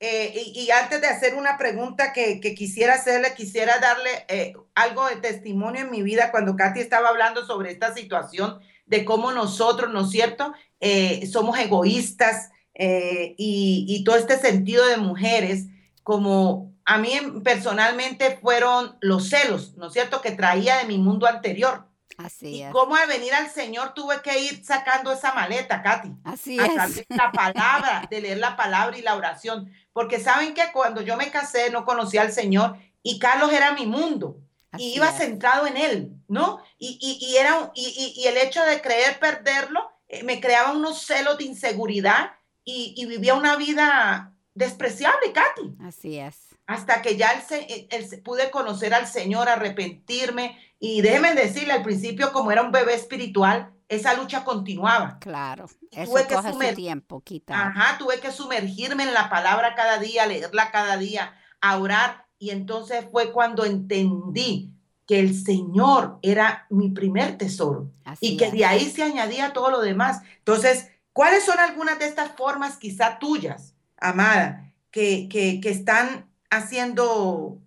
Eh, 0.00 0.52
y, 0.54 0.60
y 0.60 0.70
antes 0.70 1.00
de 1.00 1.06
hacer 1.06 1.34
una 1.34 1.56
pregunta 1.56 2.12
que, 2.12 2.40
que 2.40 2.54
quisiera 2.54 2.94
hacerle, 2.94 3.34
quisiera 3.34 3.78
darle 3.78 4.10
eh, 4.28 4.54
algo 4.74 5.06
de 5.08 5.16
testimonio 5.16 5.82
en 5.82 5.90
mi 5.90 6.02
vida 6.02 6.30
cuando 6.30 6.56
Katy 6.56 6.80
estaba 6.80 7.08
hablando 7.08 7.46
sobre 7.46 7.70
esta 7.72 7.94
situación 7.94 8.58
de 8.86 9.04
cómo 9.04 9.32
nosotros, 9.32 9.90
¿no 9.92 10.02
es 10.02 10.10
cierto?, 10.10 10.52
Eh, 10.80 11.26
somos 11.32 11.58
egoístas 11.58 12.50
y, 12.74 13.86
y 13.88 14.04
todo 14.04 14.16
este 14.16 14.36
sentido 14.38 14.86
de 14.86 14.98
mujeres, 14.98 15.66
como 16.02 16.73
a 16.86 16.98
mí 16.98 17.12
personalmente 17.42 18.36
fueron 18.42 18.96
los 19.00 19.28
celos, 19.28 19.74
¿no 19.76 19.86
es 19.88 19.92
cierto?, 19.92 20.20
que 20.20 20.32
traía 20.32 20.78
de 20.78 20.84
mi 20.84 20.98
mundo 20.98 21.26
anterior. 21.26 21.86
Así 22.16 22.48
Y 22.58 22.62
es. 22.62 22.70
cómo 22.72 22.94
al 22.94 23.08
venir 23.08 23.34
al 23.34 23.50
Señor 23.50 23.92
tuve 23.94 24.20
que 24.22 24.38
ir 24.38 24.64
sacando 24.64 25.10
esa 25.12 25.34
maleta, 25.34 25.82
Katy 25.82 26.12
Así 26.24 26.60
a 26.60 26.66
es. 26.66 26.74
través 26.74 26.96
de 26.96 27.06
la 27.16 27.32
palabra, 27.32 28.06
de 28.08 28.20
leer 28.20 28.38
la 28.38 28.56
palabra 28.56 28.96
y 28.96 29.02
la 29.02 29.16
oración. 29.16 29.72
Porque 29.92 30.20
saben 30.20 30.54
que 30.54 30.62
cuando 30.72 31.00
yo 31.00 31.16
me 31.16 31.30
casé 31.30 31.70
no 31.70 31.84
conocía 31.84 32.22
al 32.22 32.30
Señor 32.32 32.76
y 33.02 33.18
Carlos 33.18 33.52
era 33.52 33.72
mi 33.72 33.86
mundo 33.86 34.36
Así 34.70 34.84
y 34.92 34.96
iba 34.96 35.08
es. 35.08 35.16
centrado 35.16 35.66
en 35.66 35.76
él, 35.76 36.12
¿no? 36.28 36.62
Y, 36.78 36.98
y, 37.00 37.24
y 37.32 37.36
era, 37.36 37.72
y, 37.74 38.14
y- 38.16 38.20
y 38.22 38.26
el 38.28 38.36
hecho 38.36 38.62
de 38.64 38.80
creer 38.80 39.18
perderlo 39.18 39.90
eh, 40.08 40.22
me 40.22 40.40
creaba 40.40 40.70
unos 40.72 41.02
celos 41.06 41.38
de 41.38 41.44
inseguridad 41.44 42.32
y, 42.64 42.94
y 42.96 43.06
vivía 43.06 43.34
una 43.34 43.56
vida 43.56 44.32
despreciable, 44.54 45.32
Katy 45.32 45.74
Así 45.84 46.18
es. 46.18 46.53
Hasta 46.66 47.02
que 47.02 47.16
ya 47.16 47.32
el 47.32 47.42
se- 47.42 47.88
el- 47.90 48.22
pude 48.22 48.50
conocer 48.50 48.94
al 48.94 49.06
Señor, 49.06 49.48
arrepentirme 49.48 50.58
y 50.78 51.00
déjenme 51.02 51.34
decirle, 51.34 51.72
al 51.72 51.82
principio 51.82 52.32
como 52.32 52.50
era 52.52 52.62
un 52.62 52.72
bebé 52.72 52.94
espiritual, 52.94 53.70
esa 53.88 54.14
lucha 54.14 54.44
continuaba. 54.44 55.18
Claro. 55.20 55.66
Eso 55.90 56.12
tuve 56.12 56.26
que 56.26 56.34
coge 56.34 56.52
sumer- 56.52 56.74
tiempo, 56.74 57.20
quitar. 57.20 57.68
Ajá, 57.68 57.98
tuve 57.98 58.18
que 58.20 58.32
sumergirme 58.32 59.02
en 59.04 59.12
la 59.14 59.28
palabra 59.28 59.74
cada 59.74 59.98
día, 59.98 60.26
leerla 60.26 60.70
cada 60.70 60.96
día, 60.96 61.34
a 61.60 61.78
orar 61.78 62.26
y 62.38 62.50
entonces 62.50 63.06
fue 63.12 63.30
cuando 63.32 63.64
entendí 63.64 64.70
que 65.06 65.20
el 65.20 65.34
Señor 65.38 66.18
era 66.22 66.66
mi 66.70 66.88
primer 66.90 67.36
tesoro 67.36 67.90
Así 68.04 68.26
y 68.32 68.36
que 68.38 68.46
es. 68.46 68.52
de 68.52 68.64
ahí 68.64 68.90
se 68.90 69.02
añadía 69.02 69.52
todo 69.52 69.70
lo 69.70 69.80
demás. 69.82 70.22
Entonces, 70.38 70.88
¿cuáles 71.12 71.44
son 71.44 71.58
algunas 71.58 71.98
de 71.98 72.06
estas 72.06 72.32
formas 72.32 72.78
quizá 72.78 73.18
tuyas, 73.18 73.74
amada, 73.98 74.72
que, 74.90 75.28
que, 75.28 75.60
que 75.60 75.68
están 75.70 76.30
haciendo 76.56 77.58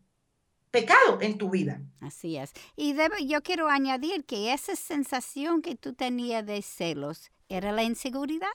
pecado 0.71 1.19
en 1.21 1.37
tu 1.37 1.49
vida? 1.49 1.81
Así 2.01 2.37
es. 2.37 2.53
Y 2.75 2.95
yo 3.25 3.41
quiero 3.41 3.69
añadir 3.69 4.25
que 4.25 4.53
esa 4.53 4.75
sensación 4.75 5.61
que 5.61 5.75
tú 5.75 5.93
tenías 5.93 6.45
de 6.45 6.61
celos 6.61 7.31
era 7.49 7.71
la 7.71 7.83
inseguridad. 7.83 8.47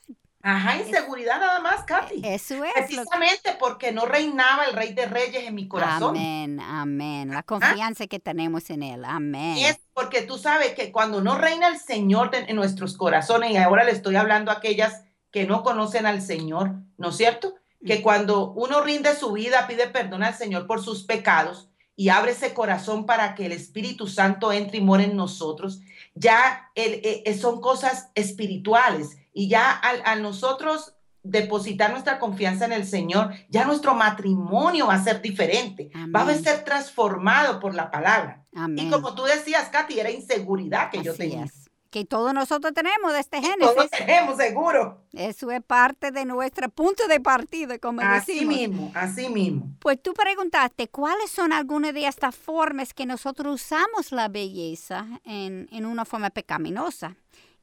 Ajá, 0.44 0.76
inseguridad 0.76 1.38
nada 1.38 1.60
más, 1.60 1.84
Katy. 1.84 2.20
Eso 2.24 2.64
es 2.64 2.72
Precisamente 2.74 3.56
porque 3.60 3.92
no 3.92 4.06
reinaba 4.06 4.64
el 4.64 4.74
Rey 4.74 4.92
de 4.92 5.06
Reyes 5.06 5.44
en 5.46 5.54
mi 5.54 5.68
corazón. 5.68 6.16
Amén, 6.16 6.58
amén. 6.58 7.30
La 7.30 7.44
confianza 7.44 8.08
que 8.08 8.18
tenemos 8.18 8.68
en 8.70 8.82
Él. 8.82 9.04
Amén. 9.04 9.56
Y 9.56 9.66
es 9.66 9.78
porque 9.94 10.22
tú 10.22 10.38
sabes 10.38 10.74
que 10.74 10.90
cuando 10.90 11.20
no 11.20 11.38
reina 11.38 11.68
el 11.68 11.78
Señor 11.78 12.32
en 12.34 12.56
nuestros 12.56 12.96
corazones, 12.96 13.52
y 13.52 13.56
ahora 13.56 13.84
le 13.84 13.92
estoy 13.92 14.16
hablando 14.16 14.50
a 14.50 14.54
aquellas 14.54 15.04
que 15.30 15.46
no 15.46 15.62
conocen 15.62 16.06
al 16.06 16.20
Señor, 16.20 16.72
¿no 16.98 17.10
es 17.10 17.16
cierto? 17.16 17.54
Que 17.84 18.00
cuando 18.02 18.52
uno 18.52 18.80
rinde 18.80 19.14
su 19.16 19.32
vida, 19.32 19.66
pide 19.66 19.88
perdón 19.88 20.22
al 20.22 20.34
Señor 20.34 20.66
por 20.66 20.82
sus 20.82 21.02
pecados 21.04 21.68
y 21.96 22.08
abre 22.10 22.32
ese 22.32 22.54
corazón 22.54 23.06
para 23.06 23.34
que 23.34 23.46
el 23.46 23.52
Espíritu 23.52 24.06
Santo 24.06 24.52
entre 24.52 24.78
y 24.78 24.80
more 24.80 25.04
en 25.04 25.16
nosotros, 25.16 25.80
ya 26.14 26.70
el- 26.74 26.94
eh, 27.04 27.22
eh, 27.26 27.34
son 27.36 27.60
cosas 27.60 28.10
espirituales 28.14 29.18
y 29.34 29.48
ya 29.48 29.70
al, 29.72 30.22
nosotros 30.22 30.94
depositar 31.24 31.90
nuestra 31.92 32.18
confianza 32.18 32.64
en 32.64 32.72
el 32.72 32.86
Señor, 32.86 33.32
ya 33.48 33.64
nuestro 33.64 33.94
matrimonio 33.94 34.88
va 34.88 34.94
a 34.94 35.04
ser 35.04 35.22
diferente, 35.22 35.90
va 36.14 36.22
a 36.22 36.34
ser 36.34 36.64
transformado 36.64 37.60
por 37.60 37.74
la 37.74 37.90
palabra. 37.90 38.44
Amén. 38.54 38.86
Y 38.86 38.90
como 38.90 39.14
tú 39.14 39.22
decías, 39.24 39.68
Katy, 39.68 40.00
era 40.00 40.10
inseguridad 40.10 40.90
que 40.90 41.02
yo 41.02 41.14
tenía. 41.14 41.44
es. 41.44 41.61
Que 41.92 42.06
todos 42.06 42.32
nosotros 42.32 42.72
tenemos 42.72 43.12
de 43.12 43.20
este 43.20 43.38
Todos 43.42 43.52
Génesis. 43.74 43.90
tenemos 43.90 44.36
seguro. 44.38 45.04
Eso 45.12 45.50
es 45.50 45.62
parte 45.62 46.10
de 46.10 46.24
nuestro 46.24 46.70
punto 46.70 47.06
de 47.06 47.20
partida, 47.20 47.78
como 47.78 48.00
Así 48.00 48.32
decimos. 48.32 48.56
mismo, 48.56 48.92
así 48.94 49.28
mismo. 49.28 49.66
Pues 49.78 50.02
tú 50.02 50.14
preguntaste, 50.14 50.88
¿cuáles 50.88 51.30
son 51.30 51.52
algunas 51.52 51.92
de 51.92 52.06
estas 52.06 52.34
formas 52.34 52.94
que 52.94 53.04
nosotros 53.04 53.54
usamos 53.62 54.10
la 54.10 54.28
belleza 54.28 55.06
en, 55.24 55.68
en 55.70 55.84
una 55.84 56.06
forma 56.06 56.30
pecaminosa? 56.30 57.14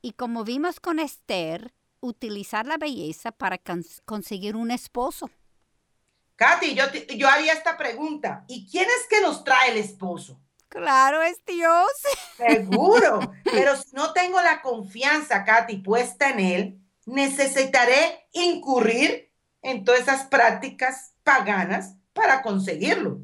Y 0.03 0.11
como 0.11 0.43
vimos 0.43 0.79
con 0.79 0.99
Esther, 0.99 1.73
utilizar 1.99 2.67
la 2.67 2.77
belleza 2.77 3.31
para 3.31 3.57
cons- 3.57 3.99
conseguir 4.05 4.55
un 4.55 4.69
esposo. 4.69 5.31
Katy, 6.35 6.75
yo, 6.75 6.91
te- 6.91 7.17
yo 7.17 7.27
haría 7.27 7.53
esta 7.53 7.77
pregunta. 7.77 8.45
¿Y 8.47 8.69
quién 8.69 8.85
es 8.85 9.07
que 9.09 9.21
nos 9.21 9.43
trae 9.43 9.71
el 9.71 9.77
esposo? 9.77 10.39
Claro, 10.69 11.21
es 11.23 11.43
Dios. 11.45 11.91
Seguro. 12.37 13.19
Pero 13.43 13.75
si 13.75 13.89
no 13.93 14.13
tengo 14.13 14.39
la 14.41 14.61
confianza, 14.61 15.43
Katy, 15.43 15.77
puesta 15.77 16.29
en 16.29 16.39
él, 16.39 16.79
necesitaré 17.05 18.27
incurrir 18.31 19.31
en 19.61 19.83
todas 19.83 20.01
esas 20.01 20.27
prácticas 20.27 21.15
paganas 21.23 21.95
para 22.13 22.41
conseguirlo. 22.41 23.19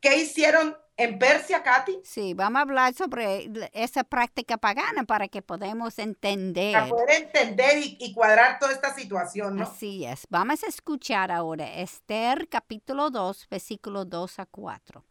¿Qué 0.00 0.16
hicieron 0.16 0.76
en 0.96 1.18
Persia, 1.18 1.62
Katy? 1.62 2.00
Sí, 2.02 2.34
vamos 2.34 2.58
a 2.58 2.62
hablar 2.62 2.94
sobre 2.94 3.50
esa 3.72 4.02
práctica 4.02 4.56
pagana 4.56 5.04
para 5.04 5.28
que 5.28 5.42
podamos 5.42 5.98
entender. 5.98 6.72
Para 6.72 6.88
poder 6.88 7.10
entender 7.10 7.78
y, 7.78 7.96
y 8.00 8.12
cuadrar 8.12 8.58
toda 8.58 8.72
esta 8.72 8.94
situación, 8.94 9.56
¿no? 9.56 9.64
Así 9.64 10.04
es. 10.04 10.26
Vamos 10.28 10.64
a 10.64 10.66
escuchar 10.66 11.30
ahora 11.30 11.72
Esther 11.74 12.48
capítulo 12.48 13.10
2, 13.10 13.48
versículo 13.50 14.04
2 14.04 14.38
a 14.38 14.46
4. 14.46 15.04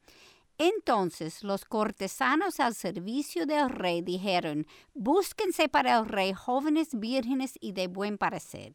Entonces 0.63 1.43
los 1.43 1.65
cortesanos 1.65 2.59
al 2.59 2.75
servicio 2.75 3.47
del 3.47 3.67
rey 3.67 4.03
dijeron, 4.03 4.67
búsquense 4.93 5.67
para 5.69 5.97
el 5.97 6.05
rey 6.05 6.33
jóvenes 6.33 6.89
vírgenes 6.93 7.57
y 7.59 7.71
de 7.71 7.87
buen 7.87 8.19
parecer, 8.19 8.73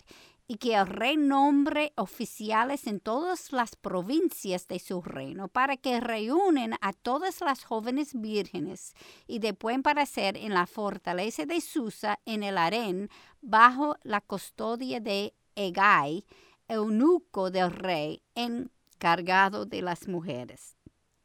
y 0.48 0.56
que 0.56 0.74
el 0.74 0.88
rey 0.88 1.16
nombre 1.16 1.92
oficiales 1.94 2.88
en 2.88 2.98
todas 2.98 3.52
las 3.52 3.76
provincias 3.76 4.66
de 4.66 4.80
su 4.80 5.00
reino, 5.00 5.46
para 5.46 5.76
que 5.76 6.00
reúnen 6.00 6.74
a 6.80 6.92
todas 6.92 7.40
las 7.40 7.62
jóvenes 7.62 8.20
vírgenes 8.20 8.92
y 9.28 9.38
de 9.38 9.52
buen 9.52 9.84
parecer 9.84 10.36
en 10.36 10.54
la 10.54 10.66
fortaleza 10.66 11.46
de 11.46 11.60
Susa, 11.60 12.18
en 12.26 12.42
el 12.42 12.58
harén, 12.58 13.10
bajo 13.42 13.94
la 14.02 14.20
custodia 14.20 14.98
de 14.98 15.34
Egay, 15.54 16.24
eunuco 16.66 17.52
del 17.52 17.70
rey, 17.70 18.24
encargado 18.34 19.66
de 19.66 19.82
las 19.82 20.08
mujeres, 20.08 20.75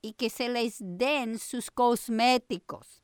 y 0.02 0.14
que 0.14 0.30
se 0.30 0.49
les 0.49 0.76
den 0.80 1.39
sus 1.39 1.72
cosméticos. 1.72 3.02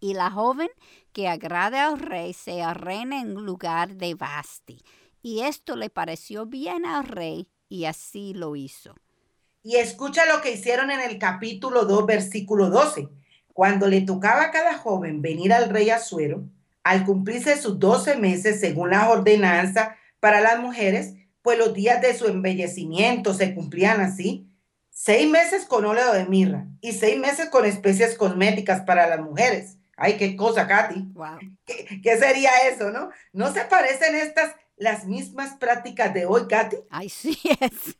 Y 0.00 0.14
la 0.14 0.30
joven 0.30 0.68
que 1.12 1.28
agrade 1.28 1.78
al 1.78 1.98
rey 1.98 2.32
sea 2.32 2.74
reina 2.74 3.20
en 3.20 3.34
lugar 3.34 3.96
de 3.96 4.14
Basti. 4.14 4.82
Y 5.22 5.40
esto 5.40 5.76
le 5.76 5.90
pareció 5.90 6.46
bien 6.46 6.86
al 6.86 7.04
rey, 7.04 7.48
y 7.68 7.84
así 7.84 8.32
lo 8.34 8.56
hizo. 8.56 8.94
Y 9.62 9.76
escucha 9.76 10.24
lo 10.26 10.40
que 10.40 10.52
hicieron 10.52 10.90
en 10.90 11.00
el 11.00 11.18
capítulo 11.18 11.84
2, 11.84 12.06
versículo 12.06 12.70
12. 12.70 13.08
Cuando 13.52 13.88
le 13.88 14.00
tocaba 14.02 14.44
a 14.44 14.50
cada 14.50 14.78
joven 14.78 15.20
venir 15.20 15.52
al 15.52 15.68
rey 15.68 15.90
Asuero, 15.90 16.44
al 16.84 17.04
cumplirse 17.04 17.60
sus 17.60 17.78
12 17.78 18.16
meses 18.16 18.60
según 18.60 18.90
la 18.90 19.10
ordenanza 19.10 19.96
para 20.20 20.40
las 20.40 20.60
mujeres, 20.60 21.14
pues 21.42 21.58
los 21.58 21.74
días 21.74 22.00
de 22.00 22.16
su 22.16 22.26
embellecimiento 22.26 23.34
se 23.34 23.54
cumplían 23.54 24.00
así. 24.00 24.47
Seis 25.00 25.30
meses 25.30 25.64
con 25.64 25.84
óleo 25.84 26.12
de 26.12 26.24
mirra 26.24 26.66
y 26.80 26.90
seis 26.90 27.20
meses 27.20 27.50
con 27.50 27.64
especies 27.64 28.16
cosméticas 28.16 28.80
para 28.80 29.06
las 29.06 29.20
mujeres. 29.20 29.78
Ay, 29.96 30.16
qué 30.16 30.34
cosa, 30.34 30.66
Katy. 30.66 31.12
Wow. 31.12 31.38
¿Qué, 31.64 32.00
qué 32.02 32.16
sería 32.16 32.50
eso, 32.68 32.90
no? 32.90 33.10
¿No 33.32 33.52
se 33.52 33.60
parecen 33.60 34.16
estas 34.16 34.56
las 34.76 35.06
mismas 35.06 35.54
prácticas 35.54 36.12
de 36.12 36.26
hoy, 36.26 36.48
Katy? 36.48 36.78
Ay, 36.90 37.08
sí 37.08 37.38
es. 37.60 37.96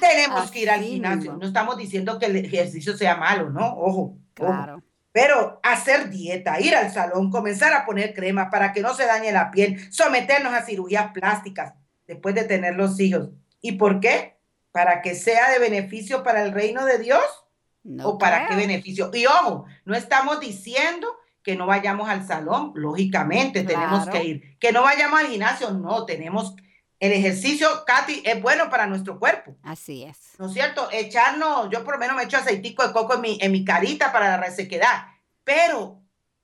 Tenemos 0.00 0.50
que 0.50 0.60
ir 0.60 0.70
al 0.70 0.80
gimnasio. 0.82 1.32
mismo. 1.32 1.36
No 1.36 1.46
estamos 1.46 1.76
diciendo 1.76 2.18
que 2.18 2.24
el 2.24 2.36
ejercicio 2.36 2.96
sea 2.96 3.16
malo, 3.18 3.50
¿no? 3.50 3.74
Ojo. 3.74 3.88
ojo. 3.90 4.18
Claro. 4.32 4.82
Pero 5.12 5.60
hacer 5.62 6.08
dieta, 6.08 6.58
ir 6.58 6.74
al 6.74 6.90
salón, 6.90 7.30
comenzar 7.30 7.74
a 7.74 7.84
poner 7.84 8.14
crema 8.14 8.48
para 8.48 8.72
que 8.72 8.80
no 8.80 8.94
se 8.94 9.04
dañe 9.04 9.30
la 9.30 9.50
piel, 9.50 9.92
someternos 9.92 10.54
a 10.54 10.64
cirugías 10.64 11.12
plásticas 11.12 11.74
después 12.06 12.34
de 12.34 12.44
tener 12.44 12.76
los 12.76 12.98
hijos. 12.98 13.28
¿Y 13.60 13.72
por 13.72 14.00
qué? 14.00 14.33
Para 14.74 15.02
que 15.02 15.14
sea 15.14 15.50
de 15.52 15.60
beneficio 15.60 16.24
para 16.24 16.42
el 16.42 16.50
reino 16.50 16.84
de 16.84 16.98
Dios 16.98 17.22
No 17.84 18.08
o 18.08 18.18
para 18.18 18.48
qué 18.48 18.56
beneficio. 18.56 19.08
Y 19.14 19.24
ojo, 19.26 19.66
no 19.84 19.94
estamos 19.94 20.40
diciendo 20.40 21.06
que 21.44 21.54
no 21.54 21.64
vayamos 21.66 22.08
al 22.08 22.26
salón, 22.26 22.72
lógicamente 22.74 23.62
tenemos 23.62 24.02
Claro. 24.02 24.12
que 24.18 24.24
ir. 24.24 24.58
Que 24.58 24.72
no 24.72 24.82
vayamos 24.82 25.20
al 25.20 25.28
gimnasio, 25.28 25.70
no, 25.70 26.04
tenemos 26.06 26.56
el 26.98 27.12
ejercicio, 27.12 27.68
Katy, 27.86 28.22
es 28.24 28.42
bueno 28.42 28.68
para 28.68 28.86
nuestro 28.86 29.20
cuerpo. 29.20 29.54
Así 29.62 30.02
es. 30.02 30.18
¿no 30.38 30.46
es 30.46 30.54
cierto? 30.54 30.88
Echarnos, 30.90 31.68
yo 31.70 31.84
por 31.84 31.94
lo 31.94 32.00
menos 32.00 32.16
me 32.16 32.24
echo 32.24 32.38
aceitico 32.38 32.84
de 32.84 32.92
coco 32.92 33.14
en 33.14 33.20
mi, 33.20 33.38
en 33.40 33.52
mi 33.52 33.64
carita 33.64 34.10
para 34.10 34.28
la 34.30 34.38
resequedad, 34.38 35.04
pero 35.44 36.00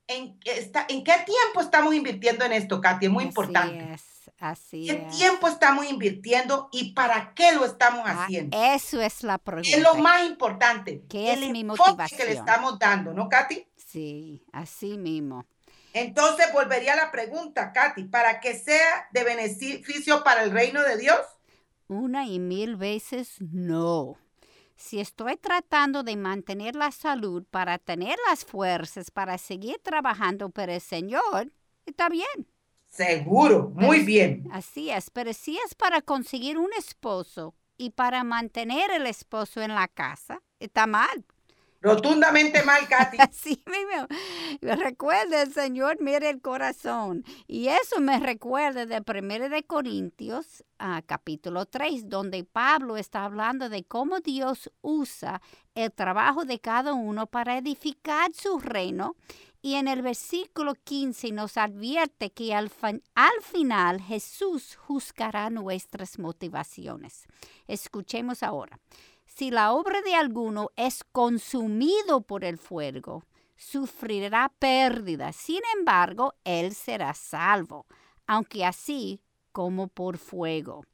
¿en, 0.06 0.38
esta- 0.44 0.86
¿en 0.88 1.02
qué 1.02 1.14
tiempo 1.26 1.60
estamos 1.62 1.94
invirtiendo 1.94 2.44
en 2.44 2.52
esto, 2.52 2.80
Katy? 2.80 3.06
Es 3.06 3.12
muy 3.12 3.24
importante. 3.24 3.80
Así 3.80 3.94
es. 3.94 4.09
Así 4.40 4.86
¿Qué 4.86 5.06
es. 5.06 5.18
tiempo 5.18 5.48
estamos 5.48 5.84
invirtiendo 5.88 6.70
y 6.72 6.92
para 6.94 7.34
qué 7.34 7.52
lo 7.52 7.64
estamos 7.66 8.00
Ah, 8.06 8.24
haciendo? 8.24 8.56
eso 8.58 9.00
es 9.00 9.22
la 9.22 9.36
pregunta. 9.36 9.68
es 9.76 9.82
lo 9.82 9.94
más 9.96 10.26
importante. 10.26 11.04
¿Qué 11.10 11.34
el 11.34 11.42
es 11.44 11.50
mi 11.50 11.60
enfoque 11.60 11.82
que 11.84 12.24
le 12.24 12.34
motivación? 12.34 12.38
estamos 12.38 12.78
dando, 12.78 13.12
¿no, 13.12 13.28
Katy? 13.28 13.66
Sí, 13.76 14.42
así 14.52 14.96
mismo. 14.96 15.44
Entonces 15.92 16.46
volvería 16.54 16.94
a 16.94 16.96
la 16.96 17.10
pregunta, 17.10 17.72
Katy, 17.72 18.04
para 18.04 18.40
que 18.40 18.58
sea 18.58 19.08
de 19.12 19.24
beneficio 19.24 20.24
para 20.24 20.42
el 20.42 20.52
reino 20.52 20.82
de 20.82 20.96
Dios. 20.96 21.20
Una 21.88 22.26
y 22.26 22.38
mil 22.38 22.76
veces 22.76 23.36
no. 23.40 24.16
Si 24.76 25.00
estoy 25.00 25.36
tratando 25.36 26.02
de 26.02 26.16
mantener 26.16 26.76
la 26.76 26.92
salud 26.92 27.44
para 27.50 27.76
tener 27.78 28.16
las 28.30 28.46
fuerzas 28.46 29.10
para 29.10 29.36
seguir 29.36 29.78
trabajando 29.82 30.48
para 30.48 30.76
el 30.76 30.80
Señor, 30.80 31.52
está 31.84 32.08
bien. 32.08 32.46
Seguro, 32.90 33.72
muy 33.74 34.00
bien. 34.00 34.48
Así 34.52 34.90
es, 34.90 35.10
pero 35.10 35.32
si 35.32 35.56
es 35.64 35.74
para 35.74 36.02
conseguir 36.02 36.58
un 36.58 36.70
esposo 36.76 37.54
y 37.78 37.90
para 37.90 38.24
mantener 38.24 38.90
el 38.90 39.06
esposo 39.06 39.62
en 39.62 39.74
la 39.74 39.88
casa, 39.88 40.42
está 40.58 40.86
mal. 40.86 41.24
Rotundamente 41.82 42.62
mal, 42.62 42.86
Katy. 42.88 43.16
Así 43.20 43.62
mismo. 43.66 44.06
Recuerda, 44.60 45.42
el 45.42 45.52
Señor 45.54 45.96
mira 46.00 46.28
el 46.28 46.42
corazón. 46.42 47.24
Y 47.46 47.68
eso 47.68 48.00
me 48.00 48.20
recuerda 48.20 48.84
de 48.84 49.02
1 49.06 49.48
de 49.48 49.62
Corintios, 49.62 50.64
ah, 50.78 51.00
capítulo 51.06 51.64
3, 51.64 52.08
donde 52.10 52.44
Pablo 52.44 52.98
está 52.98 53.24
hablando 53.24 53.70
de 53.70 53.84
cómo 53.84 54.20
Dios 54.20 54.70
usa 54.82 55.40
el 55.74 55.90
trabajo 55.90 56.44
de 56.44 56.58
cada 56.58 56.92
uno 56.92 57.26
para 57.26 57.56
edificar 57.56 58.30
su 58.34 58.58
reino. 58.58 59.16
Y 59.62 59.74
en 59.74 59.88
el 59.88 60.00
versículo 60.02 60.74
15 60.74 61.32
nos 61.32 61.56
advierte 61.58 62.30
que 62.30 62.54
al, 62.54 62.70
fin- 62.70 63.02
al 63.14 63.42
final 63.42 64.00
Jesús 64.00 64.76
juzgará 64.76 65.50
nuestras 65.50 66.18
motivaciones. 66.18 67.26
Escuchemos 67.68 68.42
ahora. 68.42 68.78
Si 69.26 69.50
la 69.50 69.72
obra 69.72 70.00
de 70.02 70.14
alguno 70.14 70.70
es 70.76 71.04
consumido 71.12 72.22
por 72.22 72.44
el 72.44 72.56
fuego, 72.58 73.24
sufrirá 73.56 74.50
pérdida. 74.58 75.32
Sin 75.32 75.60
embargo, 75.76 76.34
él 76.44 76.74
será 76.74 77.12
salvo, 77.14 77.86
aunque 78.26 78.64
así 78.64 79.20
como 79.52 79.88
por 79.88 80.16
fuego. 80.18 80.84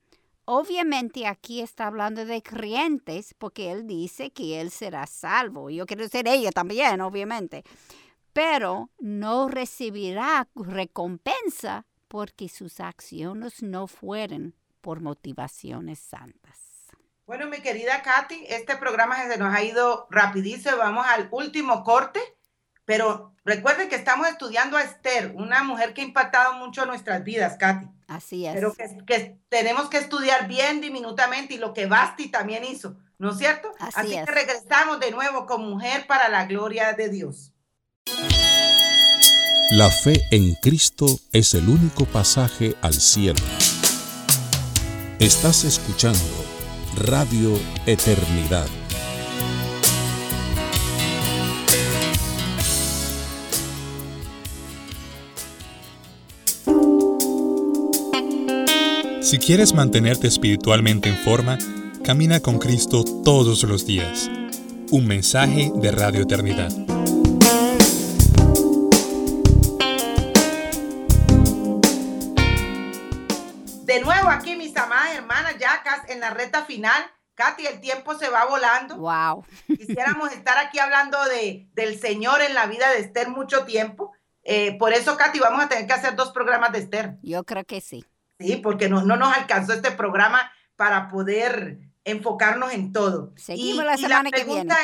Obviamente 0.44 1.26
aquí 1.26 1.60
está 1.60 1.86
hablando 1.88 2.24
de 2.24 2.42
creyentes 2.42 3.34
porque 3.34 3.72
él 3.72 3.86
dice 3.86 4.30
que 4.30 4.60
él 4.60 4.70
será 4.70 5.06
salvo. 5.06 5.70
Yo 5.70 5.86
quiero 5.86 6.06
ser 6.08 6.28
ella 6.28 6.52
también, 6.52 7.00
obviamente. 7.00 7.64
Pero 8.36 8.90
no 8.98 9.48
recibirá 9.48 10.46
recompensa 10.54 11.86
porque 12.06 12.50
sus 12.50 12.80
acciones 12.80 13.62
no 13.62 13.86
fueron 13.86 14.54
por 14.82 15.00
motivaciones 15.00 16.00
santas. 16.00 16.58
Bueno, 17.24 17.46
mi 17.46 17.62
querida 17.62 18.02
Katy, 18.02 18.44
este 18.50 18.76
programa 18.76 19.26
se 19.26 19.38
nos 19.38 19.54
ha 19.54 19.62
ido 19.62 20.06
rapidísimo. 20.10 20.76
Vamos 20.76 21.06
al 21.06 21.28
último 21.30 21.82
corte, 21.82 22.20
pero 22.84 23.32
recuerden 23.46 23.88
que 23.88 23.96
estamos 23.96 24.28
estudiando 24.28 24.76
a 24.76 24.82
Esther, 24.82 25.32
una 25.34 25.64
mujer 25.64 25.94
que 25.94 26.02
ha 26.02 26.04
impactado 26.04 26.52
mucho 26.58 26.84
nuestras 26.84 27.24
vidas, 27.24 27.56
Katy. 27.56 27.88
Así 28.06 28.44
es. 28.44 28.52
Pero 28.52 28.74
que, 28.74 28.98
que 29.06 29.38
tenemos 29.48 29.88
que 29.88 29.96
estudiar 29.96 30.46
bien 30.46 30.82
diminutamente 30.82 31.54
y 31.54 31.58
lo 31.58 31.72
que 31.72 31.86
Basti 31.86 32.28
también 32.28 32.64
hizo, 32.64 32.98
¿no 33.16 33.30
es 33.30 33.38
cierto? 33.38 33.72
Así 33.80 34.14
es. 34.14 34.26
que 34.26 34.30
regresamos 34.30 35.00
de 35.00 35.10
nuevo 35.10 35.46
con 35.46 35.66
Mujer 35.66 36.06
para 36.06 36.28
la 36.28 36.44
Gloria 36.44 36.92
de 36.92 37.08
Dios. 37.08 37.54
La 39.72 39.90
fe 39.90 40.22
en 40.30 40.54
Cristo 40.54 41.06
es 41.32 41.52
el 41.54 41.68
único 41.68 42.04
pasaje 42.04 42.76
al 42.82 42.94
cielo. 42.94 43.42
Estás 45.18 45.64
escuchando 45.64 46.20
Radio 46.94 47.58
Eternidad. 47.84 48.68
Si 59.20 59.38
quieres 59.38 59.74
mantenerte 59.74 60.28
espiritualmente 60.28 61.08
en 61.08 61.16
forma, 61.16 61.58
camina 62.04 62.38
con 62.38 62.60
Cristo 62.60 63.04
todos 63.24 63.64
los 63.64 63.84
días. 63.84 64.30
Un 64.92 65.08
mensaje 65.08 65.72
de 65.74 65.90
Radio 65.90 66.22
Eternidad. 66.22 66.70
La 76.26 76.34
recta 76.34 76.64
final. 76.64 77.10
Katy, 77.34 77.66
el 77.66 77.80
tiempo 77.80 78.18
se 78.18 78.30
va 78.30 78.46
volando. 78.46 78.96
Wow. 78.96 79.44
Quisiéramos 79.66 80.32
estar 80.32 80.56
aquí 80.58 80.78
hablando 80.78 81.22
de, 81.26 81.68
del 81.74 82.00
Señor 82.00 82.40
en 82.40 82.54
la 82.54 82.66
vida 82.66 82.90
de 82.90 83.00
Esther 83.00 83.28
mucho 83.28 83.64
tiempo. 83.64 84.12
Eh, 84.42 84.76
por 84.78 84.92
eso, 84.92 85.16
Katy, 85.16 85.38
vamos 85.38 85.62
a 85.62 85.68
tener 85.68 85.86
que 85.86 85.92
hacer 85.92 86.16
dos 86.16 86.32
programas 86.32 86.72
de 86.72 86.78
Esther. 86.78 87.16
Yo 87.22 87.44
creo 87.44 87.64
que 87.64 87.80
sí. 87.80 88.04
Sí, 88.40 88.56
porque 88.56 88.88
no, 88.88 89.02
no 89.02 89.16
nos 89.16 89.36
alcanzó 89.36 89.74
este 89.74 89.90
programa 89.90 90.50
para 90.76 91.08
poder 91.08 91.78
enfocarnos 92.04 92.72
en 92.72 92.92
todo. 92.92 93.32
Seguimos 93.36 93.84
la 93.84 93.96
semana 93.96 94.30
que 94.30 94.44
viene. 94.44 94.74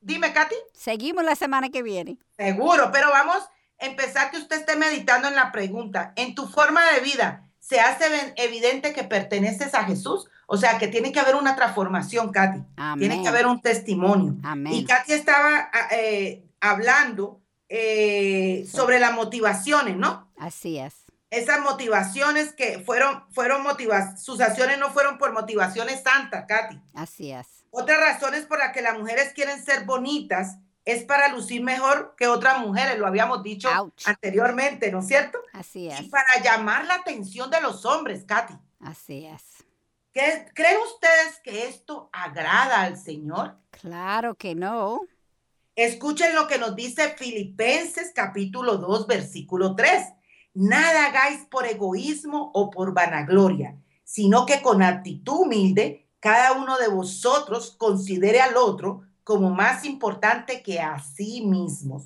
Dime, 0.00 0.32
Katy. 0.32 0.56
Seguimos 0.74 1.24
la 1.24 1.34
semana 1.34 1.70
que 1.70 1.82
viene. 1.82 2.18
Seguro, 2.36 2.90
pero 2.92 3.10
vamos 3.10 3.42
a 3.80 3.86
empezar 3.86 4.30
que 4.30 4.38
usted 4.38 4.56
esté 4.56 4.76
meditando 4.76 5.28
en 5.28 5.36
la 5.36 5.50
pregunta. 5.50 6.12
En 6.16 6.34
tu 6.34 6.46
forma 6.46 6.82
de 6.92 7.00
vida, 7.00 7.48
¿se 7.58 7.80
hace 7.80 8.34
evidente 8.36 8.92
que 8.92 9.04
perteneces 9.04 9.74
a 9.74 9.84
Jesús? 9.84 10.28
O 10.52 10.58
sea, 10.58 10.76
que 10.76 10.86
tiene 10.86 11.12
que 11.12 11.18
haber 11.18 11.34
una 11.34 11.56
transformación, 11.56 12.30
Katy. 12.30 12.58
Tiene 12.98 13.14
Amén. 13.14 13.22
que 13.22 13.28
haber 13.28 13.46
un 13.46 13.62
testimonio. 13.62 14.36
Amén. 14.42 14.74
Y 14.74 14.84
Katy 14.84 15.14
estaba 15.14 15.70
ah, 15.72 15.88
eh, 15.92 16.44
hablando 16.60 17.40
eh, 17.70 18.68
sobre 18.70 19.00
las 19.00 19.14
motivaciones, 19.14 19.96
¿no? 19.96 20.30
Así 20.36 20.76
es. 20.76 21.06
Esas 21.30 21.62
motivaciones 21.62 22.52
que 22.52 22.80
fueron, 22.80 23.24
fueron 23.30 23.62
motivadas, 23.62 24.22
sus 24.22 24.42
acciones 24.42 24.78
no 24.78 24.90
fueron 24.90 25.16
por 25.16 25.32
motivaciones 25.32 26.02
santas, 26.02 26.44
Katy. 26.46 26.78
Así 26.92 27.32
es. 27.32 27.46
Otras 27.70 27.98
razones 27.98 28.44
por 28.44 28.58
las 28.58 28.74
que 28.74 28.82
las 28.82 28.98
mujeres 28.98 29.32
quieren 29.32 29.64
ser 29.64 29.86
bonitas 29.86 30.58
es 30.84 31.02
para 31.04 31.28
lucir 31.28 31.62
mejor 31.62 32.14
que 32.14 32.28
otras 32.28 32.58
mujeres, 32.58 32.98
lo 32.98 33.06
habíamos 33.06 33.42
dicho 33.42 33.70
Ouch. 33.70 34.06
anteriormente, 34.06 34.92
¿no 34.92 34.98
es 34.98 35.06
cierto? 35.06 35.38
Así 35.54 35.88
es. 35.88 35.98
Y 35.98 36.08
para 36.10 36.42
llamar 36.44 36.84
la 36.84 36.96
atención 36.96 37.50
de 37.50 37.62
los 37.62 37.86
hombres, 37.86 38.24
Katy. 38.24 38.52
Así 38.80 39.24
es. 39.24 39.51
¿Qué- 40.12 40.46
¿Creen 40.54 40.76
ustedes 40.92 41.40
que 41.42 41.66
esto 41.68 42.10
agrada 42.12 42.82
al 42.82 42.96
Señor? 42.98 43.56
Claro 43.70 44.34
que 44.34 44.54
no. 44.54 45.00
Escuchen 45.74 46.34
lo 46.34 46.46
que 46.48 46.58
nos 46.58 46.76
dice 46.76 47.10
Filipenses 47.16 48.12
capítulo 48.14 48.76
2, 48.76 49.06
versículo 49.06 49.74
3. 49.74 50.06
Nada 50.54 51.06
hagáis 51.06 51.46
por 51.46 51.64
egoísmo 51.66 52.50
o 52.52 52.68
por 52.70 52.92
vanagloria, 52.92 53.76
sino 54.04 54.44
que 54.44 54.60
con 54.60 54.82
actitud 54.82 55.40
humilde 55.46 56.10
cada 56.20 56.52
uno 56.52 56.76
de 56.76 56.88
vosotros 56.88 57.74
considere 57.78 58.42
al 58.42 58.56
otro 58.58 59.02
como 59.24 59.48
más 59.50 59.84
importante 59.86 60.62
que 60.62 60.78
a 60.78 60.98
sí 60.98 61.40
mismos. 61.46 62.04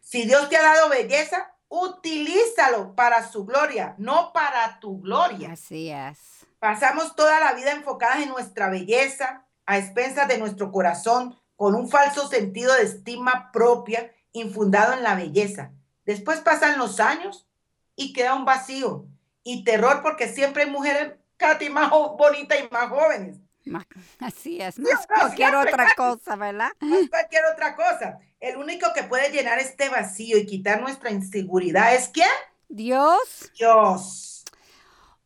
Si 0.00 0.24
Dios 0.24 0.48
te 0.48 0.56
ha 0.56 0.62
dado 0.62 0.88
belleza, 0.88 1.52
utilízalo 1.68 2.94
para 2.94 3.30
su 3.30 3.44
gloria, 3.44 3.94
no 3.98 4.32
para 4.32 4.80
tu 4.80 5.00
gloria. 5.02 5.52
Así 5.52 5.90
es. 5.90 6.41
Pasamos 6.62 7.16
toda 7.16 7.40
la 7.40 7.54
vida 7.54 7.72
enfocadas 7.72 8.22
en 8.22 8.28
nuestra 8.28 8.68
belleza, 8.68 9.44
a 9.66 9.78
expensas 9.78 10.28
de 10.28 10.38
nuestro 10.38 10.70
corazón, 10.70 11.36
con 11.56 11.74
un 11.74 11.90
falso 11.90 12.28
sentido 12.28 12.72
de 12.76 12.84
estima 12.84 13.50
propia 13.50 14.14
infundado 14.30 14.92
en 14.92 15.02
la 15.02 15.16
belleza. 15.16 15.72
Después 16.04 16.38
pasan 16.38 16.78
los 16.78 17.00
años 17.00 17.48
y 17.96 18.12
queda 18.12 18.36
un 18.36 18.44
vacío 18.44 19.06
y 19.42 19.64
terror 19.64 20.02
porque 20.04 20.28
siempre 20.28 20.62
hay 20.62 20.70
mujeres, 20.70 21.14
Katy, 21.36 21.68
más 21.68 21.90
bonitas 21.90 22.56
y 22.60 22.72
más 22.72 22.88
jóvenes. 22.90 23.38
Así 24.20 24.60
es, 24.60 24.78
no 24.78 24.88
es 24.88 25.04
cualquier 25.04 25.56
otra 25.56 25.92
cosa, 25.96 26.36
¿verdad? 26.36 26.70
No 26.80 26.96
es 26.96 27.10
cualquier 27.10 27.42
otra 27.52 27.74
cosa. 27.74 28.20
El 28.38 28.56
único 28.56 28.86
que 28.94 29.02
puede 29.02 29.32
llenar 29.32 29.58
este 29.58 29.88
vacío 29.88 30.38
y 30.38 30.46
quitar 30.46 30.80
nuestra 30.80 31.10
inseguridad 31.10 31.92
es 31.92 32.08
quién? 32.08 32.30
Dios. 32.68 33.50
Dios. 33.58 34.31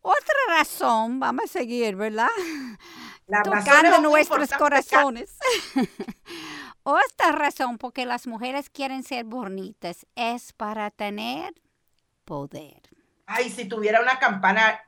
Otra 0.08 0.58
razón, 0.58 1.18
vamos 1.18 1.46
a 1.46 1.48
seguir, 1.48 1.96
¿verdad? 1.96 2.28
La 3.26 3.42
Tocando 3.42 4.08
nuestros 4.08 4.52
corazones. 4.52 5.36
Otra 6.84 7.32
razón 7.32 7.76
porque 7.76 8.06
las 8.06 8.28
mujeres 8.28 8.70
quieren 8.70 9.02
ser 9.02 9.24
bonitas 9.24 10.06
es 10.14 10.52
para 10.52 10.92
tener 10.92 11.54
poder. 12.24 12.82
Ay, 13.26 13.50
si 13.50 13.64
tuviera 13.64 14.00
una 14.00 14.20
campana, 14.20 14.78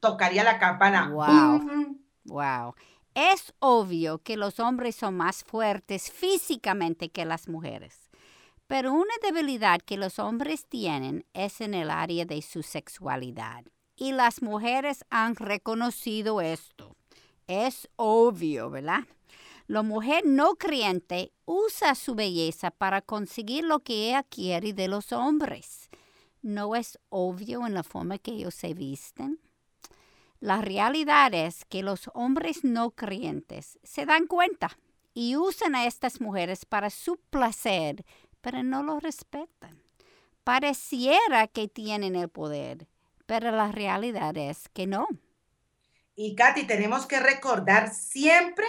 tocaría 0.00 0.42
la 0.42 0.58
campana. 0.58 1.10
Wow. 1.10 1.98
Wow. 2.24 2.74
Es 3.12 3.52
obvio 3.58 4.20
que 4.20 4.38
los 4.38 4.58
hombres 4.58 4.96
son 4.96 5.18
más 5.18 5.44
fuertes 5.44 6.10
físicamente 6.10 7.10
que 7.10 7.26
las 7.26 7.46
mujeres, 7.46 8.08
pero 8.66 8.94
una 8.94 9.14
debilidad 9.20 9.82
que 9.82 9.98
los 9.98 10.18
hombres 10.18 10.66
tienen 10.66 11.26
es 11.34 11.60
en 11.60 11.74
el 11.74 11.90
área 11.90 12.24
de 12.24 12.40
su 12.40 12.62
sexualidad. 12.62 13.64
Y 13.96 14.12
las 14.12 14.42
mujeres 14.42 15.04
han 15.10 15.36
reconocido 15.36 16.40
esto. 16.40 16.96
Es 17.46 17.88
obvio, 17.96 18.70
¿verdad? 18.70 19.04
La 19.66 19.82
mujer 19.82 20.24
no 20.26 20.56
creyente 20.56 21.32
usa 21.44 21.94
su 21.94 22.14
belleza 22.14 22.70
para 22.70 23.00
conseguir 23.00 23.64
lo 23.64 23.80
que 23.80 24.08
ella 24.08 24.22
quiere 24.22 24.72
de 24.72 24.88
los 24.88 25.12
hombres. 25.12 25.88
¿No 26.42 26.74
es 26.74 26.98
obvio 27.08 27.66
en 27.66 27.74
la 27.74 27.82
forma 27.82 28.18
que 28.18 28.32
ellos 28.32 28.54
se 28.54 28.74
visten? 28.74 29.38
La 30.40 30.60
realidad 30.60 31.32
es 31.34 31.64
que 31.64 31.84
los 31.84 32.10
hombres 32.14 32.64
no 32.64 32.90
creyentes 32.90 33.78
se 33.84 34.04
dan 34.06 34.26
cuenta 34.26 34.76
y 35.14 35.36
usan 35.36 35.76
a 35.76 35.86
estas 35.86 36.20
mujeres 36.20 36.64
para 36.64 36.90
su 36.90 37.16
placer, 37.30 38.04
pero 38.40 38.64
no 38.64 38.82
lo 38.82 38.98
respetan. 38.98 39.80
Pareciera 40.42 41.46
que 41.46 41.68
tienen 41.68 42.16
el 42.16 42.28
poder, 42.28 42.88
pero 43.26 43.50
la 43.50 43.72
realidad 43.72 44.36
es 44.36 44.68
que 44.68 44.86
no. 44.86 45.06
Y 46.14 46.34
Katy, 46.34 46.66
tenemos 46.66 47.06
que 47.06 47.20
recordar 47.20 47.94
siempre 47.94 48.66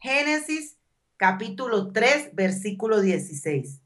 Génesis 0.00 0.76
capítulo 1.16 1.92
3, 1.92 2.30
versículo 2.34 3.00
16. 3.00 3.80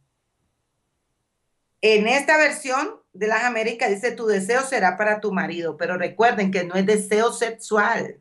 En 1.80 2.06
esta 2.06 2.36
versión 2.36 3.00
de 3.12 3.26
las 3.26 3.44
Américas 3.44 3.90
dice, 3.90 4.12
tu 4.12 4.26
deseo 4.26 4.62
será 4.62 4.96
para 4.96 5.20
tu 5.20 5.32
marido, 5.32 5.76
pero 5.76 5.96
recuerden 5.96 6.50
que 6.50 6.64
no 6.64 6.74
es 6.74 6.86
deseo 6.86 7.32
sexual. 7.32 8.20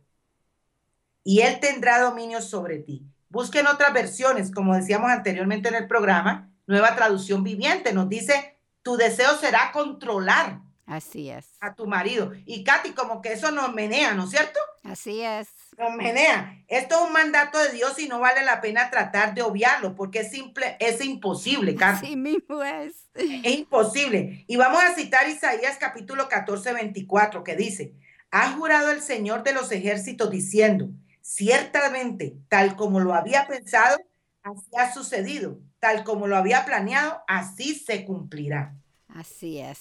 Y 1.23 1.41
él 1.41 1.59
tendrá 1.59 1.99
dominio 1.99 2.41
sobre 2.41 2.79
ti. 2.79 3.05
Busquen 3.29 3.67
otras 3.67 3.93
versiones, 3.93 4.51
como 4.51 4.75
decíamos 4.75 5.11
anteriormente 5.11 5.69
en 5.69 5.75
el 5.75 5.87
programa, 5.87 6.51
nueva 6.65 6.95
traducción 6.95 7.43
viviente, 7.43 7.93
nos 7.93 8.09
dice, 8.09 8.57
tu 8.81 8.97
deseo 8.97 9.37
será 9.37 9.71
controlar. 9.71 10.61
Así 10.85 11.29
es. 11.29 11.45
A 11.61 11.73
tu 11.73 11.87
marido. 11.87 12.33
Y 12.45 12.63
Katy, 12.63 12.91
como 12.91 13.21
que 13.21 13.33
eso 13.33 13.51
nos 13.51 13.73
menea, 13.73 14.13
¿no 14.13 14.25
es 14.25 14.31
cierto? 14.31 14.59
Así 14.83 15.21
es. 15.21 15.47
Nos 15.77 15.95
menea. 15.95 16.63
Esto 16.67 16.95
es 16.95 17.01
un 17.07 17.13
mandato 17.13 17.59
de 17.59 17.71
Dios 17.71 17.97
y 17.99 18.07
no 18.07 18.19
vale 18.19 18.43
la 18.43 18.61
pena 18.61 18.89
tratar 18.89 19.33
de 19.33 19.41
obviarlo 19.41 19.95
porque 19.95 20.19
es 20.21 20.31
simple, 20.31 20.75
es 20.79 21.03
imposible, 21.03 21.75
Katy. 21.75 22.05
Así 22.05 22.15
mismo 22.15 22.63
es. 22.63 23.09
Es 23.13 23.53
imposible. 23.53 24.43
Y 24.47 24.55
vamos 24.57 24.83
a 24.83 24.95
citar 24.95 25.29
Isaías 25.29 25.77
capítulo 25.79 26.27
14, 26.27 26.73
24, 26.73 27.43
que 27.43 27.55
dice, 27.55 27.93
ha 28.31 28.51
jurado 28.53 28.91
el 28.91 29.01
Señor 29.01 29.43
de 29.43 29.53
los 29.53 29.71
ejércitos 29.71 30.31
diciendo, 30.31 30.89
ciertamente, 31.21 32.35
tal 32.49 32.75
como 32.75 32.99
lo 32.99 33.13
había 33.13 33.47
pensado, 33.47 33.97
así 34.43 34.67
ha 34.77 34.91
sucedido, 34.93 35.59
tal 35.79 36.03
como 36.03 36.27
lo 36.27 36.37
había 36.37 36.65
planeado, 36.65 37.21
así 37.27 37.75
se 37.75 38.03
cumplirá. 38.05 38.75
Así 39.07 39.59
es. 39.59 39.79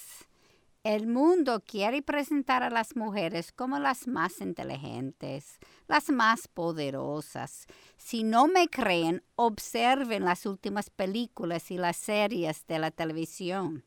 El 0.82 1.06
mundo 1.06 1.60
quiere 1.60 2.00
presentar 2.00 2.62
a 2.62 2.70
las 2.70 2.96
mujeres 2.96 3.52
como 3.52 3.78
las 3.78 4.06
más 4.06 4.40
inteligentes, 4.40 5.58
las 5.86 6.08
más 6.08 6.48
poderosas. 6.48 7.66
Si 7.98 8.22
no 8.22 8.48
me 8.48 8.66
creen, 8.68 9.22
observen 9.36 10.24
las 10.24 10.46
últimas 10.46 10.88
películas 10.88 11.70
y 11.70 11.76
las 11.76 11.98
series 11.98 12.66
de 12.66 12.78
la 12.78 12.90
televisión. 12.90 13.84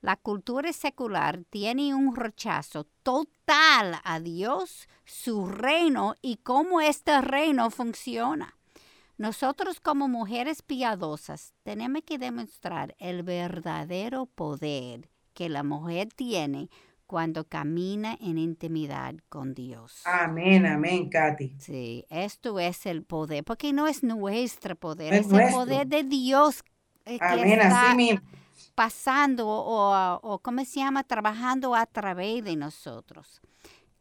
La 0.00 0.16
cultura 0.16 0.72
secular 0.72 1.44
tiene 1.48 1.94
un 1.94 2.16
rechazo 2.16 2.88
total 3.04 4.00
a 4.02 4.18
Dios, 4.18 4.88
su 5.04 5.46
reino 5.46 6.16
y 6.22 6.38
cómo 6.38 6.80
este 6.80 7.20
reino 7.20 7.70
funciona. 7.70 8.58
Nosotros 9.16 9.78
como 9.78 10.08
mujeres 10.08 10.62
piadosas 10.62 11.54
tenemos 11.62 12.02
que 12.02 12.18
demostrar 12.18 12.96
el 12.98 13.22
verdadero 13.22 14.26
poder 14.26 15.11
que 15.32 15.48
la 15.48 15.62
mujer 15.62 16.08
tiene 16.14 16.68
cuando 17.06 17.44
camina 17.44 18.16
en 18.20 18.38
intimidad 18.38 19.14
con 19.28 19.52
Dios. 19.52 20.00
Amén, 20.06 20.64
amén, 20.64 21.10
Katy. 21.10 21.56
Sí, 21.58 22.06
esto 22.08 22.58
es 22.58 22.86
el 22.86 23.02
poder, 23.02 23.44
porque 23.44 23.72
no 23.72 23.86
es 23.86 24.02
nuestro 24.02 24.76
poder, 24.76 25.12
es, 25.12 25.30
el 25.30 25.52
poder 25.52 25.86
de 25.86 26.04
Dios 26.04 26.64
eh, 27.04 27.18
amén, 27.20 27.60
así 27.60 27.96
mismo. 27.96 28.20
pasando 28.74 29.46
o, 29.46 30.20
o, 30.22 30.38
¿cómo 30.38 30.64
se 30.64 30.80
llama? 30.80 31.04
Trabajando 31.04 31.74
a 31.74 31.84
través 31.86 32.44
de 32.44 32.56
nosotros. 32.56 33.40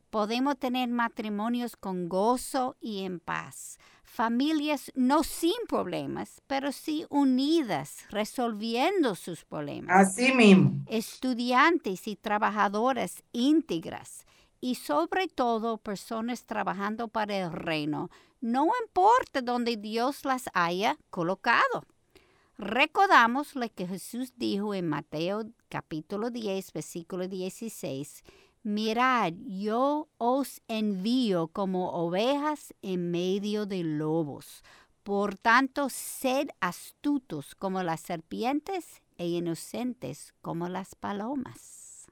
Podemos 0.09 0.57
tener 0.57 0.89
matrimonios 0.89 1.75
con 1.75 2.07
gozo 2.07 2.77
y 2.79 3.03
en 3.03 3.19
paz 3.19 3.77
familias 4.11 4.91
no 4.93 5.23
sin 5.23 5.55
problemas, 5.69 6.41
pero 6.45 6.73
sí 6.73 7.05
unidas, 7.09 8.05
resolviendo 8.09 9.15
sus 9.15 9.45
problemas. 9.45 10.09
Así 10.09 10.33
mismo. 10.33 10.83
Estudiantes 10.87 12.09
y 12.09 12.17
trabajadoras 12.17 13.23
íntegras 13.31 14.25
y 14.59 14.75
sobre 14.75 15.29
todo 15.29 15.77
personas 15.77 16.45
trabajando 16.45 17.07
para 17.07 17.37
el 17.37 17.53
reino, 17.53 18.11
no 18.41 18.67
importa 18.85 19.41
dónde 19.41 19.77
Dios 19.77 20.25
las 20.25 20.49
haya 20.53 20.97
colocado. 21.09 21.85
Recordamos 22.57 23.55
lo 23.55 23.69
que 23.73 23.87
Jesús 23.87 24.33
dijo 24.35 24.73
en 24.73 24.89
Mateo 24.89 25.45
capítulo 25.69 26.31
10, 26.31 26.73
versículo 26.73 27.29
16 27.29 28.23
Mirad, 28.63 29.33
yo 29.47 30.07
os 30.19 30.61
envío 30.67 31.47
como 31.47 31.89
ovejas 31.93 32.75
en 32.83 33.09
medio 33.09 33.65
de 33.65 33.83
lobos. 33.83 34.63
Por 35.01 35.35
tanto, 35.35 35.89
sed 35.89 36.49
astutos 36.59 37.55
como 37.55 37.81
las 37.81 38.01
serpientes 38.01 39.01
e 39.17 39.25
inocentes 39.25 40.35
como 40.41 40.69
las 40.69 40.93
palomas. 40.93 42.05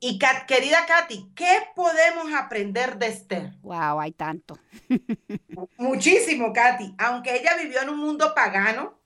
Y 0.00 0.18
querida 0.18 0.84
Katy, 0.86 1.32
¿qué 1.34 1.68
podemos 1.74 2.32
aprender 2.34 2.98
de 2.98 3.06
Esther? 3.06 3.54
Wow, 3.62 3.98
hay 3.98 4.12
tanto. 4.12 4.58
Muchísimo, 5.78 6.52
Katy. 6.52 6.94
Aunque 6.98 7.34
ella 7.34 7.56
vivió 7.56 7.80
en 7.80 7.88
un 7.88 7.98
mundo 7.98 8.34
pagano, 8.34 8.98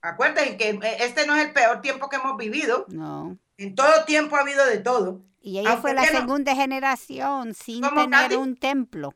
acuérdense 0.00 0.56
que 0.56 0.70
eh, 0.70 0.96
este 1.00 1.26
no 1.26 1.36
es 1.36 1.46
el 1.46 1.52
peor 1.52 1.82
tiempo 1.82 2.08
que 2.08 2.16
hemos 2.16 2.38
vivido. 2.38 2.86
No. 2.88 3.36
En 3.58 3.74
todo 3.74 4.04
tiempo 4.06 4.36
ha 4.36 4.40
habido 4.40 4.64
de 4.64 4.78
todo. 4.78 5.22
Y 5.40 5.58
ella 5.58 5.78
fue 5.78 5.94
la 5.94 6.04
segunda 6.04 6.54
generación 6.54 7.54
sin 7.54 7.82
tener 7.82 8.36
un 8.36 8.56
templo. 8.56 9.14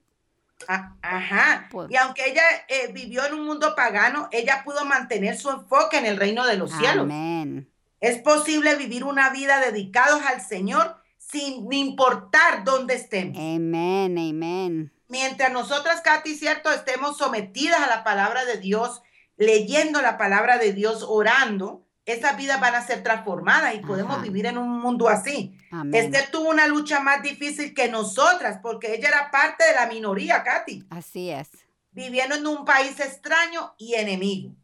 Ah, 0.69 0.95
ajá. 1.03 1.69
Pues 1.71 1.91
y 1.91 1.97
aunque 1.97 2.31
ella 2.31 2.43
eh, 2.69 2.91
vivió 2.93 3.27
en 3.27 3.35
un 3.35 3.45
mundo 3.45 3.75
pagano, 3.75 4.29
ella 4.33 4.63
pudo 4.65 4.85
mantener 4.85 5.37
su 5.37 5.51
enfoque 5.51 5.99
en 5.99 6.07
el 6.07 6.17
reino 6.17 6.47
de 6.47 6.57
los 6.57 6.71
cielos. 6.73 7.05
Amén. 7.05 7.71
Es 8.01 8.19
posible 8.19 8.77
vivir 8.77 9.05
una 9.05 9.31
vida 9.31 9.61
dedicados 9.61 10.23
al 10.27 10.41
Señor 10.41 10.97
sin 11.19 11.73
importar 11.73 12.65
dónde 12.65 12.95
estemos. 12.95 13.37
Amén, 13.37 14.19
amén. 14.19 14.93
Mientras 15.09 15.53
nosotras, 15.53 16.01
Katy, 16.01 16.35
cierto, 16.35 16.71
estemos 16.73 17.19
sometidas 17.19 17.81
a 17.81 17.87
la 17.87 18.05
palabra 18.05 18.45
de 18.45 18.59
Dios, 18.59 19.03
leyendo 19.37 20.01
la 20.03 20.17
palabra 20.19 20.59
de 20.59 20.73
Dios, 20.73 21.05
orando, 21.07 21.84
esas 22.07 22.37
vidas 22.37 22.61
van 22.61 22.75
a 22.75 22.87
ser 22.87 23.03
transformadas 23.03 23.75
y 23.75 23.79
podemos 23.79 24.21
vivir 24.21 24.47
en 24.47 24.59
un 24.59 24.81
mundo 24.81 25.09
así. 25.09 25.59
Esther 25.93 26.31
tuvo 26.31 26.51
una 26.51 26.67
lucha 26.67 27.01
más 27.01 27.23
difícil 27.23 27.73
que 27.75 27.89
nosotras 27.89 28.59
porque 28.63 28.95
ella 28.95 29.09
era 29.09 29.31
parte 29.31 29.65
de 29.65 29.75
la 29.75 29.87
minoría, 29.87 30.43
Katy. 30.43 30.87
Así 30.91 31.31
es. 31.31 31.49
Viviendo 31.93 32.35
en 32.35 32.47
un 32.47 32.65
país 32.65 33.01
extraño 33.01 33.75
y 33.79 33.95
enemigo. 33.95 34.55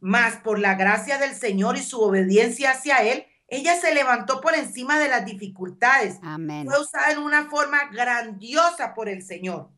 Mas 0.00 0.36
por 0.36 0.58
la 0.58 0.74
gracia 0.74 1.18
del 1.18 1.34
Señor 1.34 1.76
y 1.76 1.82
su 1.82 2.00
obediencia 2.00 2.72
hacia 2.72 2.98
Él, 3.04 3.26
Ella 3.52 3.74
se 3.80 3.92
levantó 3.92 4.40
por 4.40 4.54
encima 4.54 5.00
de 5.00 5.08
las 5.08 5.24
dificultades. 5.24 6.18
Amén. 6.22 6.66
Fue 6.66 6.80
usada 6.80 7.10
en 7.10 7.18
una 7.18 7.50
forma 7.50 7.90
grandiosa 7.92 8.94
por 8.94 9.08
el 9.08 9.22
Señor. 9.22 9.70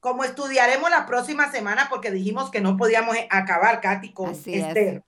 Como 0.00 0.22
estudiaremos 0.22 0.90
la 0.90 1.06
próxima 1.06 1.50
semana, 1.50 1.88
porque 1.88 2.10
dijimos 2.10 2.50
que 2.50 2.60
no 2.60 2.76
podíamos 2.76 3.16
acabar, 3.30 3.80
Katy, 3.80 4.12
con 4.12 4.30
Así 4.30 4.54
es. 4.54 5.02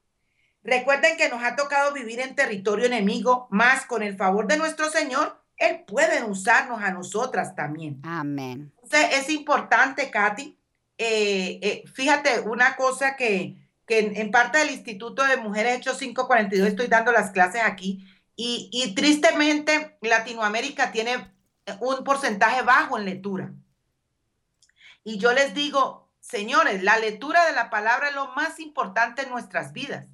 Recuerden 0.64 1.16
que 1.16 1.28
nos 1.28 1.42
ha 1.42 1.56
tocado 1.56 1.92
vivir 1.92 2.20
en 2.20 2.34
territorio 2.34 2.86
enemigo, 2.86 3.48
más 3.50 3.86
con 3.86 4.02
el 4.02 4.16
favor 4.16 4.46
de 4.46 4.56
nuestro 4.56 4.90
Señor, 4.90 5.42
Él 5.56 5.84
puede 5.86 6.22
usarnos 6.24 6.82
a 6.82 6.92
nosotras 6.92 7.54
también. 7.54 8.00
Amén. 8.04 8.72
Entonces, 8.82 9.18
es 9.18 9.30
importante, 9.30 10.10
Katy, 10.10 10.56
eh, 10.98 11.58
eh, 11.62 11.84
fíjate 11.92 12.40
una 12.40 12.76
cosa 12.76 13.16
que, 13.16 13.56
que 13.86 13.98
en, 13.98 14.16
en 14.16 14.30
parte 14.30 14.58
del 14.58 14.70
Instituto 14.70 15.24
de 15.24 15.36
Mujeres 15.36 15.78
Hechos 15.78 15.98
542 15.98 16.68
estoy 16.68 16.86
dando 16.86 17.10
las 17.10 17.30
clases 17.30 17.62
aquí 17.64 18.06
y, 18.36 18.68
y 18.72 18.94
tristemente 18.94 19.96
Latinoamérica 20.00 20.92
tiene 20.92 21.32
un 21.80 22.04
porcentaje 22.04 22.62
bajo 22.62 22.98
en 22.98 23.04
lectura. 23.04 23.52
Y 25.04 25.18
yo 25.18 25.32
les 25.32 25.54
digo, 25.54 26.08
señores, 26.20 26.82
la 26.82 26.98
lectura 26.98 27.44
de 27.46 27.52
la 27.52 27.70
palabra 27.70 28.08
es 28.08 28.14
lo 28.14 28.28
más 28.34 28.60
importante 28.60 29.22
en 29.22 29.30
nuestras 29.30 29.72
vidas, 29.72 30.06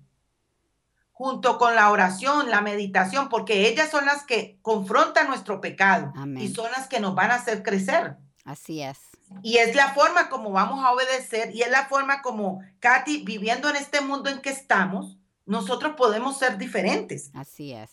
junto 1.18 1.58
con 1.58 1.74
la 1.74 1.90
oración, 1.90 2.48
la 2.48 2.60
meditación, 2.60 3.28
porque 3.28 3.66
ellas 3.66 3.90
son 3.90 4.06
las 4.06 4.22
que 4.22 4.60
confrontan 4.62 5.26
nuestro 5.26 5.60
pecado 5.60 6.12
Amén. 6.14 6.44
y 6.44 6.48
son 6.48 6.70
las 6.70 6.86
que 6.86 7.00
nos 7.00 7.16
van 7.16 7.32
a 7.32 7.34
hacer 7.34 7.64
crecer. 7.64 8.14
Así 8.44 8.82
es. 8.82 8.98
Y 9.42 9.56
es 9.56 9.74
la 9.74 9.94
forma 9.94 10.28
como 10.28 10.52
vamos 10.52 10.84
a 10.84 10.92
obedecer 10.92 11.52
y 11.52 11.62
es 11.62 11.72
la 11.72 11.86
forma 11.86 12.22
como, 12.22 12.62
Katy, 12.78 13.24
viviendo 13.24 13.68
en 13.68 13.74
este 13.74 14.00
mundo 14.00 14.30
en 14.30 14.40
que 14.40 14.50
estamos, 14.50 15.18
nosotros 15.44 15.96
podemos 15.96 16.38
ser 16.38 16.56
diferentes. 16.56 17.32
Así 17.34 17.72
es. 17.72 17.90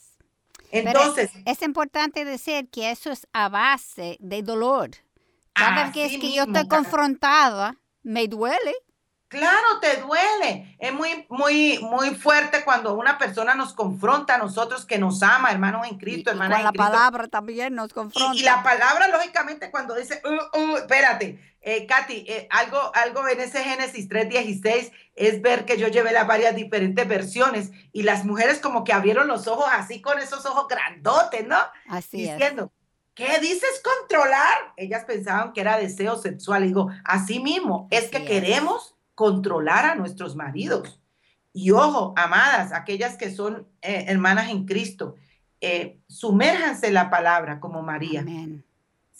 Entonces, 0.69 1.31
es 1.45 1.63
importante 1.63 2.25
decir 2.25 2.69
que 2.69 2.91
eso 2.91 3.09
es 3.11 3.25
a 3.33 3.49
base 3.49 4.17
de 4.19 4.43
dolor. 4.43 4.91
Cada 5.53 5.89
vez 5.89 6.05
así 6.05 6.19
que 6.19 6.31
yo 6.31 6.43
estoy 6.43 6.67
confrontada, 6.67 7.75
me 8.03 8.27
duele. 8.27 8.75
Claro, 9.27 9.79
te 9.81 9.97
duele. 10.01 10.75
Es 10.79 10.93
muy, 10.93 11.25
muy, 11.29 11.79
muy 11.79 12.13
fuerte 12.15 12.63
cuando 12.63 12.93
una 12.93 13.17
persona 13.17 13.55
nos 13.55 13.73
confronta 13.73 14.35
a 14.35 14.37
nosotros 14.37 14.85
que 14.85 14.97
nos 14.99 15.23
ama, 15.23 15.51
hermanos 15.51 15.87
en 15.87 15.97
Cristo, 15.97 16.29
hermanas 16.31 16.59
en 16.59 16.65
la 16.65 16.71
Cristo. 16.71 16.85
palabra 16.91 17.27
también 17.27 17.73
nos 17.75 17.91
confronta. 17.91 18.35
Y, 18.35 18.41
y 18.41 18.43
la 18.43 18.61
palabra, 18.61 19.07
lógicamente, 19.07 19.71
cuando 19.71 19.95
dice, 19.95 20.21
"Uh, 20.23 20.59
uh", 20.59 20.77
espérate, 20.77 21.39
eh, 21.61 21.87
Katy, 21.87 22.25
eh, 22.27 22.47
algo, 22.51 22.79
algo 22.93 23.27
en 23.27 23.39
ese 23.39 23.63
Génesis 23.63 24.07
3.16 24.07 24.91
es 25.15 25.41
ver 25.41 25.65
que 25.65 25.77
yo 25.79 25.87
llevé 25.87 26.11
las 26.11 26.27
varias 26.27 26.55
diferentes 26.55 27.07
versiones 27.07 27.71
y 27.91 28.03
las 28.03 28.23
mujeres 28.25 28.59
como 28.59 28.83
que 28.83 28.93
abrieron 28.93 29.27
los 29.27 29.47
ojos 29.47 29.65
así 29.71 29.99
con 30.01 30.19
esos 30.19 30.45
ojos 30.45 30.67
grandotes, 30.67 31.47
¿no? 31.47 31.57
Así 31.89 32.23
es. 32.27 32.33
Diciendo, 32.37 32.71
¿qué 33.15 33.39
dices 33.39 33.81
controlar? 33.83 34.73
Ellas 34.77 35.05
pensaban 35.05 35.53
que 35.53 35.61
era 35.61 35.77
deseo 35.77 36.17
sexual. 36.17 36.63
Y 36.63 36.67
digo, 36.67 36.89
así 37.03 37.39
mismo, 37.39 37.87
es 37.89 38.09
que 38.09 38.17
Así 38.17 38.25
es. 38.25 38.29
queremos 38.31 38.94
controlar 39.15 39.85
a 39.85 39.95
nuestros 39.95 40.35
maridos. 40.35 40.99
Y 41.53 41.71
ojo, 41.71 42.13
amadas, 42.17 42.73
aquellas 42.73 43.15
que 43.17 43.31
son 43.33 43.67
eh, 43.81 44.05
hermanas 44.09 44.49
en 44.49 44.65
Cristo, 44.65 45.15
eh, 45.61 45.99
sumérjanse 46.07 46.87
en 46.87 46.93
la 46.95 47.09
palabra 47.09 47.59
como 47.59 47.81
María. 47.81 48.21
Amén. 48.21 48.63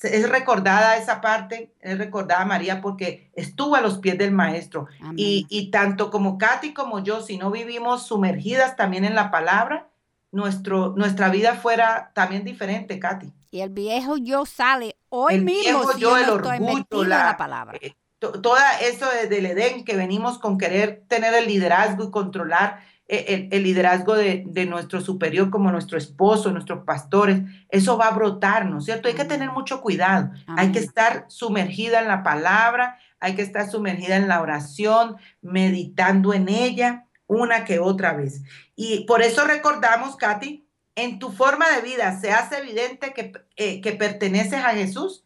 Es 0.04 0.30
recordada 0.30 0.98
esa 0.98 1.22
parte, 1.22 1.74
es 1.80 1.98
recordada 1.98 2.44
María 2.44 2.82
porque 2.82 3.32
estuvo 3.34 3.76
a 3.76 3.82
los 3.82 4.00
pies 4.00 4.18
del 4.18 4.32
maestro. 4.34 4.88
Y, 5.16 5.48
y 5.50 5.72
tanto 5.72 6.12
como 6.12 6.38
Katy 6.38 6.74
como 6.74 7.00
yo, 7.00 7.22
si 7.22 7.38
no 7.38 7.50
vivimos 7.50 8.06
sumergidas 8.06 8.76
también 8.76 9.06
en 9.06 9.16
la 9.16 9.32
palabra, 9.32 9.88
nuestro, 10.34 10.90
nuestra 10.98 11.30
vida 11.30 11.56
fuera 11.56 12.12
también 12.14 12.44
diferente, 12.44 13.00
Katy. 13.00 13.32
Y 13.52 13.62
el 13.62 13.70
viejo 13.70 14.18
yo 14.18 14.46
sale 14.46 14.98
hoy 15.08 15.36
El 15.36 15.46
mismo 15.46 15.62
viejo 15.62 15.94
si 15.94 16.02
yo, 16.02 16.10
yo 16.10 16.18
el 16.18 16.28
no 16.28 16.34
orgullo, 16.34 17.04
la- 17.06 17.26
la 17.28 17.38
palabra. 17.38 17.80
To- 18.32 18.42
Toda 18.42 18.80
eso 18.80 19.06
desde 19.22 19.40
el 19.40 19.46
Edén 19.46 19.84
que 19.86 19.96
venimos 19.96 20.40
con 20.40 20.58
querer 20.58 21.04
tener 21.08 21.34
el 21.34 21.48
liderazgo 21.48 22.06
y 22.06 22.12
controlar 22.12 22.84
eh, 23.08 23.26
el, 23.28 23.48
el 23.52 23.64
liderazgo 23.64 24.16
de, 24.16 24.44
de 24.48 24.66
nuestro 24.66 25.00
superior 25.02 25.50
como 25.52 25.72
nuestro 25.72 25.98
esposo, 25.98 26.52
nuestros 26.52 26.84
pastores, 26.86 27.42
eso 27.70 27.98
va 27.98 28.08
a 28.08 28.12
brotar, 28.16 28.66
¿no 28.66 28.80
es 28.80 28.86
cierto? 28.86 29.08
Hay 29.08 29.14
que 29.14 29.26
tener 29.26 29.52
mucho 29.52 29.80
cuidado. 29.82 30.32
Hay 30.48 30.72
que 30.72 30.80
estar 30.80 31.26
sumergida 31.28 32.00
en 32.02 32.08
la 32.08 32.24
palabra, 32.24 32.98
hay 33.20 33.36
que 33.36 33.44
estar 33.44 33.70
sumergida 33.70 34.16
en 34.16 34.28
la 34.28 34.42
oración, 34.42 35.18
meditando 35.42 36.34
en 36.34 36.50
ella 36.50 37.06
una 37.28 37.64
que 37.66 37.80
otra 37.80 38.14
vez. 38.14 38.42
Y 38.76 39.06
por 39.06 39.22
eso 39.22 39.46
recordamos, 39.46 40.16
Katy, 40.16 40.68
en 40.96 41.20
tu 41.20 41.32
forma 41.32 41.66
de 41.76 41.82
vida 41.82 42.20
se 42.20 42.32
hace 42.32 42.58
evidente 42.58 43.14
que, 43.14 43.34
eh, 43.56 43.82
que 43.82 43.92
perteneces 43.92 44.64
a 44.64 44.70
Jesús. 44.72 45.26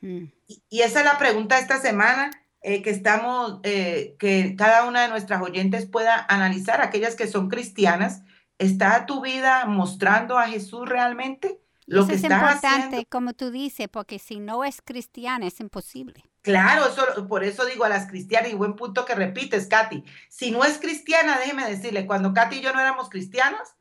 Mm. 0.00 0.24
Y, 0.46 0.80
esa 0.80 1.00
es 1.00 1.04
la 1.04 1.18
pregunta 1.18 1.56
de 1.56 1.62
esta 1.62 1.80
semana 1.80 2.30
eh, 2.60 2.82
que 2.82 2.90
estamos, 2.90 3.60
eh, 3.62 4.16
que 4.18 4.54
cada 4.56 4.84
una 4.84 5.02
de 5.02 5.08
nuestras 5.08 5.42
oyentes 5.42 5.86
pueda 5.86 6.24
analizar, 6.28 6.80
aquellas 6.80 7.14
que 7.14 7.26
son 7.26 7.48
cristianas. 7.48 8.22
¿Está 8.58 9.06
tu 9.06 9.20
vida 9.20 9.66
mostrando 9.66 10.38
a 10.38 10.46
Jesús 10.46 10.88
realmente? 10.88 11.60
Lo 11.86 12.00
eso 12.00 12.08
que 12.08 12.14
es 12.14 12.22
estás 12.22 12.40
importante, 12.40 12.86
haciendo. 12.86 13.08
como 13.10 13.32
tú 13.34 13.50
dices, 13.50 13.88
porque 13.90 14.18
si 14.18 14.38
no 14.38 14.64
es 14.64 14.80
cristiana 14.82 15.46
es 15.46 15.60
imposible. 15.60 16.24
Claro, 16.40 16.86
eso, 16.86 17.26
por 17.26 17.42
eso 17.42 17.64
digo 17.64 17.84
a 17.84 17.88
las 17.88 18.06
cristianas, 18.06 18.50
y 18.50 18.54
buen 18.54 18.74
punto 18.74 19.04
que 19.04 19.14
repites, 19.14 19.66
Katy. 19.66 20.04
Si 20.28 20.50
no 20.50 20.64
es 20.64 20.78
cristiana, 20.78 21.38
déjeme 21.38 21.68
decirle, 21.68 22.06
cuando 22.06 22.32
Katy 22.32 22.56
y 22.56 22.60
yo 22.60 22.72
no 22.72 22.80
éramos 22.80 23.08
cristianas, 23.08 23.76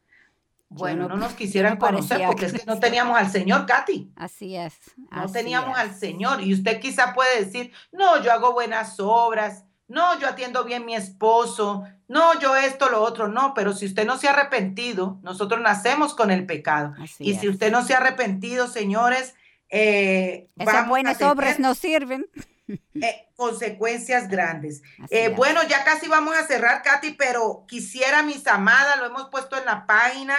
bueno, 0.78 1.04
no- 1.04 1.16
no, 1.16 1.18
nos 1.18 1.32
yo 1.32 1.38
quisieran 1.38 1.74
no 1.74 1.80
conocer 1.80 2.24
porque 2.28 2.46
es 2.46 2.54
que 2.54 2.66
no 2.66 2.80
teníamos 2.80 3.18
al 3.18 3.30
Señor, 3.30 3.66
Katy. 3.66 4.12
Así 4.16 4.56
es. 4.56 4.74
No 5.12 5.32
teníamos 5.32 5.78
es. 5.78 5.84
al 5.84 5.96
Señor. 5.96 6.42
Y 6.42 6.54
usted 6.54 6.80
quizá 6.80 7.14
puede 7.14 7.44
decir, 7.46 7.72
no, 7.92 8.22
yo 8.22 8.32
hago 8.32 8.54
buenas 8.54 9.00
obras, 9.00 9.66
no, 9.88 10.20
yo 10.20 10.28
atiendo 10.28 10.64
bien 10.64 10.86
mi 10.86 10.96
esposo, 10.96 11.84
no, 12.08 12.40
yo 12.40 12.56
esto, 12.56 12.90
lo 12.90 13.02
otro, 13.02 13.28
no, 13.28 13.54
pero 13.54 13.74
si 13.74 13.86
usted 13.86 14.06
no 14.06 14.18
se 14.18 14.28
ha 14.28 14.32
arrepentido, 14.32 15.20
nosotros 15.24 15.62
nacemos 15.62 16.14
con 16.16 16.32
el 16.32 16.46
pecado. 16.46 16.94
Así 17.02 17.24
y 17.24 17.36
si 17.36 17.50
usted 17.50 17.72
no 17.72 17.84
se 17.84 17.94
ha 17.94 17.98
arrepentido, 17.98 18.68
señores, 18.68 19.36
eh, 19.70 20.50
Esas 20.58 20.88
buenas 20.88 21.22
obras 21.22 21.60
no 21.60 21.74
sirven. 21.76 22.28
eh, 23.02 23.28
consecuencias 23.36 24.30
grandes. 24.30 24.82
Eh, 25.10 25.30
bueno, 25.30 25.62
ya 25.68 25.84
casi 25.84 26.08
vamos 26.08 26.36
a 26.36 26.46
cerrar, 26.46 26.82
Katy, 26.82 27.14
pero 27.14 27.66
quisiera, 27.68 28.24
mis 28.24 28.46
amadas, 28.48 29.00
lo 29.00 29.08
hemos 29.08 29.30
puesto 29.30 29.58
en 29.58 29.66
la 29.66 29.86
página, 29.86 30.36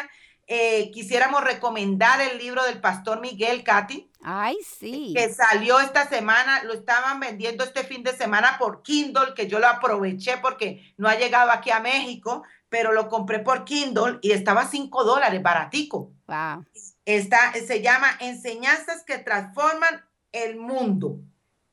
eh, 0.47 0.90
quisiéramos 0.90 1.42
recomendar 1.42 2.20
el 2.20 2.38
libro 2.38 2.62
del 2.64 2.80
pastor 2.80 3.20
Miguel, 3.20 3.64
Katy 3.64 4.11
Ay, 4.22 4.57
sí. 4.64 5.12
que 5.14 5.32
salió 5.32 5.80
esta 5.80 6.09
semana, 6.09 6.64
lo 6.64 6.72
estaban 6.72 7.20
vendiendo 7.20 7.64
este 7.64 7.84
fin 7.84 8.03
de 8.03 8.16
semana 8.16 8.57
por 8.59 8.82
Kindle, 8.82 9.34
que 9.34 9.49
yo 9.49 9.59
lo 9.59 9.68
aproveché 9.68 10.38
porque 10.38 10.95
no 10.97 11.09
ha 11.09 11.14
llegado 11.16 11.51
aquí 11.51 11.70
a 11.70 11.80
México, 11.80 12.42
pero 12.68 12.92
lo 12.92 13.09
compré 13.09 13.38
por 13.40 13.64
Kindle 13.64 14.18
y 14.22 14.32
estaba 14.32 14.62
a 14.62 14.68
5 14.68 15.05
dólares, 15.05 15.42
baratico. 15.42 16.11
Wow. 16.26 16.64
Está, 17.05 17.53
se 17.53 17.82
llama 17.82 18.09
Enseñanzas 18.20 19.05
que 19.05 19.18
transforman 19.18 20.05
el 20.32 20.57
mundo. 20.57 21.18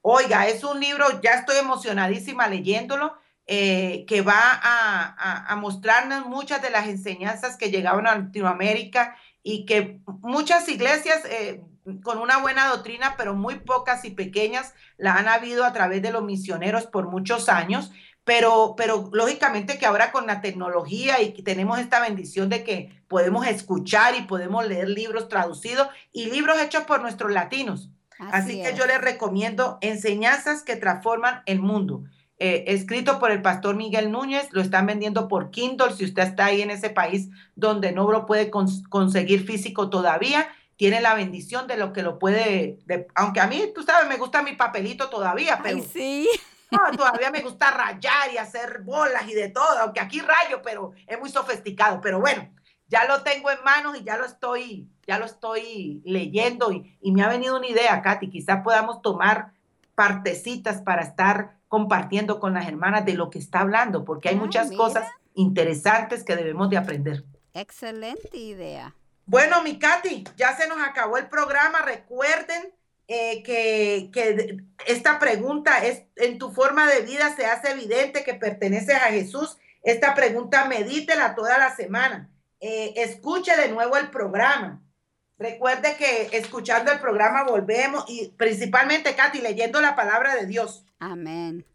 Oiga, 0.01 0.47
es 0.47 0.63
un 0.63 0.79
libro, 0.79 1.21
ya 1.21 1.35
estoy 1.35 1.57
emocionadísima 1.57 2.47
leyéndolo, 2.47 3.15
eh, 3.53 4.05
que 4.07 4.21
va 4.21 4.39
a, 4.53 5.03
a- 5.17 5.45
a 5.51 5.55
mostrarnos 5.57 6.25
muchas 6.25 6.61
de 6.61 6.69
las 6.69 6.87
enseñanzas 6.87 7.57
que 7.57 7.69
llegaban 7.69 8.07
a 8.07 8.15
Latinoamérica 8.17 9.15
y 9.43 9.65
que 9.65 9.99
muchas 10.21 10.69
iglesias 10.69 11.21
eh, 11.29 11.61
con 12.01 12.19
una 12.19 12.37
buena 12.37 12.67
doctrina, 12.69 13.15
pero 13.17 13.33
muy 13.33 13.55
pocas 13.59 14.05
y 14.05 14.11
pequeñas, 14.11 14.73
la 14.97 15.15
han 15.15 15.27
habido 15.27 15.65
a 15.65 15.73
través 15.73 16.01
de 16.01 16.11
los 16.13 16.23
misioneros 16.23 16.85
por 16.87 17.09
muchos 17.09 17.49
años. 17.49 17.91
Pero, 18.23 18.75
pero 18.77 19.09
lógicamente 19.11 19.79
que 19.79 19.87
ahora 19.87 20.11
con 20.11 20.27
la 20.27 20.41
tecnología 20.41 21.21
y 21.23 21.33
tenemos 21.43 21.79
esta 21.79 21.99
bendición 21.99 22.49
de 22.49 22.63
que 22.63 23.03
podemos 23.09 23.47
escuchar 23.47 24.13
y 24.15 24.21
podemos 24.21 24.65
leer 24.65 24.87
libros 24.89 25.27
traducidos 25.27 25.87
y 26.13 26.29
libros 26.29 26.57
hechos 26.61 26.83
por 26.83 27.01
nuestros 27.01 27.31
latinos. 27.31 27.89
Así, 28.31 28.61
que 28.61 28.69
es. 28.69 28.77
yo 28.77 28.85
les 28.85 29.01
recomiendo 29.01 29.79
Enseñanzas 29.81 30.61
que 30.61 30.75
transforman 30.75 31.41
el 31.47 31.59
mundo. 31.61 32.03
Eh, 32.43 32.63
escrito 32.73 33.19
por 33.19 33.29
el 33.29 33.43
pastor 33.43 33.75
Miguel 33.75 34.11
Núñez, 34.11 34.47
lo 34.51 34.61
están 34.61 34.87
vendiendo 34.87 35.27
por 35.27 35.51
Kindle. 35.51 35.93
Si 35.93 36.05
usted 36.05 36.23
está 36.23 36.45
ahí 36.45 36.63
en 36.63 36.71
ese 36.71 36.89
país 36.89 37.29
donde 37.55 37.91
no 37.91 38.09
lo 38.11 38.25
puede 38.25 38.49
cons- 38.49 38.81
conseguir 38.89 39.45
físico 39.45 39.91
todavía, 39.91 40.47
tiene 40.75 41.01
la 41.01 41.13
bendición 41.13 41.67
de 41.67 41.77
lo 41.77 41.93
que 41.93 42.01
lo 42.01 42.17
puede, 42.17 42.79
de- 42.87 43.05
aunque 43.13 43.41
a 43.41 43.45
mí, 43.45 43.65
tú 43.75 43.83
sabes, 43.83 44.09
me 44.09 44.17
gusta 44.17 44.41
mi 44.41 44.53
papelito 44.53 45.07
todavía, 45.07 45.59
pero 45.61 45.77
Ay, 45.77 45.83
sí. 45.93 46.27
no, 46.71 46.79
todavía 46.97 47.29
me 47.29 47.41
gusta 47.41 47.69
rayar 47.69 48.33
y 48.33 48.39
hacer 48.39 48.81
bolas 48.83 49.27
y 49.27 49.35
de 49.35 49.49
todo, 49.49 49.77
aunque 49.79 49.99
aquí 49.99 50.19
rayo, 50.19 50.63
pero 50.63 50.93
es 51.05 51.19
muy 51.19 51.29
sofisticado. 51.29 52.01
Pero 52.01 52.19
bueno, 52.19 52.49
ya 52.87 53.05
lo 53.05 53.21
tengo 53.21 53.51
en 53.51 53.63
manos 53.63 53.95
y 53.99 54.03
ya 54.03 54.17
lo 54.17 54.25
estoy, 54.25 54.87
ya 55.05 55.19
lo 55.19 55.25
estoy 55.25 56.01
leyendo 56.05 56.71
y, 56.71 56.97
y 57.03 57.11
me 57.11 57.21
ha 57.21 57.27
venido 57.29 57.55
una 57.57 57.67
idea, 57.67 58.01
Katy, 58.01 58.31
quizás 58.31 58.63
podamos 58.63 59.03
tomar 59.03 59.53
partecitas 59.95 60.81
para 60.81 61.01
estar 61.03 61.57
compartiendo 61.67 62.39
con 62.39 62.53
las 62.53 62.67
hermanas 62.67 63.05
de 63.05 63.13
lo 63.13 63.29
que 63.29 63.39
está 63.39 63.61
hablando, 63.61 64.03
porque 64.03 64.29
hay 64.29 64.35
Ah, 64.35 64.39
muchas 64.39 64.69
mira. 64.69 64.77
cosas 64.77 65.07
interesantes 65.33 66.23
que 66.23 66.35
debemos 66.35 66.69
de 66.69 66.77
aprender. 66.77 67.23
Excelente 67.53 68.37
idea. 68.37 68.95
Bueno, 69.25 69.61
mi 69.63 69.79
Katy, 69.79 70.25
ya 70.35 70.55
se 70.57 70.67
nos 70.67 70.79
acabó 70.81 71.17
el 71.17 71.27
programa. 71.27 71.81
Recuerden 71.83 72.73
eh, 73.07 73.43
que, 73.43 74.09
que, 74.11 74.57
esta 74.87 75.19
pregunta 75.19 75.85
es 75.85 76.03
en 76.15 76.37
tu 76.37 76.51
forma 76.51 76.87
de 76.89 77.01
vida 77.01 77.33
se 77.35 77.45
hace 77.45 77.71
evidente 77.71 78.23
que 78.23 78.33
perteneces 78.33 78.95
a 78.95 79.11
Jesús. 79.11 79.57
Esta 79.83 80.13
pregunta 80.15 80.65
medítela 80.65 81.35
toda 81.35 81.57
la 81.57 81.75
semana. 81.75 82.29
Eh, 82.59 82.93
escuche 82.97 83.55
de 83.57 83.69
nuevo 83.69 83.95
el 83.97 84.09
programa. 84.09 84.81
Recuerde 85.41 85.95
que 85.97 86.37
escuchando 86.37 86.91
el 86.91 86.99
programa 86.99 87.43
volvemos 87.43 88.05
y 88.07 88.27
principalmente, 88.37 89.15
Katy, 89.15 89.41
leyendo 89.41 89.81
la 89.81 89.95
palabra 89.95 90.35
de 90.35 90.45
Dios. 90.45 90.85
Amén. 90.99 91.65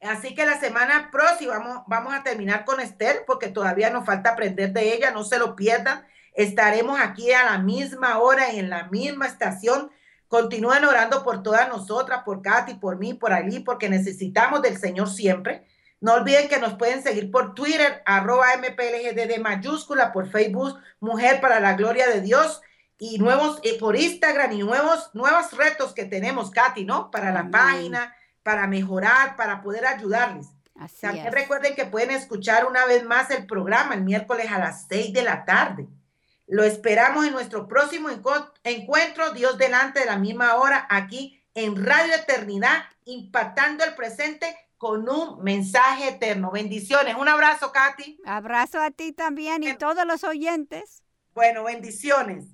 Así 0.00 0.34
que 0.34 0.46
la 0.46 0.58
semana 0.58 1.10
próxima 1.10 1.58
vamos, 1.58 1.82
vamos 1.86 2.14
a 2.14 2.22
terminar 2.22 2.64
con 2.64 2.80
Esther 2.80 3.24
porque 3.26 3.48
todavía 3.48 3.90
nos 3.90 4.06
falta 4.06 4.30
aprender 4.30 4.72
de 4.72 4.94
ella, 4.94 5.10
no 5.10 5.22
se 5.22 5.38
lo 5.38 5.54
pierdan. 5.54 6.06
Estaremos 6.32 6.98
aquí 6.98 7.30
a 7.32 7.44
la 7.44 7.58
misma 7.58 8.18
hora 8.20 8.52
y 8.52 8.58
en 8.58 8.70
la 8.70 8.84
misma 8.84 9.26
estación. 9.26 9.90
Continúen 10.28 10.86
orando 10.86 11.24
por 11.24 11.42
todas 11.42 11.68
nosotras, 11.68 12.22
por 12.24 12.40
Katy, 12.40 12.74
por 12.74 12.96
mí, 12.96 13.12
por 13.12 13.34
Ali, 13.34 13.60
porque 13.60 13.90
necesitamos 13.90 14.62
del 14.62 14.78
Señor 14.78 15.10
siempre. 15.10 15.66
No 16.00 16.14
olviden 16.14 16.48
que 16.48 16.58
nos 16.58 16.74
pueden 16.74 17.02
seguir 17.02 17.30
por 17.30 17.54
Twitter, 17.54 18.02
arroba 18.06 18.46
MPLGD 18.56 19.40
mayúscula, 19.40 20.10
por 20.10 20.26
Facebook, 20.30 20.78
Mujer 21.00 21.42
para 21.42 21.60
la 21.60 21.74
Gloria 21.74 22.08
de 22.08 22.22
Dios, 22.22 22.62
y 22.98 23.18
nuevos 23.18 23.58
eh, 23.62 23.78
por 23.78 23.96
Instagram 23.96 24.52
y 24.52 24.58
nuevos, 24.58 25.10
nuevos 25.14 25.52
retos 25.52 25.92
que 25.92 26.04
tenemos, 26.04 26.50
Katy, 26.50 26.84
¿no? 26.84 27.10
Para 27.10 27.32
la 27.32 27.50
página, 27.50 28.14
para 28.42 28.66
mejorar, 28.66 29.36
para 29.36 29.62
poder 29.62 29.86
ayudarles. 29.86 30.48
También 31.00 31.32
recuerden 31.32 31.74
que 31.74 31.86
pueden 31.86 32.10
escuchar 32.10 32.66
una 32.66 32.84
vez 32.86 33.04
más 33.04 33.30
el 33.30 33.46
programa 33.46 33.94
el 33.94 34.02
miércoles 34.02 34.50
a 34.50 34.58
las 34.58 34.86
seis 34.88 35.12
de 35.12 35.22
la 35.22 35.44
tarde. 35.44 35.86
Lo 36.46 36.64
esperamos 36.64 37.24
en 37.26 37.32
nuestro 37.32 37.66
próximo 37.68 38.08
encuentro, 38.64 39.32
Dios 39.32 39.56
delante 39.56 40.00
de 40.00 40.06
la 40.06 40.18
misma 40.18 40.56
hora, 40.56 40.86
aquí 40.90 41.40
en 41.54 41.84
Radio 41.84 42.14
Eternidad, 42.14 42.84
impactando 43.04 43.84
el 43.84 43.94
presente 43.94 44.54
con 44.76 45.08
un 45.08 45.42
mensaje 45.42 46.08
eterno. 46.08 46.50
Bendiciones. 46.50 47.14
Un 47.16 47.28
abrazo, 47.28 47.72
Katy. 47.72 48.20
Abrazo 48.26 48.82
a 48.82 48.90
ti 48.90 49.12
también 49.12 49.62
y 49.62 49.70
a 49.70 49.78
todos 49.78 50.04
los 50.06 50.24
oyentes. 50.24 51.02
Bueno, 51.32 51.64
bendiciones. 51.64 52.53